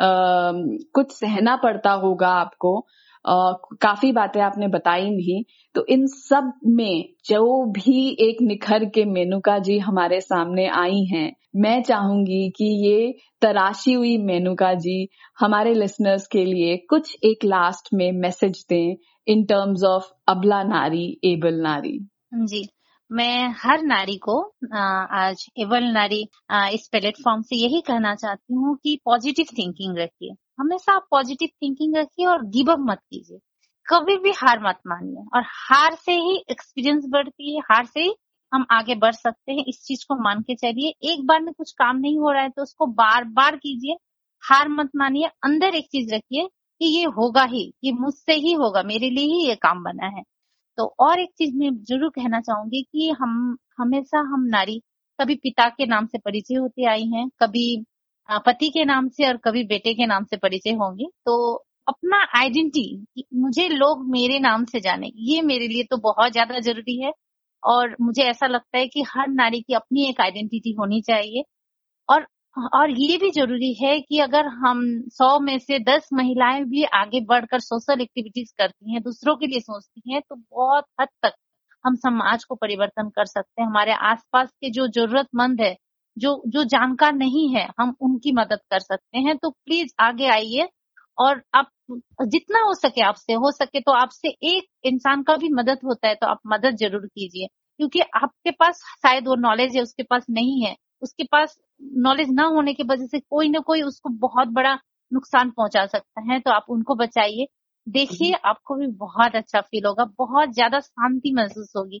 आ, 0.00 0.52
कुछ 0.94 1.12
सहना 1.12 1.56
पड़ता 1.56 1.92
होगा 2.04 2.28
आपको 2.28 2.78
काफ़ी 3.26 4.10
बातें 4.12 4.40
आपने 4.40 4.68
बताई 4.68 5.10
भी। 5.12 5.44
तो 5.74 5.84
इन 5.88 6.06
सब 6.08 6.52
में 6.66 7.04
जो 7.26 7.64
भी 7.72 8.08
एक 8.20 8.42
निखर 8.42 8.84
के 8.84 9.04
मेनुका 9.04 9.58
जी 9.58 9.78
हमारे 9.78 10.20
सामने 10.20 10.66
आई 10.76 11.04
हैं, 11.04 11.32
मैं 11.56 11.82
चाहूँगी 11.82 12.48
कि 12.50 12.64
ये 12.86 13.14
तराशी 13.42 13.92
हुई 13.92 14.16
मेनुका 14.18 14.72
जी 14.76 15.08
हमारे 15.40 15.74
लिसनर्स 15.74 16.26
के 16.26 16.44
लिए 16.44 16.76
कुछ 16.90 17.16
एक 17.24 17.44
लास्ट 17.44 17.88
में 17.94 18.10
मैसेज 18.12 18.64
दें 18.68 18.96
इन 19.26 19.44
टर्म्स 19.44 19.84
ऑफ़ 19.84 20.12
अबला 20.28 20.62
नारी, 20.62 21.06
एबल 21.24 21.60
नारी। 21.62 21.98
जी, 22.36 22.66
मैं 23.10 23.54
हर 23.58 23.82
नारी 23.84 24.16
को 24.18 24.40
आज 24.74 25.46
एवल 25.58 25.84
नारी 25.92 26.22
इस 26.74 26.88
प्लेटफॉर्म 26.92 27.42
से 27.42 27.56
यही 27.56 27.80
कहना 27.80 28.14
चाहती 28.14 28.54
हूँ 28.54 28.76
कि 28.76 28.98
पॉजिटिव 29.04 29.46
थिंकिंग 29.58 29.98
रखिए। 29.98 30.34
हमेशा 30.58 30.92
आप 30.92 31.06
पॉजिटिव 31.10 31.48
थिंकिंग 31.62 31.96
रखिए 31.96 32.26
और 32.26 32.44
गिव 32.46 32.72
अप 32.72 32.78
मत 32.80 32.98
कीजिए। 33.00 33.38
कभी 33.86 34.16
भी 34.18 34.30
हार 34.32 34.60
मत 34.60 34.78
मानिए 34.86 35.24
और 35.34 35.42
हार 35.46 35.94
से 35.96 36.12
ही 36.12 36.36
एक्सपीरियंस 36.50 37.04
बढ़ती 37.08 37.54
है, 37.54 37.60
हार 37.62 37.84
से 37.86 38.00
ही 38.00 38.14
हम 38.52 38.66
आगे 38.70 38.94
बढ़ 38.94 39.14
सकते 39.14 39.52
हैं। 39.52 39.64
इस 39.68 39.82
चीज़ 39.84 40.04
को 40.08 40.14
मान 40.22 40.40
के 40.42 40.54
चलिए। 40.54 40.88
एक 41.12 41.26
बार 41.26 41.40
में 41.42 41.52
कुछ 41.54 41.72
काम 41.72 41.96
नहीं 41.96 42.18
हो 42.18 42.32
रहा 42.32 42.42
है 42.42 42.48
तो 42.48 42.62
उसको 42.62 42.86
बार 42.86 43.24
बार 43.24 43.56
कीजिए। 43.56 43.96
हार 44.42 44.68
मत 44.68 44.90
मानिए, 44.96 45.26
अंदर 45.44 45.74
एक 45.74 45.86
चीज़ 45.86 46.14
रखिए 46.14 46.46
कि 46.80 46.86
ये 46.98 47.04
होगा 47.08 47.44
ही, 47.44 47.72
ये 47.84 47.92
मुझसे 47.92 48.34
ही 48.34 48.52
होगा, 48.52 48.82
मेरे 48.82 49.10
लिए 49.10 49.24
ही 49.26 49.46
ये 49.48 49.54
काम 49.54 49.82
बना 49.84 50.06
है। 50.06 50.22
तो 50.78 50.94
और 51.00 51.20
एक 51.20 51.30
चीज़ 51.38 51.54
मैं 51.56 51.70
ज़रूर 51.84 52.10
कहना 52.10 52.40
चाहूँगी 52.40 52.82
कि 52.82 53.10
हम, 53.20 53.56
हमेशा 53.78 54.18
हम 54.32 54.44
नारी, 54.46 54.80
कभी 55.18 55.34
पिता 55.34 55.68
के 55.68 55.86
नाम 55.86 56.06
से 56.06 56.18
परिचय 56.18 56.54
होते 56.54 56.86
आई 56.86 57.06
हैं, 57.06 57.28
कभी 57.40 57.84
पति 58.28 58.68
के 58.70 58.84
नाम 58.84 59.08
से 59.08 59.26
और 59.28 59.36
कभी 59.38 59.62
बेटे 59.66 59.94
के 59.94 60.06
नाम 60.06 60.24
से 60.24 60.36
परिचय 60.38 60.72
होंगे। 60.74 61.06
तो 61.26 61.54
अपना 61.88 62.18
आइडेंटिटी 62.36 63.24
मुझे 63.36 63.68
लोग 63.70 64.04
मेरे 64.10 64.38
नाम 64.40 64.64
से 64.66 64.80
जाने, 64.80 65.10
ये 65.16 65.42
मेरे 65.42 65.68
लिए 65.68 65.84
तो 65.90 65.96
बहुत 66.00 66.32
ज़्यादा 66.32 66.58
ज़रूरी 66.60 67.00
है। 67.02 67.12
और 67.62 67.96
मुझे 68.00 68.22
ऐसा 68.24 68.46
लगता 68.46 68.78
है 68.78 68.86
कि 68.88 69.02
हर 69.08 69.28
नारी 69.30 69.60
की 69.62 69.74
अपनी 69.74 70.08
एक 70.08 70.20
आइडेंटिटी 70.20 70.72
होनी 70.78 71.00
चाहिए। 71.02 71.42
और 72.08 72.26
और 72.74 72.90
ये 72.92 73.16
भी 73.18 73.30
ज़रूरी 73.32 73.72
है 73.76 73.98
कि 74.00 74.18
अगर 74.20 74.46
हम 74.58 74.82
सौ 75.10 75.38
में 75.40 75.58
से 75.60 75.78
दस 75.80 76.08
महिलाएँ 76.14 76.62
भी 76.66 76.84
आगे 76.96 77.20
बढ़कर 77.26 77.60
सोशल 77.60 78.00
एक्टिविटीज़ 78.02 78.52
करती 78.58 78.92
हैं, 78.92 79.02
दूसरों 79.02 79.36
के 79.36 79.46
लिए 79.46 79.60
सोचती 79.60 80.12
हैं 80.12 80.20
तो 80.22 80.36
बहुत 80.36 80.84
हद 81.00 81.08
तक 81.24 81.34
हम 81.84 81.96
समाज 81.96 82.44
को 82.44 82.54
परिवर्तन 82.56 83.08
कर 83.10 83.26
सकते 83.26 83.62
हैं। 83.62 83.68
हमारे 83.68 83.92
आसपास 84.04 84.50
के 84.52 84.70
जो 84.72 84.86
जरूरतमंद 84.90 85.60
है 85.62 85.76
जो 86.16 86.42
जो 86.48 86.64
जानकार 86.66 87.12
नहीं 87.14 87.48
है 87.54 87.66
हम 87.78 87.94
उनकी 88.02 88.32
मदद 88.34 88.58
कर 88.70 88.78
सकते 88.80 89.18
हैं। 89.20 89.36
तो 89.38 89.50
प्लीज़ 89.50 89.92
आगे 90.00 90.28
आइए 90.30 90.68
और 91.18 91.42
आप 91.54 91.70
जितना 92.24 92.60
हो 92.62 92.74
सके 92.76 93.02
आपसे 93.02 93.32
हो 93.34 93.50
सके 93.52 93.80
तो 93.80 93.92
आपसे 93.94 94.28
एक 94.48 94.66
इंसान 94.86 95.22
का 95.24 95.36
भी 95.36 95.48
मदद 95.52 95.78
होता 95.84 96.08
है 96.08 96.14
तो 96.16 96.26
आप 96.28 96.40
मदद 96.48 96.76
ज़रूर 96.78 97.06
कीजिए। 97.08 97.46
क्योंकि 97.80 98.00
आपके 98.16 98.50
पास 98.52 98.80
शायद 98.98 99.28
वो 99.28 99.34
नॉलेज 99.38 99.76
है 99.76 99.82
उसके 99.82 100.02
पास 100.04 100.26
नहीं 100.30 100.62
है। 100.62 100.74
उसके 101.02 101.24
पास 101.26 101.56
नॉलेज 102.00 102.30
ना 102.32 102.44
होने 102.48 102.72
की 102.74 102.82
वजह 102.84 103.06
से 103.08 103.20
कोई 103.22 103.48
ना 103.50 103.58
कोई 103.62 103.82
उसको 103.82 104.08
बहुत 104.20 104.48
बड़ा 104.50 104.74
नुकसान 105.12 105.50
पहुँचा 105.52 105.84
सकता 105.86 106.22
है। 106.32 106.38
तो 106.40 106.50
आप 106.52 106.66
उनको 106.70 106.94
बचाइए। 106.96 107.46
देखिए 107.86 108.28
हम्म। 108.28 108.48
आपको 108.50 108.74
भी 108.76 108.86
बहुत 108.98 109.36
अच्छा 109.36 109.60
फील 109.62 109.86
होगा 109.86 110.04
बहुत 110.18 110.52
ज़्यादा 110.52 110.80
शांति 110.80 111.32
महसूस 111.34 111.72
होगी। 111.76 112.00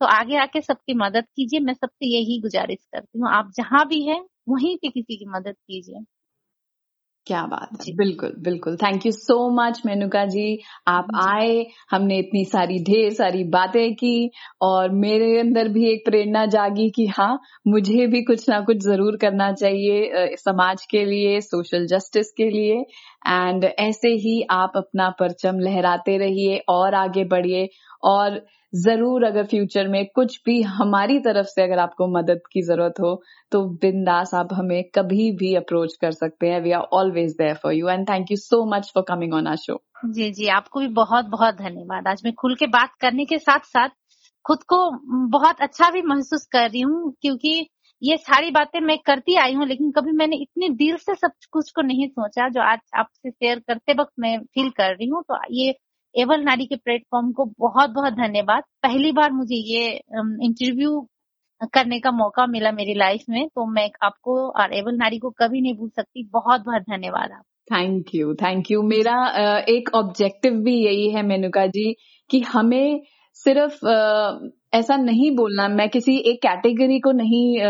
तो 0.00 0.06
आगे 0.08 0.36
आके 0.38 0.60
सबकी 0.62 0.94
मदद 0.96 1.24
कीजिए 1.36 1.60
मैं 1.62 1.74
सबसे 1.74 2.06
यही 2.08 2.40
गुजारिश 2.42 2.78
करती 2.86 3.18
हूँ। 3.18 3.28
आप 3.30 3.50
जहाँ 3.56 3.86
भी 3.88 4.02
है 4.04 4.20
वहीं 4.48 4.76
पे 4.78 4.88
किसी 4.90 5.16
की 5.16 5.26
मदद 5.30 5.54
कीजिए। 5.56 6.04
क्या 7.26 7.42
बात 7.46 7.70
है। 7.78 7.92
बिल्कुल 7.94 8.32
बिल्कुल। 8.38 8.76
Thank 8.76 9.04
you 9.06 9.10
so 9.12 9.34
much 9.54 9.80
Menuka 9.86 10.24
ji. 10.26 10.44
आप 10.88 11.06
आए 11.16 11.64
हमने 11.90 12.18
इतनी 12.18 12.44
सारी 12.44 12.78
ढेर 12.84 13.12
सारी 13.14 13.42
बातें 13.50 13.94
की 13.94 14.30
और 14.62 14.90
मेरे 14.96 15.38
अंदर 15.40 15.68
भी 15.68 15.86
एक 15.90 16.04
प्रेरणा 16.04 16.44
जागी 16.54 16.88
कि 16.90 17.06
हाँ 17.08 17.38
मुझे 17.66 18.06
भी 18.06 18.22
कुछ 18.24 18.48
ना 18.48 18.60
कुछ 18.62 18.76
ज़रूर 18.84 19.16
करना 19.16 19.52
चाहिए 19.54 20.36
समाज 20.38 20.84
के 20.90 21.04
लिए 21.04 21.40
सोशल 21.42 21.86
जस्टिस 21.86 22.30
के 22.32 22.48
लिए। 22.50 22.82
एंड 23.22 23.64
ऐसे 23.64 24.08
ही 24.18 24.40
आप 24.52 24.72
अपना 24.76 25.08
परचम 25.18 25.58
लहराते 25.60 26.16
रहिए 26.18 26.56
और 26.68 26.94
आगे 26.96 27.24
बढ़िए। 27.26 27.68
और 28.04 28.40
ज़रूर 28.72 29.24
अगर 29.24 29.44
फ्यूचर 29.46 29.88
में 29.88 30.04
कुछ 30.14 30.38
भी 30.46 30.60
हमारी 30.64 31.18
तरफ़ 31.20 31.46
से 31.46 31.62
अगर 31.62 31.78
आपको 31.78 32.06
मदद 32.08 32.40
की 32.52 32.62
ज़रूरत 32.62 33.00
हो 33.00 33.14
तो 33.52 33.62
बिंदास 33.80 34.34
आप 34.34 34.52
हमें 34.52 34.82
कभी 34.94 35.30
भी 35.38 35.54
अप्रोच 35.56 35.96
कर 36.00 36.12
सकते 36.12 36.48
हैं। 36.48 36.60
We 36.62 36.72
are 36.72 36.82
always 36.94 37.32
there 37.38 37.54
for 37.54 37.72
you 37.72 37.88
and 37.88 38.08
thank 38.08 38.30
you 38.30 38.36
so 38.38 38.64
much 38.74 38.90
for 38.94 39.04
coming 39.08 39.34
on 39.34 39.46
our 39.46 39.56
show 39.58 39.80
जी 40.06 40.30
जी, 40.30 40.46
आपको 40.48 40.80
भी 40.80 40.88
बहुत 40.90 41.24
बहुत 41.28 41.54
धन्यवाद। 41.54 42.06
आज 42.08 42.22
मैं 42.24 42.32
खुल 42.34 42.54
के 42.54 42.66
बात 42.68 42.94
करने 43.00 43.24
के 43.24 43.38
साथ 43.40 43.66
साथ 43.66 43.88
खुद 44.44 44.62
को 44.64 44.76
बहुत 45.30 45.60
अच्छा 45.60 45.90
भी 45.90 46.02
महसूस 46.04 46.46
कर 46.52 46.68
रही 46.68 46.80
हूँ, 46.80 47.12
क्योंकि 47.22 47.68
ये 48.02 48.16
सारी 48.18 48.50
बातें 48.50 48.80
मैं 48.80 48.96
करती 49.06 49.34
आई 49.36 49.54
हूँ, 49.54 49.66
लेकिन 49.66 49.90
कभी 49.90 50.12
मैंने 50.12 50.36
इतने 50.36 50.68
दिल 50.76 50.96
से 50.98 51.14
सब 51.14 51.32
कुछ 51.52 51.70
को 51.70 51.82
नहीं 51.82 52.06
सोचा 52.08 52.48
जो 52.48 52.60
आज 52.62 52.78
आपसे 52.98 53.30
शेयर 53.30 53.58
करते 53.58 53.92
वक्त 53.92 54.12
मैं 54.20 54.38
फील 54.44 54.70
कर 54.70 54.90
रही 54.90 55.08
हूँ। 55.08 55.22
तो 55.22 55.38
ये 55.52 55.74
एवल 56.14 56.42
नारी 56.44 56.66
के 56.66 56.76
प्लेटफॉर्म 56.76 57.30
को 57.32 57.44
बहुत 57.58 57.90
बहुत 57.90 58.12
धन्यवाद। 58.14 58.62
पहली 58.82 59.12
बार 59.12 59.32
मुझे 59.32 59.56
ये 59.56 59.90
इंटरव्यू 60.44 61.00
करने 61.74 61.98
का 62.00 62.10
मौका 62.12 62.46
मिला 62.46 62.72
मेरी 62.72 62.94
लाइफ 62.94 63.24
में 63.30 63.46
तो 63.48 63.66
मैं 63.66 63.88
आपको 64.02 64.36
और 64.52 64.74
एवल 64.74 64.96
नारी 64.96 65.18
को 65.18 65.30
कभी 65.38 65.60
नहीं 65.60 65.74
भूल 65.76 65.88
सकती। 65.90 66.24
बहुत 66.32 66.60
बहुत 66.60 66.82
धन्यवाद 66.82 67.32
आप। 67.32 67.42
थैंक 67.70 68.14
यू 68.14 68.34
थैंक 68.34 68.70
यू 68.70 68.82
मेरा 68.82 69.16
एक 69.68 69.90
ऑब्जेक्टिव 69.94 70.52
भी 70.62 70.74
यही 70.76 71.10
है, 71.10 71.22
मेनुका 71.24 71.66
जी, 71.68 71.92
कि 72.30 72.40
हमें 72.42 73.00
सिर्फ़ 73.36 73.78
ऐसा 74.72 74.96
नहीं 74.96 75.30
बोलना। 75.36 75.68
मैं 75.68 75.88
किसी 75.88 76.16
एक 76.16 76.42
कैटेगरी 76.42 76.98
को 77.00 77.12
नहीं 77.12 77.60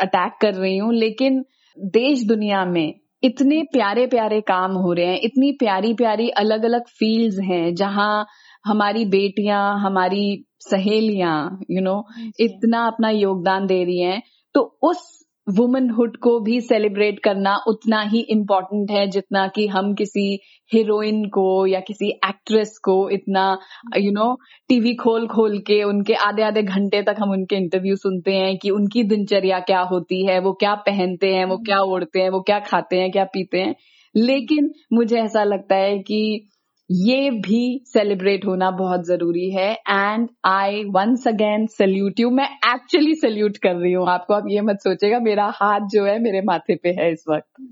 अटैक 0.00 0.32
कर 0.40 0.54
रही 0.54 0.76
हूँ 0.76 0.92
लेकिन 0.94 1.44
देश 1.78 2.22
दुनिया 2.26 2.64
में 2.64 2.94
इतने 3.22 3.62
प्यारे 3.62 4.06
प्यारे 4.06 4.40
काम 4.40 4.72
हो 4.72 4.92
रहे 4.92 5.06
हैं 5.06 5.20
इतनी 5.22 5.52
प्यारी 5.52 5.94
प्यारी 5.94 6.28
अलग 6.28 6.64
अलग 6.64 6.86
फील्ड्स 6.88 7.38
हैं 7.40 7.74
जहाँ 7.74 8.26
हमारी 8.66 9.04
बेटियाँ 9.04 9.80
हमारी 9.80 10.44
सहेलियाँ 10.60 11.58
यू 11.70 11.82
नो 11.82 12.04
इतना 12.40 12.86
अपना 12.86 13.10
योगदान 13.10 13.66
दे 13.66 13.84
रही 13.84 13.98
हैं 13.98 14.22
तो 14.54 14.78
उस 14.82 15.19
वुमनहुड 15.56 16.16
को 16.16 16.40
भी 16.40 16.60
सेलिब्रेट 16.60 17.18
करना 17.18 17.56
उतना 17.66 18.02
ही 18.02 18.20
इम्पोर्टेंट 18.20 18.90
है, 18.90 19.06
जितना 19.06 19.46
कि 19.48 19.66
हम 19.66 19.94
किसी 19.94 20.40
हीरोइन 20.72 21.24
को 21.24 21.66
या 21.66 21.80
किसी 21.80 22.10
एक्ट्रेस 22.10 22.78
को 22.84 23.10
इतना 23.10 23.58
यू 23.98 24.12
नो 24.12 24.36
टीवी 24.68 24.94
खोल 24.94 25.26
खोल 25.26 25.58
के 25.58 25.82
उनके 25.82 26.14
आधे 26.14 26.42
आधे 26.42 26.62
घंटे 26.62 27.02
तक 27.02 27.16
हम 27.20 27.30
उनके 27.30 27.56
इंटरव्यू 27.56 27.96
सुनते 27.96 28.34
हैं 28.34 28.58
कि 28.58 28.70
उनकी 28.70 29.02
दिनचर्या 29.02 29.60
क्या 29.60 29.80
होती 29.80 30.26
है, 30.26 30.38
वो 30.38 30.52
क्या 30.52 30.74
पहनते 30.74 31.34
हैं, 31.34 31.44
वो 31.44 31.56
क्या 31.56 31.80
ओढ़ते 31.80 32.20
हैं, 32.20 32.30
वो 32.30 32.40
क्या 32.40 32.58
खाते 32.58 32.96
हैं, 32.96 33.10
क्या 33.10 33.24
पीते 33.24 33.58
हैं। 33.58 33.74
लेकिन 34.16 34.70
मुझे 34.92 35.20
ऐसा 35.20 35.44
लगता 35.44 35.74
है 35.74 35.98
कि 35.98 36.49
ये 36.90 37.30
भी 37.30 37.84
सेलिब्रेट 37.86 38.44
होना 38.46 38.70
बहुत 38.70 39.06
ज़रूरी 39.06 39.50
है. 39.50 39.72
And 39.88 40.28
I 40.46 40.82
once 40.94 41.26
again 41.28 41.66
salute 41.66 42.20
you 42.20 42.30
मैं 42.30 42.48
एक्चुअली 42.66 43.14
सल्यूट 43.14 43.56
कर 43.56 43.74
रही 43.74 43.92
हूँ 43.92 44.08
आपको. 44.08 44.34
आप 44.34 44.44
ये 44.48 44.60
मत 44.60 44.80
सोचेगा 44.80 45.18
मेरा 45.20 45.46
हाथ 45.56 45.88
जो 45.92 46.04
है 46.04 46.18
मेरे 46.22 46.40
माथे 46.42 46.76
पे 46.76 46.94
है 46.98 47.12
इस 47.12 47.24
वक्त. 47.28 47.62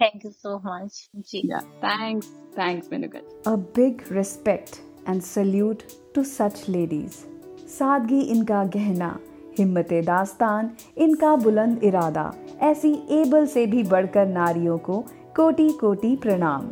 thank 0.00 0.24
you 0.24 0.30
so 0.30 0.56
much 0.58 1.08
ji. 1.16 1.42
Thanks 1.84 2.26
thanks 2.58 2.88
Menuka 2.92 3.52
a 3.52 3.56
big 3.76 4.02
respect 4.12 4.76
and 5.08 5.20
salute 5.22 5.82
to 6.14 6.22
such 6.24 6.64
ladies 6.68 7.24
सादगी 7.68 8.20
इनका 8.30 8.64
गहना 8.74 9.18
हिम्मत 9.58 9.92
दास्तान 10.04 10.70
इनका 10.98 11.34
बुलंद 11.36 11.84
इरादा 11.84 12.32
ऐसी 12.62 12.92
एबल 13.10 13.46
से 13.46 13.66
भी 13.66 13.82
बढ़कर 13.84 14.26
नारियों 14.26 14.78
को 14.78 15.00
कोटि 15.36 15.68
कोटि 15.80 16.14
प्रणाम। 16.16 16.70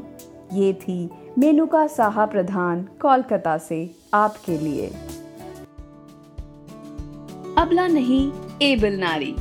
ये 0.53 0.73
थी 0.73 1.11
मेनुका 1.39 1.87
साहा 1.87 2.27
प्रधान 2.27 2.83
कोलकाता 2.83 3.59
से 3.59 3.95
आपके 4.15 4.59
लिए। 4.59 4.87
अबला 7.59 7.87
नहीं, 7.87 8.33
एबल 8.63 8.93
नारी। 8.93 9.35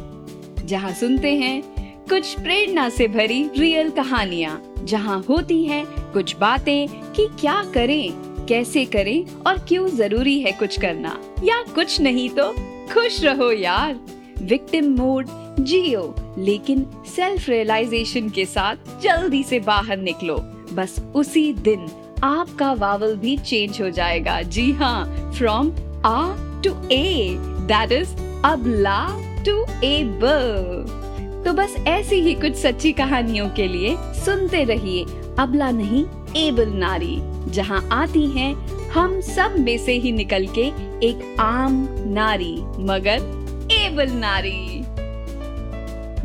जहाँ 0.65 0.91
सुनते 0.91 1.36
हैं, 1.36 1.63
कुछ 2.10 2.39
प्रेरणा 2.39 2.89
से 2.89 3.08
भरी 3.08 3.50
रियल 3.58 3.89
कहानियाँ। 3.89 4.74
जहाँ 4.84 5.26
होती 5.30 5.63
है 5.63 5.86
कुछ 5.89 6.36
बातें 6.36 6.88
कि 6.88 7.28
क्या 7.39 7.63
करें, 7.74 8.13
कैसे 8.46 8.86
करें 8.86 9.26
और 9.48 9.58
क्यों 9.58 9.88
ज़रूरी 9.88 10.39
है 10.39 10.52
कुछ 10.52 10.80
करना। 10.80 11.22
या 11.44 11.62
कुछ 11.62 12.02
नहीं 12.02 12.30
तो 12.30 12.52
खुश 12.94 13.24
रहो 13.24 13.52
यार। 13.52 14.00
विक्टिम 14.41 14.98
मोड 14.98 15.28
जियो। 15.60 16.15
लेकिन 16.38 16.88
सेल्फ 17.15 17.50
रियलाइजेशन 17.50 18.30
के 18.30 18.45
साथ 18.45 18.76
जल्दी 19.01 19.43
से 19.43 19.60
बाहर 19.60 19.97
निकलो। 19.97 20.55
बस 20.74 20.99
उसी 21.16 21.51
दिन 21.53 21.88
आपका 22.24 22.72
वावल 22.74 23.16
भी 23.16 23.38
चेंज 23.38 23.82
हो 23.82 23.89
जाएगा। 23.89 24.41
जी 24.41 24.72
हाँ 24.72 25.32
फ्रॉम 25.38 25.72
आ 26.05 26.34
टू 26.63 26.74
ए 26.91 27.36
दैट 27.72 27.91
इज़ 27.91 28.16
अब 28.45 28.63
ला 28.68 29.01
टू 29.45 29.57
ए 29.84 30.03
ब 30.24 31.01
तो 31.45 31.53
बस 31.53 31.76
ऐसी 31.88 32.16
ही 32.16 32.34
कुछ 32.34 32.55
सच्ची 32.55 32.91
कहानियों 32.91 33.49
के 33.49 33.68
लिए 33.68 33.95
सुनते 34.26 34.63
रहिए 34.63 35.03
अबला 35.39 35.70
नहीं 35.72 36.05
एबल 36.38 36.70
नारी, 36.70 37.18
जहाँ 37.51 37.88
आती 37.91 38.26
हैं 38.28 38.53
हम 38.89 39.20
सब 39.22 39.55
में 39.59 39.78
से 39.78 39.93
ही 39.93 40.11
निकल 40.11 40.47
के 40.47 40.66
एक 41.07 41.36
आम 41.39 41.88
नारी, 42.07 42.55
मगर 42.86 43.68
एबल 43.72 44.11
नारी। 44.11 44.82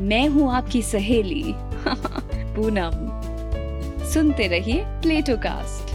मैं 0.02 0.26
हूँ 0.28 0.50
आपकी 0.52 0.82
सहेली, 0.82 1.44
पूनम। 1.86 3.09
सुनते 4.12 4.46
रहिए 4.46 4.84
प्लेटो 5.02 5.36
कास्ट। 5.36 5.89